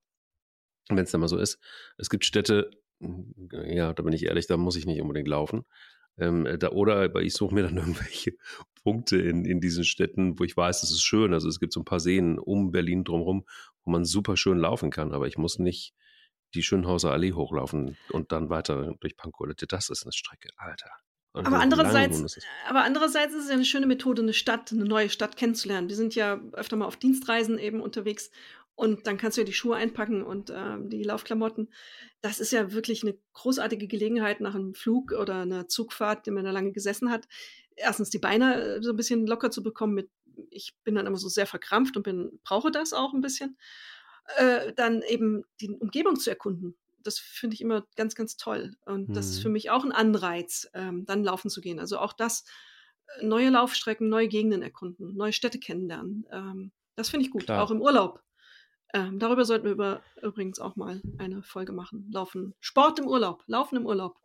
wenn 0.89 0.99
es 0.99 1.11
dann 1.11 1.21
mal 1.21 1.27
so 1.27 1.37
ist. 1.37 1.59
Es 1.97 2.09
gibt 2.09 2.23
Städte, 2.23 2.69
ja, 2.99 3.93
da 3.93 4.03
bin 4.03 4.13
ich 4.13 4.25
ehrlich, 4.25 4.45
da 4.45 4.57
muss 4.57 4.75
ich 4.75 4.85
nicht 4.85 5.01
unbedingt 5.01 5.27
laufen. 5.27 5.65
Ähm, 6.19 6.47
da, 6.59 6.69
oder 6.69 7.15
ich 7.15 7.33
suche 7.33 7.53
mir 7.53 7.63
dann 7.63 7.77
irgendwelche 7.77 8.33
Punkte 8.83 9.17
in, 9.17 9.45
in 9.45 9.61
diesen 9.61 9.83
Städten, 9.83 10.39
wo 10.39 10.43
ich 10.43 10.55
weiß, 10.55 10.83
es 10.83 10.91
ist 10.91 11.03
schön. 11.03 11.33
Also 11.33 11.47
es 11.47 11.59
gibt 11.59 11.73
so 11.73 11.81
ein 11.81 11.85
paar 11.85 11.99
Seen 11.99 12.39
um 12.39 12.71
Berlin 12.71 13.03
drumherum, 13.03 13.45
wo 13.83 13.91
man 13.91 14.05
super 14.05 14.37
schön 14.37 14.57
laufen 14.57 14.89
kann, 14.89 15.13
aber 15.13 15.27
ich 15.27 15.37
muss 15.37 15.59
nicht 15.59 15.93
die 16.55 16.63
Schönhauser 16.63 17.11
Allee 17.11 17.33
hochlaufen 17.33 17.97
und 18.11 18.31
dann 18.31 18.49
weiter 18.49 18.93
durch 18.99 19.15
Pankow. 19.15 19.47
Das 19.67 19.89
ist 19.89 20.03
eine 20.03 20.13
Strecke, 20.13 20.49
Alter. 20.57 20.89
Und 21.31 21.45
aber 21.45 21.59
andererseits, 21.59 22.39
aber 22.67 22.83
andererseits 22.83 23.35
ist 23.35 23.43
es 23.43 23.49
ja 23.49 23.53
eine 23.53 23.65
schöne 23.65 23.85
Methode, 23.85 24.23
eine 24.23 24.33
Stadt, 24.33 24.71
eine 24.71 24.85
neue 24.85 25.11
Stadt 25.11 25.37
kennenzulernen. 25.37 25.87
Wir 25.87 25.95
sind 25.95 26.15
ja 26.15 26.41
öfter 26.53 26.75
mal 26.75 26.85
auf 26.85 26.97
Dienstreisen 26.97 27.59
eben 27.59 27.81
unterwegs 27.81 28.31
und 28.79 29.07
dann 29.07 29.17
kannst 29.17 29.35
du 29.35 29.41
ja 29.41 29.45
die 29.45 29.51
Schuhe 29.51 29.75
einpacken 29.75 30.23
und 30.23 30.51
äh, 30.51 30.77
die 30.79 31.03
Laufklamotten. 31.03 31.69
Das 32.21 32.39
ist 32.39 32.53
ja 32.53 32.71
wirklich 32.71 33.03
eine 33.03 33.17
großartige 33.33 33.87
Gelegenheit 33.87 34.39
nach 34.39 34.55
einem 34.55 34.73
Flug 34.73 35.11
oder 35.11 35.41
einer 35.41 35.67
Zugfahrt, 35.67 36.25
die 36.25 36.31
man 36.31 36.45
da 36.45 36.51
lange 36.51 36.71
gesessen 36.71 37.11
hat. 37.11 37.27
Erstens 37.75 38.09
die 38.09 38.19
Beine 38.19 38.77
äh, 38.77 38.81
so 38.81 38.91
ein 38.91 38.95
bisschen 38.95 39.27
locker 39.27 39.51
zu 39.51 39.63
bekommen 39.63 39.95
mit, 39.95 40.09
ich 40.49 40.77
bin 40.85 40.95
dann 40.95 41.07
immer 41.07 41.17
so 41.17 41.27
sehr 41.27 41.45
verkrampft 41.45 41.97
und 41.97 42.03
bin, 42.03 42.39
brauche 42.45 42.71
das 42.71 42.93
auch 42.93 43.13
ein 43.13 43.19
bisschen 43.19 43.57
äh, 44.37 44.71
dann 44.71 45.01
eben 45.01 45.43
die 45.59 45.71
Umgebung 45.71 46.17
zu 46.17 46.29
erkunden. 46.29 46.77
Das 47.03 47.19
finde 47.19 47.55
ich 47.55 47.61
immer 47.61 47.85
ganz, 47.97 48.15
ganz 48.15 48.37
toll. 48.37 48.77
Und 48.85 49.09
mhm. 49.09 49.13
das 49.13 49.25
ist 49.25 49.41
für 49.41 49.49
mhm. 49.49 49.53
mich 49.53 49.71
auch 49.71 49.83
ein 49.83 49.91
Anreiz, 49.91 50.69
ähm, 50.73 51.05
dann 51.05 51.25
laufen 51.25 51.49
zu 51.49 51.59
gehen. 51.59 51.79
Also 51.79 51.97
auch 51.97 52.13
das, 52.13 52.45
äh, 53.19 53.25
neue 53.25 53.49
Laufstrecken, 53.49 54.07
neue 54.07 54.29
Gegenden 54.29 54.61
erkunden, 54.61 55.17
neue 55.17 55.33
Städte 55.33 55.59
kennenlernen. 55.59 56.25
Ähm, 56.31 56.71
das 56.95 57.09
finde 57.09 57.25
ich 57.25 57.31
gut, 57.31 57.43
Klar. 57.43 57.61
auch 57.61 57.71
im 57.71 57.81
Urlaub. 57.81 58.23
Ähm, 58.93 59.19
darüber 59.19 59.45
sollten 59.45 59.65
wir 59.65 59.71
über, 59.71 60.01
übrigens 60.21 60.59
auch 60.59 60.75
mal 60.75 61.01
eine 61.17 61.43
Folge 61.43 61.71
machen. 61.71 62.09
Laufen. 62.11 62.53
Sport 62.59 62.99
im 62.99 63.07
Urlaub, 63.07 63.43
Laufen 63.47 63.75
im 63.77 63.85
Urlaub. 63.85 64.17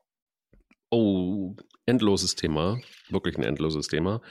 Oh, 0.91 1.55
endloses 1.87 2.35
Thema, 2.35 2.81
wirklich 3.09 3.37
ein 3.37 3.43
endloses 3.43 3.89
Thema. 3.89 4.23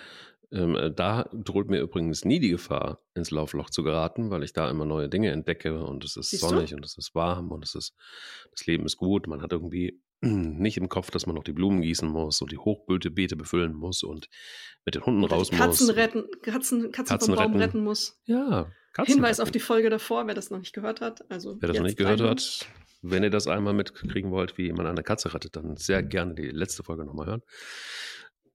Ähm, 0.52 0.76
äh, 0.76 0.92
da 0.92 1.24
droht 1.34 1.70
mir 1.70 1.82
übrigens 1.82 2.26
nie 2.26 2.40
die 2.40 2.50
Gefahr, 2.50 3.00
ins 3.16 3.32
Laufloch 3.32 3.70
zu 3.70 3.84
geraten, 3.84 4.30
weil 4.30 4.44
ich 4.44 4.54
da 4.54 4.70
immer 4.70 4.86
neue 4.86 5.10
Dinge 5.10 5.32
entdecke 5.32 5.84
und 5.84 6.04
es 6.04 6.16
ist 6.16 6.30
Siehst 6.30 6.44
sonnig 6.44 6.70
du? 6.70 6.76
und 6.78 6.86
es 6.86 6.98
ist 6.98 7.16
warm 7.16 7.52
und 7.52 7.64
es 7.64 7.76
ist, 7.76 7.96
das 8.52 8.66
Leben 8.66 8.86
ist 8.86 8.98
gut. 8.98 9.28
Man 9.28 9.42
hat 9.42 9.52
irgendwie 9.52 10.00
nicht 10.60 10.78
im 10.78 10.90
Kopf, 10.90 11.12
dass 11.12 11.26
man 11.26 11.36
noch 11.36 11.44
die 11.44 11.54
Blumen 11.54 11.82
gießen 11.82 12.08
muss 12.08 12.42
und 12.42 12.52
die 12.52 12.58
Hochbeete 12.58 13.36
befüllen 13.36 13.74
muss 13.74 14.04
und 14.04 14.30
mit 14.86 14.96
den 14.96 15.06
Hunden 15.06 15.24
raus 15.24 15.52
Katzen 15.52 15.88
muss. 15.88 15.96
Retten, 15.96 16.26
Katzen, 16.42 16.92
Katzen, 16.92 16.92
Katzen 16.92 17.20
vom 17.20 17.36
Baum 17.36 17.46
retten. 17.54 17.62
retten 17.62 17.84
muss. 17.84 18.22
Ja, 18.26 18.72
Katzen 18.94 19.16
Hinweis 19.16 19.38
retten. 19.40 19.48
auf 19.48 19.52
die 19.52 19.60
Folge 19.60 19.90
davor, 19.90 20.28
wer 20.28 20.34
das 20.34 20.50
noch 20.50 20.60
nicht 20.60 20.74
gehört 20.74 21.02
hat. 21.02 21.30
Also 21.30 21.58
wer 21.60 21.68
das 21.68 21.78
noch 21.78 21.86
nicht 21.86 21.98
gehört 21.98 22.22
hat, 22.22 22.68
wenn 23.02 23.24
ihr 23.24 23.30
das 23.30 23.48
einmal 23.48 23.74
mitkriegen 23.74 24.32
wollt, 24.32 24.58
wie 24.58 24.72
man 24.72 24.88
eine 24.88 25.04
Katze 25.04 25.34
rettet, 25.34 25.56
dann 25.56 25.76
sehr 25.76 26.02
gerne 26.04 26.36
die 26.36 26.50
letzte 26.50 26.84
Folge 26.84 27.06
nochmal 27.06 27.28
hören. 27.28 27.42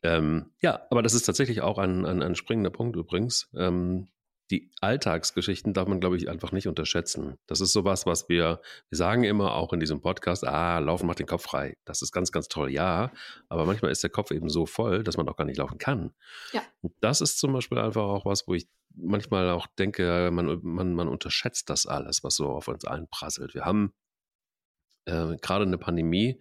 Ähm, 0.03 0.53
ja, 0.61 0.87
aber 0.91 1.03
das 1.03 1.14
ist 1.14 1.25
tatsächlich 1.25 1.61
auch 1.61 1.79
ein, 1.79 2.07
ein, 2.07 2.23
ein 2.23 2.35
springender 2.35 2.71
Punkt 2.71 2.97
übrigens. 2.97 3.51
Ähm, 3.57 4.09
die 4.51 4.70
Alltagsgeschichten 4.80 5.74
darf 5.74 5.88
man, 5.88 6.01
glaube 6.01 6.16
ich, 6.16 6.28
einfach 6.28 6.53
nicht 6.53 6.68
unterschätzen. 6.68 7.36
Das 7.46 7.61
ist 7.61 7.72
sowas, 7.72 8.07
was 8.07 8.28
wir, 8.28 8.61
wir 8.88 8.96
sagen 8.96 9.24
immer 9.24 9.55
auch 9.55 9.72
in 9.72 9.80
diesem 9.80 10.01
Podcast, 10.01 10.46
ah, 10.46 10.78
laufen 10.78 11.07
macht 11.07 11.18
den 11.18 11.26
Kopf 11.26 11.42
frei. 11.42 11.76
Das 11.84 12.03
ist 12.03 12.12
ganz, 12.12 12.32
ganz 12.32 12.49
toll, 12.49 12.70
ja. 12.70 13.12
Aber 13.49 13.66
manchmal 13.66 13.90
ist 13.90 14.03
der 14.03 14.11
Kopf 14.11 14.30
eben 14.30 14.49
so 14.49 14.66
voll, 14.66 15.05
dass 15.05 15.16
man 15.16 15.28
auch 15.28 15.36
gar 15.36 15.44
nicht 15.44 15.59
laufen 15.59 15.78
kann. 15.78 16.12
Ja. 16.53 16.62
das 17.01 17.20
ist 17.20 17.38
zum 17.38 17.53
Beispiel 17.53 17.78
einfach 17.78 18.05
auch 18.05 18.24
was, 18.24 18.46
wo 18.46 18.55
ich 18.55 18.68
manchmal 18.94 19.51
auch 19.51 19.66
denke, 19.78 20.30
man, 20.32 20.61
man, 20.62 20.94
man 20.94 21.09
unterschätzt 21.09 21.70
das 21.70 21.86
alles, 21.86 22.24
was 22.24 22.36
so 22.36 22.49
auf 22.49 22.68
uns 22.68 22.84
einprasselt. 22.84 23.55
Wir 23.55 23.64
haben 23.64 23.92
äh, 25.05 25.36
gerade 25.36 25.64
eine 25.64 25.78
Pandemie 25.78 26.40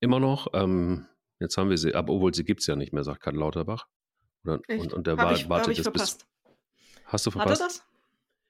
immer 0.00 0.20
noch. 0.20 0.48
Ähm, 0.54 1.06
Jetzt 1.40 1.58
haben 1.58 1.70
wir 1.70 1.78
sie, 1.78 1.94
aber 1.94 2.12
obwohl 2.12 2.34
sie 2.34 2.44
gibt 2.44 2.60
es 2.60 2.66
ja 2.66 2.76
nicht 2.76 2.92
mehr, 2.92 3.04
sagt 3.04 3.20
Karl 3.20 3.36
Lauterbach. 3.36 3.86
Oder, 4.44 4.60
und, 4.68 4.92
und 4.92 5.06
der 5.06 5.16
war, 5.16 5.48
wartet 5.48 5.76
jetzt 5.76 5.92
bis. 5.92 6.18
Hast 7.14 7.26
du 7.26 7.30
verpasst? 7.30 7.62
Hat 7.62 7.68
er 7.68 7.68
das? 7.68 7.84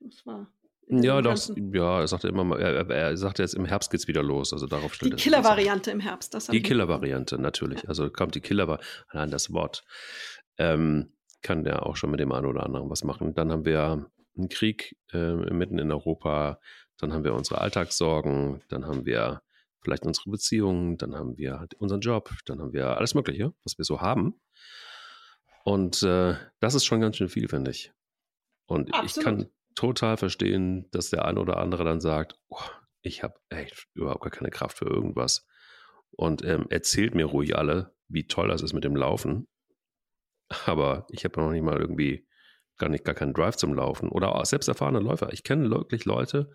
Das 0.00 0.26
war. 0.26 0.50
Ja, 0.88 1.22
doch, 1.22 1.36
ja, 1.72 2.00
er 2.00 2.08
sagte 2.08 2.28
immer 2.28 2.44
mal, 2.44 2.60
er, 2.60 2.88
er 2.90 3.16
sagte 3.16 3.42
jetzt 3.42 3.54
im 3.54 3.64
Herbst 3.64 3.90
geht 3.90 4.00
es 4.00 4.08
wieder 4.08 4.22
los, 4.22 4.52
also 4.52 4.66
darauf 4.66 4.94
stellt 4.94 5.12
Die 5.12 5.16
Killer-Variante 5.16 5.90
im 5.90 6.00
Herbst, 6.00 6.34
das 6.34 6.46
Die 6.46 6.62
Killer-Variante, 6.62 7.38
natürlich. 7.38 7.82
Ja. 7.82 7.88
Also 7.88 8.10
kommt 8.10 8.34
die 8.34 8.40
Killer-Variante, 8.40 8.86
allein 9.08 9.30
das 9.30 9.52
Wort. 9.52 9.84
Ähm, 10.58 11.12
kann 11.42 11.64
der 11.64 11.86
auch 11.86 11.96
schon 11.96 12.10
mit 12.10 12.20
dem 12.20 12.32
einen 12.32 12.46
oder 12.46 12.64
anderen 12.64 12.90
was 12.90 13.04
machen. 13.04 13.34
Dann 13.34 13.50
haben 13.50 13.64
wir 13.64 14.10
einen 14.36 14.48
Krieg 14.48 14.96
äh, 15.12 15.34
mitten 15.34 15.78
in 15.78 15.90
Europa, 15.90 16.58
dann 16.98 17.12
haben 17.12 17.24
wir 17.24 17.34
unsere 17.34 17.60
Alltagssorgen, 17.60 18.62
dann 18.68 18.86
haben 18.86 19.04
wir 19.06 19.42
vielleicht 19.80 20.04
unsere 20.04 20.30
Beziehungen, 20.30 20.96
dann 20.96 21.14
haben 21.14 21.36
wir 21.36 21.58
halt 21.60 21.74
unseren 21.74 22.00
Job, 22.00 22.30
dann 22.46 22.60
haben 22.60 22.72
wir 22.72 22.96
alles 22.96 23.14
Mögliche, 23.14 23.52
was 23.64 23.78
wir 23.78 23.84
so 23.84 24.00
haben. 24.00 24.34
Und 25.64 26.02
äh, 26.02 26.34
das 26.60 26.74
ist 26.74 26.84
schon 26.84 27.00
ganz 27.00 27.16
schön 27.16 27.28
viel, 27.28 27.48
finde 27.48 27.70
ich. 27.70 27.92
Und 28.66 28.94
Absolut. 28.94 29.16
ich 29.16 29.24
kann 29.24 29.50
total 29.74 30.16
verstehen, 30.16 30.88
dass 30.90 31.10
der 31.10 31.24
eine 31.24 31.40
oder 31.40 31.58
andere 31.58 31.84
dann 31.84 32.00
sagt, 32.00 32.38
oh, 32.48 32.60
ich 33.02 33.22
habe 33.22 33.34
echt 33.50 33.88
überhaupt 33.94 34.22
gar 34.22 34.30
keine 34.30 34.50
Kraft 34.50 34.78
für 34.78 34.86
irgendwas. 34.86 35.46
Und 36.10 36.44
ähm, 36.44 36.66
erzählt 36.70 37.14
mir 37.14 37.26
ruhig 37.26 37.56
alle, 37.56 37.94
wie 38.08 38.26
toll 38.26 38.48
das 38.48 38.62
ist 38.62 38.72
mit 38.72 38.84
dem 38.84 38.96
Laufen. 38.96 39.48
Aber 40.66 41.06
ich 41.10 41.24
habe 41.24 41.40
noch 41.40 41.50
nicht 41.50 41.62
mal 41.62 41.78
irgendwie 41.78 42.26
gar 42.76 42.88
nicht 42.88 43.04
gar 43.04 43.14
keinen 43.14 43.34
Drive 43.34 43.56
zum 43.56 43.74
Laufen. 43.74 44.08
Oder 44.08 44.34
auch 44.34 44.44
selbst 44.44 44.68
erfahrene 44.68 45.00
Läufer. 45.00 45.32
Ich 45.32 45.42
kenne 45.42 45.70
wirklich 45.70 46.04
Leute, 46.04 46.50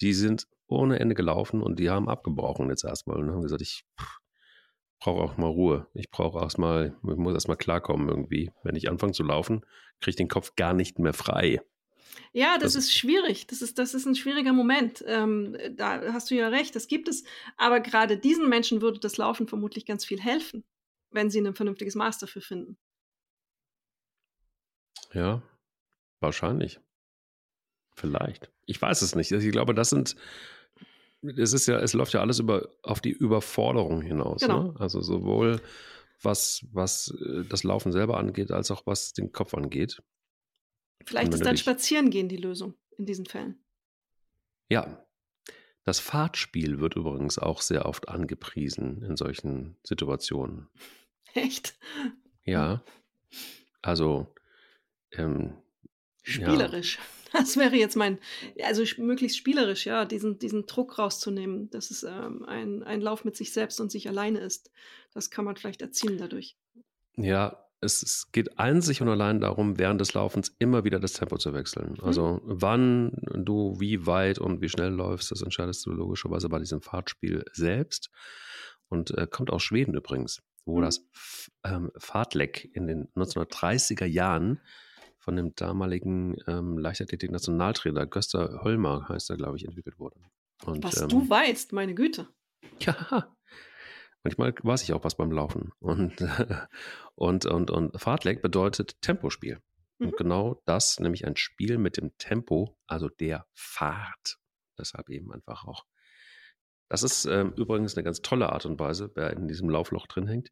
die 0.00 0.14
sind 0.14 0.46
ohne 0.66 0.98
Ende 0.98 1.14
gelaufen 1.14 1.62
und 1.62 1.78
die 1.78 1.90
haben 1.90 2.08
abgebrochen 2.08 2.70
jetzt 2.70 2.84
erstmal 2.84 3.18
und 3.18 3.30
haben 3.30 3.42
gesagt, 3.42 3.62
ich 3.62 3.84
brauche 5.04 5.22
auch 5.22 5.36
mal 5.36 5.48
Ruhe. 5.48 5.86
Ich 5.92 6.10
brauche 6.10 6.40
erstmal, 6.40 6.96
ich 7.02 7.16
muss 7.16 7.34
erstmal 7.34 7.58
klarkommen 7.58 8.08
irgendwie. 8.08 8.50
Wenn 8.62 8.74
ich 8.74 8.88
anfange 8.88 9.12
zu 9.12 9.22
laufen, 9.22 9.60
kriege 10.00 10.10
ich 10.10 10.16
den 10.16 10.28
Kopf 10.28 10.56
gar 10.56 10.72
nicht 10.72 10.98
mehr 10.98 11.12
frei. 11.12 11.60
Ja, 12.32 12.54
das, 12.54 12.72
das, 12.72 12.84
ist 12.84 12.94
schwierig. 12.96 13.46
Das 13.46 13.60
ist, 13.60 13.78
das 13.78 13.92
ist 13.92 14.06
ein 14.06 14.14
schwieriger 14.14 14.54
Moment. 14.54 15.04
Ähm, 15.06 15.58
da 15.72 16.14
hast 16.14 16.30
du 16.30 16.34
ja 16.34 16.48
recht, 16.48 16.74
das 16.74 16.86
gibt 16.88 17.08
es. 17.08 17.22
Aber 17.58 17.80
gerade 17.80 18.16
diesen 18.16 18.48
Menschen 18.48 18.80
würde 18.80 18.98
das 18.98 19.18
Laufen 19.18 19.46
vermutlich 19.46 19.84
ganz 19.84 20.06
viel 20.06 20.20
helfen, 20.20 20.64
wenn 21.10 21.28
sie 21.28 21.40
ein 21.40 21.54
vernünftiges 21.54 21.96
Maß 21.96 22.18
dafür 22.18 22.40
finden. 22.40 22.78
Ja, 25.12 25.42
wahrscheinlich. 26.20 26.80
Vielleicht. 27.94 28.50
Ich 28.64 28.80
weiß 28.80 29.02
es 29.02 29.14
nicht. 29.14 29.30
Ich 29.30 29.52
glaube, 29.52 29.74
das 29.74 29.90
sind, 29.90 30.16
es 31.36 31.52
ist 31.52 31.66
ja, 31.66 31.78
es 31.78 31.92
läuft 31.92 32.12
ja 32.12 32.20
alles 32.20 32.38
über, 32.38 32.68
auf 32.82 33.00
die 33.00 33.10
Überforderung 33.12 34.02
hinaus. 34.02 34.42
Genau. 34.42 34.62
Ne? 34.64 34.74
Also 34.78 35.00
sowohl 35.00 35.60
was, 36.22 36.66
was 36.72 37.14
äh, 37.20 37.44
das 37.48 37.64
Laufen 37.64 37.92
selber 37.92 38.18
angeht, 38.18 38.50
als 38.50 38.70
auch 38.70 38.86
was 38.86 39.12
den 39.12 39.32
Kopf 39.32 39.54
angeht. 39.54 40.02
Vielleicht 41.04 41.34
ist 41.34 41.44
dann 41.44 41.56
Spazierengehen 41.56 42.28
die 42.28 42.36
Lösung 42.36 42.74
in 42.96 43.06
diesen 43.06 43.26
Fällen. 43.26 43.58
Ja. 44.68 45.06
Das 45.84 46.00
Fahrtspiel 46.00 46.80
wird 46.80 46.96
übrigens 46.96 47.38
auch 47.38 47.60
sehr 47.60 47.84
oft 47.84 48.08
angepriesen 48.08 49.02
in 49.02 49.16
solchen 49.16 49.76
Situationen. 49.82 50.68
Echt? 51.34 51.78
Ja. 52.44 52.82
Also 53.82 54.34
ähm, 55.12 55.58
Spielerisch. 56.22 56.96
Ja. 56.96 57.23
Das 57.44 57.56
wäre 57.56 57.74
jetzt 57.74 57.96
mein, 57.96 58.18
also 58.62 58.84
möglichst 58.98 59.36
spielerisch, 59.36 59.86
ja, 59.86 60.04
diesen, 60.04 60.38
diesen 60.38 60.66
Druck 60.66 60.98
rauszunehmen, 60.98 61.68
dass 61.70 61.90
es 61.90 62.04
ähm, 62.04 62.44
ein, 62.44 62.82
ein 62.84 63.00
Lauf 63.00 63.24
mit 63.24 63.36
sich 63.36 63.52
selbst 63.52 63.80
und 63.80 63.90
sich 63.90 64.08
alleine 64.08 64.38
ist. 64.38 64.70
Das 65.12 65.30
kann 65.30 65.44
man 65.44 65.56
vielleicht 65.56 65.82
erzielen 65.82 66.18
dadurch. 66.18 66.56
Ja, 67.16 67.64
es, 67.80 68.02
es 68.02 68.30
geht 68.32 68.58
einzig 68.58 69.02
und 69.02 69.08
allein 69.08 69.40
darum, 69.40 69.78
während 69.78 70.00
des 70.00 70.14
Laufens 70.14 70.54
immer 70.58 70.84
wieder 70.84 71.00
das 71.00 71.14
Tempo 71.14 71.36
zu 71.36 71.52
wechseln. 71.52 71.96
Mhm. 71.98 72.04
Also 72.04 72.40
wann 72.44 73.12
du 73.34 73.78
wie 73.78 74.06
weit 74.06 74.38
und 74.38 74.60
wie 74.60 74.68
schnell 74.68 74.92
läufst, 74.92 75.30
das 75.30 75.42
entscheidest 75.42 75.84
du 75.86 75.90
logischerweise 75.90 76.48
bei 76.48 76.60
diesem 76.60 76.82
Fahrtspiel 76.82 77.44
selbst. 77.52 78.10
Und 78.88 79.10
äh, 79.16 79.26
kommt 79.28 79.50
aus 79.50 79.62
Schweden 79.62 79.94
übrigens, 79.94 80.42
wo 80.64 80.78
mhm. 80.78 80.82
das 80.82 81.04
ähm, 81.64 81.90
Fahrtleck 81.96 82.70
in 82.74 82.86
den 82.86 83.08
1930er 83.14 84.06
Jahren 84.06 84.60
von 85.24 85.36
dem 85.36 85.54
damaligen 85.54 86.36
ähm, 86.46 86.76
Leichtathletik-Nationaltrainer 86.76 88.06
Göster 88.06 88.60
Höllmar, 88.62 89.08
heißt 89.08 89.30
er, 89.30 89.36
glaube 89.36 89.56
ich, 89.56 89.64
entwickelt 89.64 89.98
wurde. 89.98 90.20
Und, 90.64 90.84
was 90.84 91.00
ähm, 91.00 91.08
du 91.08 91.28
weißt, 91.28 91.72
meine 91.72 91.94
Güte. 91.94 92.28
Ja, 92.80 93.36
manchmal 94.24 94.54
weiß 94.60 94.82
ich 94.82 94.94
auch 94.94 95.04
was 95.04 95.16
beim 95.16 95.30
Laufen. 95.30 95.72
Und, 95.80 96.16
und, 97.14 97.46
und, 97.46 97.70
und 97.70 98.00
Fahrtleg 98.00 98.42
bedeutet 98.42 99.00
Tempospiel. 99.02 99.60
Mhm. 99.98 100.06
Und 100.06 100.16
genau 100.16 100.62
das, 100.64 100.98
nämlich 100.98 101.26
ein 101.26 101.36
Spiel 101.36 101.78
mit 101.78 101.98
dem 101.98 102.16
Tempo, 102.16 102.76
also 102.86 103.08
der 103.08 103.46
Fahrt. 103.52 104.38
Deshalb 104.78 105.08
eben 105.10 105.30
einfach 105.32 105.64
auch. 105.64 105.84
Das 106.88 107.02
ist 107.02 107.26
ähm, 107.26 107.52
übrigens 107.56 107.96
eine 107.96 108.04
ganz 108.04 108.22
tolle 108.22 108.50
Art 108.50 108.66
und 108.66 108.78
Weise, 108.80 109.10
wer 109.14 109.32
in 109.32 109.46
diesem 109.46 109.68
Laufloch 109.68 110.06
drin 110.06 110.26
hängt, 110.26 110.50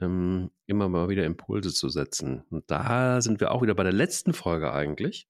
ähm, 0.00 0.50
immer 0.66 0.88
mal 0.88 1.08
wieder 1.08 1.24
Impulse 1.24 1.72
zu 1.72 1.88
setzen. 1.88 2.44
Und 2.50 2.70
da 2.70 3.20
sind 3.20 3.40
wir 3.40 3.52
auch 3.52 3.62
wieder 3.62 3.74
bei 3.74 3.82
der 3.82 3.92
letzten 3.92 4.32
Folge 4.32 4.72
eigentlich. 4.72 5.28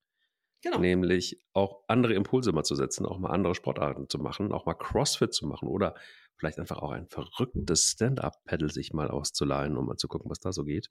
Genau. 0.62 0.78
Nämlich 0.78 1.40
auch 1.54 1.82
andere 1.88 2.14
Impulse 2.14 2.52
mal 2.52 2.64
zu 2.64 2.74
setzen, 2.74 3.06
auch 3.06 3.18
mal 3.18 3.30
andere 3.30 3.54
Sportarten 3.54 4.08
zu 4.08 4.18
machen, 4.18 4.52
auch 4.52 4.66
mal 4.66 4.74
CrossFit 4.74 5.32
zu 5.32 5.46
machen 5.46 5.68
oder 5.68 5.94
vielleicht 6.36 6.58
einfach 6.58 6.78
auch 6.78 6.90
ein 6.90 7.06
verrücktes 7.06 7.90
Stand-up-Pedal 7.90 8.70
sich 8.70 8.92
mal 8.92 9.08
auszuleihen, 9.08 9.76
um 9.76 9.86
mal 9.86 9.96
zu 9.96 10.08
gucken, 10.08 10.30
was 10.30 10.40
da 10.40 10.52
so 10.52 10.64
geht. 10.64 10.88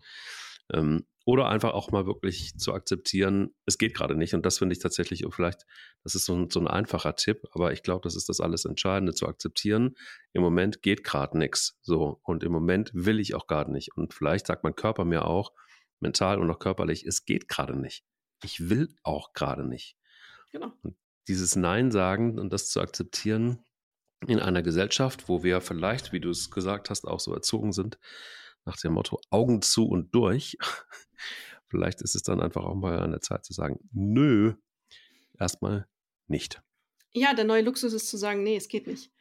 Ähm, 0.73 1.05
oder 1.25 1.47
einfach 1.47 1.73
auch 1.73 1.91
mal 1.91 2.07
wirklich 2.07 2.57
zu 2.57 2.73
akzeptieren, 2.73 3.53
es 3.65 3.77
geht 3.77 3.93
gerade 3.93 4.15
nicht. 4.15 4.33
Und 4.33 4.45
das 4.45 4.57
finde 4.57 4.73
ich 4.73 4.79
tatsächlich 4.79 5.23
vielleicht, 5.29 5.65
das 6.03 6.15
ist 6.15 6.25
so 6.25 6.35
ein, 6.35 6.49
so 6.49 6.59
ein 6.59 6.67
einfacher 6.67 7.15
Tipp, 7.15 7.43
aber 7.51 7.71
ich 7.71 7.83
glaube, 7.83 8.01
das 8.03 8.15
ist 8.15 8.29
das 8.29 8.39
alles 8.39 8.65
Entscheidende, 8.65 9.13
zu 9.13 9.27
akzeptieren. 9.27 9.95
Im 10.33 10.41
Moment 10.41 10.81
geht 10.81 11.03
gerade 11.03 11.37
nichts. 11.37 11.77
So. 11.83 12.19
Und 12.23 12.43
im 12.43 12.51
Moment 12.51 12.89
will 12.93 13.19
ich 13.19 13.35
auch 13.35 13.45
gerade 13.45 13.71
nicht. 13.71 13.95
Und 13.95 14.13
vielleicht 14.13 14.47
sagt 14.47 14.63
mein 14.63 14.75
Körper 14.75 15.05
mir 15.05 15.25
auch, 15.25 15.53
mental 15.99 16.39
und 16.39 16.49
auch 16.49 16.59
körperlich, 16.59 17.05
es 17.05 17.25
geht 17.25 17.47
gerade 17.47 17.77
nicht. 17.77 18.03
Ich 18.43 18.69
will 18.69 18.89
auch 19.03 19.33
gerade 19.33 19.67
nicht. 19.67 19.97
Genau. 20.51 20.71
Und 20.81 20.95
dieses 21.27 21.55
Nein 21.55 21.91
sagen 21.91 22.39
und 22.39 22.51
das 22.51 22.69
zu 22.69 22.81
akzeptieren 22.81 23.63
in 24.27 24.39
einer 24.39 24.63
Gesellschaft, 24.63 25.29
wo 25.29 25.43
wir 25.43 25.61
vielleicht, 25.61 26.11
wie 26.11 26.19
du 26.19 26.29
es 26.31 26.49
gesagt 26.51 26.89
hast, 26.89 27.05
auch 27.05 27.19
so 27.19 27.33
erzogen 27.33 27.71
sind, 27.71 27.99
nach 28.65 28.77
dem 28.77 28.93
Motto 28.93 29.19
Augen 29.29 29.61
zu 29.61 29.87
und 29.87 30.13
durch. 30.13 30.57
Vielleicht 31.67 32.01
ist 32.01 32.15
es 32.15 32.23
dann 32.23 32.41
einfach 32.41 32.63
auch 32.63 32.75
mal 32.75 32.99
an 32.99 33.11
der 33.11 33.21
Zeit 33.21 33.45
zu 33.45 33.53
sagen, 33.53 33.79
nö, 33.91 34.53
erstmal 35.37 35.87
nicht. 36.27 36.61
Ja, 37.11 37.33
der 37.33 37.45
neue 37.45 37.61
Luxus 37.61 37.93
ist 37.93 38.09
zu 38.09 38.17
sagen, 38.17 38.43
nee, 38.43 38.55
es 38.55 38.67
geht 38.67 38.87
nicht 38.87 39.11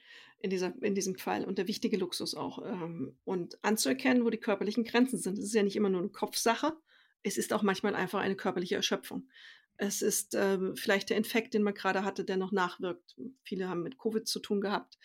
in, 0.41 0.51
dieser, 0.51 0.73
in 0.83 0.95
diesem 0.95 1.17
Fall 1.17 1.45
und 1.45 1.59
der 1.59 1.69
wichtige 1.69 1.97
Luxus 1.97 2.35
auch. 2.35 2.65
Ähm, 2.65 3.17
und 3.25 3.63
anzuerkennen, 3.65 4.25
wo 4.25 4.31
die 4.31 4.39
körperlichen 4.39 4.85
Grenzen 4.85 5.19
sind. 5.19 5.39
Es 5.39 5.47
ist 5.47 5.55
ja 5.55 5.63
nicht 5.63 5.77
immer 5.77 5.89
nur 5.89 6.01
eine 6.01 6.11
Kopfsache, 6.11 6.77
es 7.23 7.39
ist 7.39 7.53
auch 7.53 7.63
manchmal 7.63 7.95
einfach 7.95 8.21
eine 8.21 8.37
körperliche 8.37 8.77
Erschöpfung. 8.77 9.29
Es 9.77 10.03
ist 10.03 10.35
äh, 10.35 10.75
vielleicht 10.75 11.11
der 11.11 11.17
Infekt, 11.17 11.55
den 11.55 11.63
man 11.63 11.75
gerade 11.75 12.05
hatte, 12.05 12.25
der 12.25 12.37
noch 12.37 12.53
nachwirkt. 12.53 13.17
Viele 13.43 13.69
haben 13.69 13.83
mit 13.83 13.99
Covid 13.99 14.27
zu 14.27 14.41
tun 14.41 14.61
gehabt. 14.61 14.99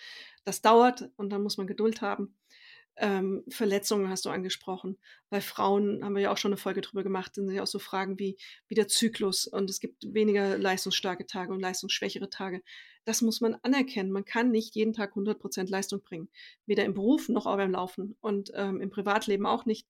Das 0.45 0.61
dauert 0.61 1.11
und 1.15 1.29
dann 1.29 1.43
muss 1.43 1.57
man 1.57 1.67
Geduld 1.67 2.01
haben. 2.01 2.35
Ähm, 2.95 3.43
Verletzungen 3.49 4.09
hast 4.09 4.25
du 4.25 4.29
angesprochen. 4.29 4.99
Bei 5.29 5.41
Frauen 5.41 6.03
haben 6.03 6.13
wir 6.13 6.21
ja 6.21 6.31
auch 6.31 6.37
schon 6.37 6.51
eine 6.51 6.57
Folge 6.57 6.81
drüber 6.81 7.03
gemacht, 7.03 7.33
sind 7.33 7.49
ja 7.49 7.63
auch 7.63 7.67
so 7.67 7.79
Fragen 7.79 8.19
wie, 8.19 8.37
wie 8.67 8.75
der 8.75 8.87
Zyklus 8.87 9.47
und 9.47 9.69
es 9.69 9.79
gibt 9.79 10.13
weniger 10.13 10.57
leistungsstarke 10.59 11.25
Tage 11.25 11.51
und 11.51 11.59
leistungsschwächere 11.59 12.29
Tage. 12.29 12.61
Das 13.05 13.21
muss 13.21 13.41
man 13.41 13.55
anerkennen. 13.63 14.11
Man 14.11 14.25
kann 14.25 14.51
nicht 14.51 14.75
jeden 14.75 14.93
Tag 14.93 15.15
100% 15.15 15.69
Leistung 15.69 16.01
bringen. 16.01 16.29
Weder 16.67 16.85
im 16.85 16.93
Beruf 16.93 17.29
noch 17.29 17.47
auch 17.47 17.57
beim 17.57 17.71
Laufen 17.71 18.15
und 18.21 18.51
ähm, 18.53 18.79
im 18.79 18.91
Privatleben 18.91 19.47
auch 19.47 19.65
nicht. 19.65 19.87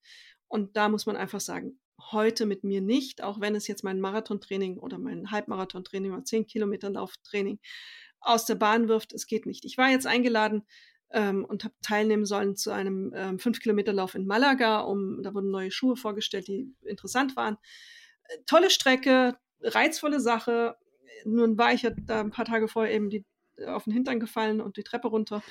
Und 0.48 0.78
da 0.78 0.88
muss 0.88 1.06
man 1.06 1.18
einfach 1.18 1.42
sagen, 1.42 1.80
heute 2.12 2.46
mit 2.46 2.64
mir 2.64 2.82
nicht, 2.82 3.22
auch 3.22 3.42
wenn 3.42 3.56
es 3.56 3.68
jetzt 3.68 3.84
mein 3.84 4.00
Marathontraining 4.00 4.78
oder 4.78 4.98
mein 4.98 5.32
Halbmarathontraining 5.32 6.14
oder 6.14 6.24
10 6.24 6.48
Kilometer 6.48 6.90
Lauftraining 6.90 7.60
aus 8.20 8.46
der 8.46 8.56
Bahn 8.56 8.88
wirft. 8.88 9.14
Es 9.14 9.28
geht 9.28 9.46
nicht. 9.46 9.66
Ich 9.66 9.78
war 9.78 9.90
jetzt 9.90 10.08
eingeladen 10.08 10.64
ähm, 11.14 11.46
und 11.46 11.64
habe 11.64 11.76
teilnehmen 11.82 12.26
sollen 12.26 12.56
zu 12.56 12.72
einem 12.72 13.14
ähm, 13.16 13.38
5-Kilometer-Lauf 13.38 14.16
in 14.16 14.26
Malaga. 14.26 14.82
Um, 14.82 15.22
da 15.22 15.34
wurden 15.34 15.52
neue 15.52 15.72
Schuhe 15.72 15.96
vorgestellt, 15.96 16.48
die 16.48 16.76
interessant 16.82 17.36
waren. 17.36 17.58
Äh, 18.24 18.38
tolle 18.48 18.70
Strecke, 18.70 19.38
reizvolle 19.62 20.20
Sache. 20.20 20.76
Nun 21.24 21.58
war 21.58 21.72
ich 21.74 21.84
ja 21.84 21.92
da 21.92 22.20
ein 22.20 22.32
paar 22.32 22.46
Tage 22.46 22.68
vorher 22.68 22.94
eben 22.94 23.10
die, 23.12 23.26
auf 23.68 23.84
den 23.84 23.94
Hintern 23.94 24.20
gefallen 24.20 24.60
und 24.60 24.76
die 24.76 24.84
Treppe 24.84 25.08
runter 25.08 25.44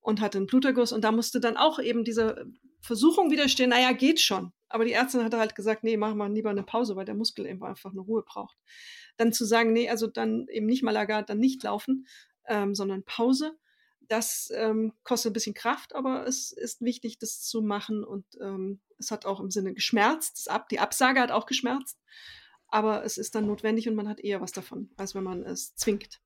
und 0.00 0.20
hatte 0.20 0.38
einen 0.38 0.46
Bluterguss. 0.46 0.92
Und 0.92 1.02
da 1.02 1.12
musste 1.12 1.40
dann 1.40 1.56
auch 1.56 1.78
eben 1.78 2.04
diese 2.04 2.46
Versuchung 2.82 3.30
widerstehen, 3.30 3.70
naja, 3.70 3.92
geht 3.92 4.20
schon. 4.20 4.52
Aber 4.68 4.84
die 4.84 4.92
Ärztin 4.92 5.24
hatte 5.24 5.38
halt 5.38 5.54
gesagt, 5.54 5.82
nee, 5.82 5.96
mach 5.96 6.14
mal 6.14 6.30
lieber 6.30 6.50
eine 6.50 6.62
Pause, 6.62 6.94
weil 6.94 7.06
der 7.06 7.14
Muskel 7.14 7.46
eben 7.46 7.64
einfach 7.64 7.90
eine 7.90 8.00
Ruhe 8.00 8.22
braucht. 8.22 8.56
Dann 9.16 9.32
zu 9.32 9.46
sagen, 9.46 9.72
nee, 9.72 9.88
also 9.88 10.06
dann 10.06 10.46
eben 10.48 10.66
nicht 10.66 10.82
Malaga, 10.82 11.22
dann 11.22 11.38
nicht 11.38 11.62
laufen, 11.62 12.06
ähm, 12.46 12.74
sondern 12.74 13.02
Pause 13.04 13.56
das 14.08 14.52
ähm, 14.54 14.92
kostet 15.04 15.30
ein 15.30 15.34
bisschen 15.34 15.54
Kraft, 15.54 15.94
aber 15.94 16.26
es 16.26 16.52
ist 16.52 16.82
wichtig, 16.82 17.18
das 17.18 17.42
zu 17.42 17.62
machen 17.62 18.04
und 18.04 18.24
ähm, 18.40 18.80
es 18.98 19.10
hat 19.10 19.26
auch 19.26 19.40
im 19.40 19.50
Sinne 19.50 19.74
geschmerzt. 19.74 20.50
Ab, 20.50 20.68
die 20.68 20.80
Absage 20.80 21.20
hat 21.20 21.30
auch 21.30 21.46
geschmerzt, 21.46 21.98
aber 22.68 23.04
es 23.04 23.18
ist 23.18 23.34
dann 23.34 23.46
notwendig 23.46 23.88
und 23.88 23.94
man 23.94 24.08
hat 24.08 24.20
eher 24.20 24.40
was 24.40 24.52
davon, 24.52 24.90
als 24.96 25.14
wenn 25.14 25.24
man 25.24 25.42
es 25.42 25.74
zwingt. 25.76 26.20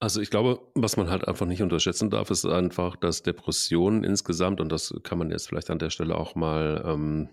Also 0.00 0.20
ich 0.20 0.30
glaube, 0.30 0.60
was 0.74 0.96
man 0.96 1.08
halt 1.08 1.26
einfach 1.26 1.46
nicht 1.46 1.62
unterschätzen 1.62 2.10
darf, 2.10 2.30
ist 2.30 2.44
einfach, 2.44 2.96
dass 2.96 3.22
Depressionen 3.22 4.04
insgesamt, 4.04 4.60
und 4.60 4.70
das 4.70 4.94
kann 5.02 5.18
man 5.18 5.30
jetzt 5.30 5.48
vielleicht 5.48 5.70
an 5.70 5.78
der 5.78 5.90
Stelle 5.90 6.16
auch 6.16 6.34
mal 6.34 6.82
ähm, 6.84 7.30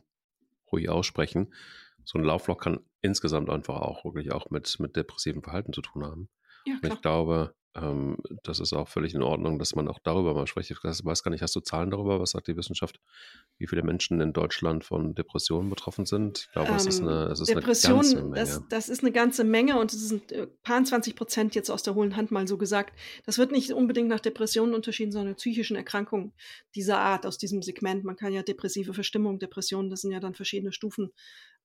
ruhig 0.71 0.89
aussprechen, 0.89 1.53
so 2.05 2.17
ein 2.17 2.23
Laufloch 2.23 2.57
kann 2.57 2.79
insgesamt 3.01 3.49
einfach 3.49 3.81
auch 3.81 4.05
wirklich 4.05 4.31
auch 4.31 4.49
mit, 4.49 4.79
mit 4.79 4.95
depressivem 4.95 5.43
Verhalten 5.43 5.73
zu 5.73 5.81
tun 5.81 6.05
haben. 6.05 6.29
Ja, 6.65 6.77
klar. 6.79 6.93
ich 6.93 7.01
glaube, 7.01 7.55
ähm, 7.73 8.17
das 8.43 8.59
ist 8.59 8.73
auch 8.73 8.89
völlig 8.89 9.13
in 9.13 9.21
Ordnung, 9.21 9.57
dass 9.57 9.75
man 9.75 9.87
auch 9.87 9.99
darüber 9.99 10.33
mal 10.33 10.45
spricht. 10.45 10.71
Ich 10.71 10.83
weiß 10.83 11.23
gar 11.23 11.31
nicht, 11.31 11.41
hast 11.41 11.55
du 11.55 11.61
Zahlen 11.61 11.89
darüber? 11.89 12.19
Was 12.19 12.31
sagt 12.31 12.47
die 12.47 12.57
Wissenschaft? 12.57 12.99
Wie 13.57 13.67
viele 13.67 13.83
Menschen 13.83 14.19
in 14.19 14.33
Deutschland 14.33 14.83
von 14.83 15.15
Depressionen 15.15 15.69
betroffen 15.69 16.05
sind? 16.05 16.47
Ich 16.47 16.51
glaube, 16.51 16.69
ähm, 16.69 16.75
es 16.75 16.85
ist, 16.85 17.01
eine, 17.01 17.25
es 17.27 17.39
ist 17.39 17.49
Depression, 17.49 17.93
eine 17.93 18.01
ganze 18.01 18.21
Menge. 18.23 18.35
Das, 18.35 18.63
das, 18.69 18.89
ist 18.89 19.03
eine 19.03 19.11
ganze 19.13 19.43
Menge 19.45 19.79
und 19.79 19.93
es 19.93 20.09
sind 20.09 20.33
ein 20.33 20.47
paar 20.63 20.83
20 20.83 21.15
Prozent 21.15 21.55
jetzt 21.55 21.69
aus 21.69 21.83
der 21.83 21.95
hohlen 21.95 22.17
Hand 22.17 22.31
mal 22.31 22.45
so 22.45 22.57
gesagt. 22.57 22.97
Das 23.25 23.37
wird 23.37 23.51
nicht 23.51 23.71
unbedingt 23.71 24.09
nach 24.09 24.19
Depressionen 24.19 24.75
unterschieden, 24.75 25.13
sondern 25.13 25.35
psychischen 25.35 25.77
Erkrankungen 25.77 26.33
dieser 26.75 26.99
Art, 26.99 27.25
aus 27.25 27.37
diesem 27.37 27.61
Segment. 27.61 28.03
Man 28.03 28.17
kann 28.17 28.33
ja 28.33 28.43
depressive 28.43 28.93
Verstimmung, 28.93 29.39
Depressionen, 29.39 29.89
das 29.89 30.01
sind 30.01 30.11
ja 30.11 30.19
dann 30.19 30.33
verschiedene 30.33 30.73
Stufen 30.73 31.11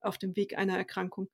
auf 0.01 0.19
dem 0.19 0.37
Weg 0.37 0.57
einer 0.57 0.77
Erkrankung. 0.77 1.29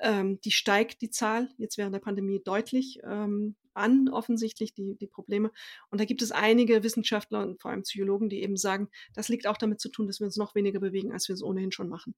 Ähm, 0.00 0.40
die 0.40 0.50
steigt 0.50 1.02
die 1.02 1.10
Zahl 1.10 1.48
jetzt 1.58 1.78
während 1.78 1.94
der 1.94 2.00
Pandemie 2.00 2.40
deutlich 2.42 3.00
ähm, 3.04 3.56
an, 3.78 4.08
offensichtlich 4.08 4.74
die, 4.74 4.96
die 4.96 5.06
Probleme. 5.06 5.50
Und 5.90 6.00
da 6.00 6.04
gibt 6.04 6.20
es 6.20 6.32
einige 6.32 6.82
Wissenschaftler 6.82 7.42
und 7.42 7.60
vor 7.60 7.70
allem 7.70 7.82
Psychologen, 7.82 8.28
die 8.28 8.42
eben 8.42 8.56
sagen, 8.56 8.88
das 9.14 9.28
liegt 9.28 9.46
auch 9.46 9.56
damit 9.56 9.80
zu 9.80 9.88
tun, 9.88 10.06
dass 10.06 10.20
wir 10.20 10.26
uns 10.26 10.36
noch 10.36 10.54
weniger 10.54 10.80
bewegen, 10.80 11.12
als 11.12 11.28
wir 11.28 11.34
es 11.34 11.42
ohnehin 11.42 11.72
schon 11.72 11.88
machen. 11.88 12.14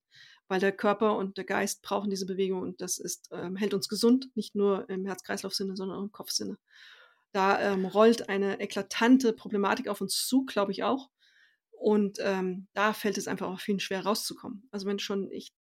Weil 0.47 0.59
der 0.59 0.71
Körper 0.71 1.15
und 1.17 1.37
der 1.37 1.45
Geist 1.45 1.81
brauchen 1.81 2.09
diese 2.09 2.25
Bewegung 2.25 2.61
und 2.61 2.81
das 2.81 2.97
ist, 2.97 3.29
ähm, 3.31 3.55
hält 3.55 3.73
uns 3.73 3.87
gesund, 3.87 4.29
nicht 4.35 4.55
nur 4.55 4.89
im 4.89 5.05
Herz-Kreislauf-Sinne, 5.05 5.75
sondern 5.75 5.99
auch 5.99 6.03
im 6.03 6.11
Kopfsinne. 6.11 6.57
Da 7.31 7.61
ähm, 7.61 7.85
rollt 7.85 8.27
eine 8.27 8.59
eklatante 8.59 9.31
Problematik 9.31 9.87
auf 9.87 10.01
uns 10.01 10.27
zu, 10.27 10.45
glaube 10.45 10.71
ich 10.71 10.83
auch. 10.83 11.09
Und 11.71 12.19
ähm, 12.21 12.67
da 12.73 12.93
fällt 12.93 13.17
es 13.17 13.27
einfach 13.27 13.47
auch 13.47 13.59
vielen 13.59 13.79
schwer 13.79 14.03
rauszukommen. 14.03 14.67
Also 14.71 14.85
wenn 14.85 14.99
schon 14.99 15.31
ich 15.31 15.51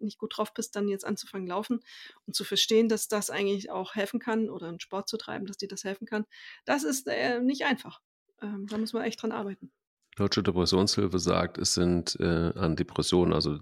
nicht 0.00 0.18
gut 0.18 0.36
drauf 0.36 0.52
bist, 0.54 0.76
dann 0.76 0.88
jetzt 0.88 1.04
anzufangen 1.04 1.46
laufen 1.46 1.80
und 2.26 2.34
zu 2.34 2.44
verstehen, 2.44 2.88
dass 2.88 3.08
das 3.08 3.30
eigentlich 3.30 3.70
auch 3.70 3.94
helfen 3.94 4.20
kann 4.20 4.50
oder 4.50 4.68
einen 4.68 4.80
Sport 4.80 5.08
zu 5.08 5.16
treiben, 5.16 5.46
dass 5.46 5.56
dir 5.56 5.68
das 5.68 5.84
helfen 5.84 6.06
kann, 6.06 6.26
das 6.64 6.84
ist 6.84 7.06
äh, 7.08 7.40
nicht 7.40 7.64
einfach. 7.64 8.00
Ähm, 8.42 8.66
da 8.68 8.78
muss 8.78 8.92
man 8.92 9.02
echt 9.02 9.22
dran 9.22 9.32
arbeiten. 9.32 9.72
Deutsche 10.16 10.44
Depressionshilfe 10.44 11.18
sagt, 11.18 11.58
es 11.58 11.74
sind 11.74 12.16
äh, 12.20 12.52
an 12.54 12.76
Depressionen, 12.76 13.32
also 13.32 13.58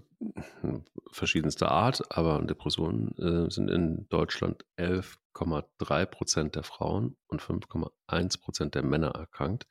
verschiedenster 1.11 1.71
Art, 1.71 2.15
aber 2.15 2.35
an 2.35 2.47
Depressionen 2.47 3.17
äh, 3.17 3.49
sind 3.49 3.71
in 3.71 4.07
Deutschland 4.09 4.63
11,3 4.77 6.05
Prozent 6.05 6.55
der 6.55 6.63
Frauen 6.63 7.17
und 7.27 7.41
5,1 7.41 8.39
Prozent 8.39 8.75
der 8.75 8.83
Männer 8.83 9.15
erkrankt. 9.15 9.65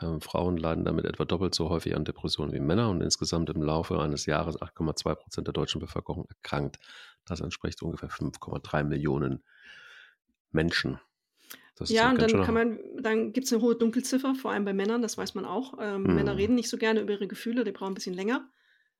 Ähm, 0.00 0.20
Frauen 0.20 0.56
leiden 0.56 0.84
damit 0.84 1.04
etwa 1.04 1.24
doppelt 1.24 1.54
so 1.54 1.68
häufig 1.70 1.96
an 1.96 2.04
Depressionen 2.04 2.52
wie 2.52 2.60
Männer 2.60 2.90
und 2.90 3.00
insgesamt 3.00 3.50
im 3.50 3.62
Laufe 3.62 4.00
eines 4.00 4.26
Jahres 4.26 4.60
8,2 4.60 5.14
Prozent 5.14 5.46
der 5.46 5.52
deutschen 5.52 5.80
Bevölkerung 5.80 6.26
erkrankt. 6.28 6.78
Das 7.24 7.40
entspricht 7.40 7.82
ungefähr 7.82 8.10
5,3 8.10 8.84
Millionen 8.84 9.42
Menschen. 10.50 10.98
ja, 11.86 12.10
und 12.10 12.20
dann 12.20 12.44
kann 12.44 12.54
man, 12.54 12.78
dann 13.00 13.32
gibt 13.32 13.46
es 13.46 13.52
eine 13.52 13.62
hohe 13.62 13.76
Dunkelziffer, 13.76 14.34
vor 14.34 14.52
allem 14.52 14.64
bei 14.64 14.72
Männern, 14.72 15.02
das 15.02 15.18
weiß 15.18 15.34
man 15.34 15.44
auch. 15.44 15.74
Ähm, 15.80 16.02
mhm. 16.02 16.14
Männer 16.14 16.36
reden 16.36 16.54
nicht 16.54 16.68
so 16.68 16.78
gerne 16.78 17.00
über 17.00 17.12
ihre 17.12 17.28
Gefühle, 17.28 17.64
die 17.64 17.72
brauchen 17.72 17.92
ein 17.92 17.94
bisschen 17.94 18.14
länger. 18.14 18.48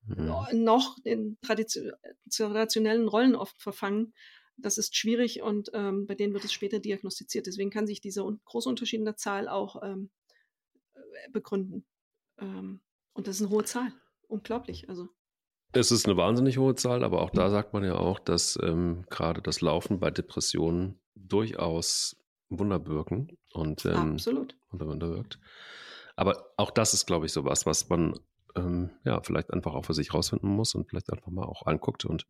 Mhm. 0.07 0.65
Noch 0.65 0.99
in 1.05 1.39
traditionellen 1.43 3.09
Rollen 3.09 3.35
oft 3.35 3.61
verfangen. 3.61 4.15
Das 4.57 4.77
ist 4.79 4.97
schwierig 4.97 5.43
und 5.43 5.71
ähm, 5.73 6.07
bei 6.07 6.17
denen 6.17 6.35
wird 6.35 6.45
es 6.45 6.53
später 6.53 6.81
diagnostiziert. 6.81 7.47
Deswegen 7.47 7.71
kann 7.71 7.87
sich 7.87 8.01
dieser 8.01 8.29
große 8.45 8.69
Unterschied 8.69 8.99
in 8.99 9.05
der 9.05 9.17
Zahl 9.17 9.49
auch 9.49 9.83
ähm, 9.85 10.11
begründen. 11.33 11.87
Ähm, 12.39 12.81
und 13.13 13.27
das 13.27 13.37
ist 13.37 13.43
eine 13.43 13.51
hohe 13.51 13.65
Zahl. 13.65 13.93
Unglaublich. 14.29 14.89
Also. 14.89 15.09
Es 15.73 15.91
ist 15.91 16.07
eine 16.07 16.17
wahnsinnig 16.17 16.59
hohe 16.59 16.75
Zahl, 16.75 17.05
aber 17.05 17.23
auch 17.23 17.31
da 17.31 17.51
sagt 17.51 17.73
man 17.73 17.85
ja 17.85 17.97
auch, 17.97 18.19
dass 18.19 18.59
ähm, 18.63 19.05
gerade 19.11 19.43
das 19.43 19.61
Laufen 19.61 20.01
bei 20.01 20.11
Depressionen 20.11 21.01
durchaus 21.15 22.17
Wunder 22.49 22.87
wirken 22.87 23.37
und 23.53 23.85
ähm, 23.85 24.13
Absolut. 24.13 24.57
Wunder 24.71 25.11
wirkt. 25.11 25.39
Aber 26.17 26.53
auch 26.57 26.71
das 26.71 26.95
ist, 26.95 27.07
glaube 27.07 27.27
ich, 27.27 27.33
so 27.33 27.45
was, 27.45 27.67
was 27.67 27.89
man 27.89 28.19
ähm, 28.57 28.91
ja 29.05 29.21
vielleicht 29.23 29.53
einfach 29.53 29.75
auch 29.75 29.85
für 29.85 29.95
sich 29.95 30.15
rausfinden 30.15 30.49
muss 30.49 30.75
und 30.75 30.89
vielleicht 30.89 31.13
einfach 31.13 31.31
mal 31.31 31.45
auch 31.45 31.67
anguckt. 31.67 32.05
Und 32.05 32.27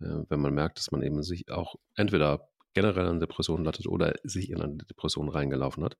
äh, 0.00 0.24
wenn 0.28 0.40
man 0.40 0.54
merkt, 0.54 0.78
dass 0.78 0.90
man 0.90 1.02
eben 1.02 1.22
sich 1.22 1.50
auch 1.50 1.76
entweder 1.94 2.48
generell 2.72 3.06
an 3.06 3.20
Depressionen 3.20 3.64
lattet 3.64 3.86
oder 3.86 4.14
sich 4.22 4.50
in 4.50 4.60
eine 4.60 4.76
Depression 4.76 5.28
reingelaufen 5.28 5.84
hat, 5.84 5.96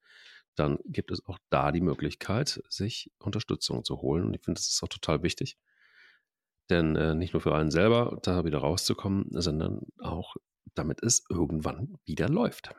dann 0.60 0.78
gibt 0.84 1.10
es 1.10 1.26
auch 1.26 1.38
da 1.48 1.72
die 1.72 1.80
Möglichkeit, 1.80 2.62
sich 2.68 3.10
Unterstützung 3.18 3.84
zu 3.84 4.02
holen. 4.02 4.24
Und 4.26 4.34
ich 4.34 4.42
finde, 4.44 4.58
das 4.58 4.68
ist 4.70 4.82
auch 4.82 4.88
total 4.88 5.22
wichtig. 5.22 5.56
Denn 6.68 6.94
äh, 6.96 7.14
nicht 7.14 7.32
nur 7.32 7.40
für 7.40 7.54
einen 7.54 7.70
selber 7.70 8.18
da 8.22 8.44
wieder 8.44 8.58
rauszukommen, 8.58 9.26
sondern 9.30 9.86
auch 9.98 10.36
damit 10.74 11.02
es 11.02 11.24
irgendwann 11.28 11.96
wieder 12.04 12.28
läuft. 12.28 12.72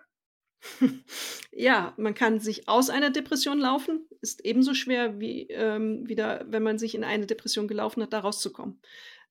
Ja, 1.52 1.94
man 1.98 2.14
kann 2.14 2.40
sich 2.40 2.70
aus 2.70 2.90
einer 2.90 3.10
Depression 3.10 3.60
laufen, 3.60 4.08
ist 4.22 4.46
ebenso 4.46 4.74
schwer 4.74 5.20
wie 5.20 5.48
ähm, 5.50 6.08
wieder, 6.08 6.46
wenn 6.48 6.64
man 6.64 6.80
sich 6.80 6.96
in 6.96 7.04
eine 7.04 7.26
Depression 7.26 7.68
gelaufen 7.68 8.02
hat, 8.02 8.14
da 8.14 8.20
rauszukommen. 8.20 8.80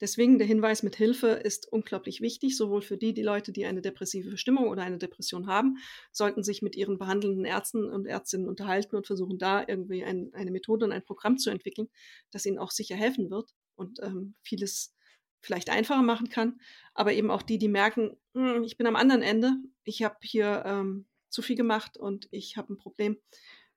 Deswegen 0.01 0.39
der 0.39 0.47
Hinweis 0.47 0.83
mit 0.83 0.97
Hilfe 0.97 1.29
ist 1.29 1.71
unglaublich 1.71 2.23
wichtig, 2.23 2.57
sowohl 2.57 2.81
für 2.81 2.97
die, 2.97 3.13
die 3.13 3.23
Leute, 3.23 3.53
die 3.53 3.67
eine 3.67 3.83
depressive 3.83 4.31
Verstimmung 4.31 4.69
oder 4.69 4.83
eine 4.83 4.97
Depression 4.97 5.47
haben, 5.47 5.77
sollten 6.11 6.43
sich 6.43 6.63
mit 6.63 6.75
ihren 6.75 6.99
behandelnden 6.99 7.45
Ärzten 7.45 7.91
und 7.91 8.07
Ärztinnen 8.07 8.49
unterhalten 8.49 8.97
und 8.97 9.07
versuchen, 9.07 9.39
da 9.39 9.63
irgendwie 9.67 10.03
ein, 10.03 10.31
eine 10.33 10.51
Methode 10.51 10.87
und 10.87 10.93
ein 10.93 11.05
Programm 11.05 11.37
zu 11.37 11.51
entwickeln, 11.51 11.89
das 12.31 12.47
ihnen 12.47 12.59
auch 12.59 12.71
sicher 12.71 12.97
helfen 12.97 13.31
wird 13.31 13.51
und 13.77 14.01
ähm, 14.03 14.35
vieles 14.43 14.95
vielleicht 15.43 15.69
einfacher 15.69 16.03
machen 16.03 16.31
kann. 16.31 16.61
Aber 16.95 17.13
eben 17.13 17.31
auch 17.31 17.43
die, 17.43 17.59
die 17.59 17.69
merken, 17.69 18.17
hm, 18.35 18.63
ich 18.63 18.79
bin 18.79 18.87
am 18.87 18.97
anderen 18.97 19.23
Ende, 19.23 19.53
ich 19.85 20.03
habe 20.03 20.17
hier 20.23 20.63
ähm, 20.65 21.07
zu 21.31 21.43
viel 21.43 21.57
gemacht 21.57 21.97
und 21.97 22.29
ich 22.31 22.57
habe 22.57 22.73
ein 22.73 22.77
Problem, 22.77 23.19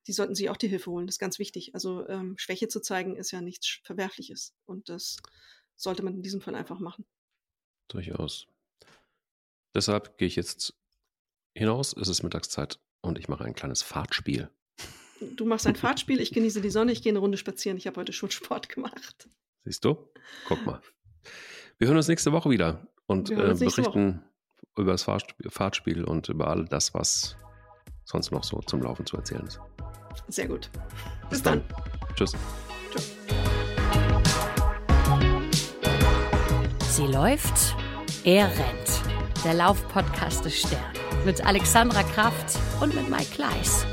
die 0.08 0.14
sollten 0.14 0.36
sich 0.36 0.50
auch 0.50 0.58
die 0.58 0.68
Hilfe 0.68 0.92
holen. 0.92 1.08
Das 1.08 1.16
ist 1.16 1.20
ganz 1.20 1.40
wichtig. 1.40 1.74
Also 1.74 2.08
ähm, 2.10 2.36
Schwäche 2.38 2.68
zu 2.68 2.82
zeigen 2.82 3.16
ist 3.16 3.32
ja 3.32 3.42
nichts 3.42 3.80
Verwerfliches. 3.84 4.54
Und 4.66 4.90
das 4.90 5.18
sollte 5.76 6.04
man 6.04 6.16
in 6.16 6.22
diesem 6.22 6.42
Fall 6.42 6.56
einfach 6.56 6.80
machen. 6.80 7.06
Durchaus. 7.88 8.48
Deshalb 9.74 10.18
gehe 10.18 10.28
ich 10.28 10.36
jetzt 10.36 10.76
hinaus. 11.56 11.96
Es 11.96 12.08
ist 12.08 12.24
Mittagszeit 12.24 12.80
und 13.02 13.18
ich 13.18 13.28
mache 13.28 13.46
ein 13.46 13.56
kleines 13.56 13.82
Fahrtspiel. 13.82 14.50
Du 15.36 15.46
machst 15.46 15.68
ein 15.68 15.76
Fahrtspiel, 15.76 16.20
ich 16.20 16.34
genieße 16.34 16.60
die 16.60 16.70
Sonne, 16.70 16.92
ich 16.92 17.02
gehe 17.02 17.12
eine 17.12 17.20
Runde 17.20 17.38
spazieren. 17.38 17.78
Ich 17.78 17.88
habe 17.88 18.00
heute 18.00 18.12
schon 18.12 18.30
Sport 18.30 18.68
gemacht. 18.68 19.30
Siehst 19.64 19.86
du? 19.86 20.12
Guck 20.48 20.66
mal. 20.66 20.82
Wir 21.78 21.88
hören 21.88 21.98
uns 21.98 22.10
nächste 22.10 22.34
Woche 22.34 22.50
wieder 22.50 22.88
und 23.06 23.32
äh, 23.32 23.36
berichten 23.36 23.86
Woche. 23.86 24.24
Über 24.78 24.92
das 24.92 25.04
Fahrtspiel 25.04 26.04
und 26.04 26.30
über 26.30 26.48
all 26.48 26.66
das, 26.66 26.94
was 26.94 27.36
sonst 28.06 28.32
noch 28.32 28.44
so 28.44 28.60
zum 28.66 28.82
Laufen 28.82 29.06
zu 29.06 29.18
erzählen 29.18 29.46
ist. 29.46 29.60
Sehr 30.28 30.48
gut. 30.48 30.70
Bis, 31.30 31.42
Bis 31.42 31.44
dann. 31.44 31.64
dann. 31.68 32.16
Tschüss. 32.16 32.36
Tschüss. 32.92 33.12
Sie 36.90 37.08
läuft, 37.08 37.76
er 38.24 38.48
rennt. 38.48 39.44
Der 39.44 39.56
Laufpodcast 39.56 40.46
des 40.46 40.60
Stern. 40.60 40.80
Mit 41.26 41.46
Alexandra 41.46 42.04
Kraft 42.04 42.58
und 42.82 42.94
mit 42.94 43.10
Mike 43.10 43.32
Kleiss. 43.32 43.86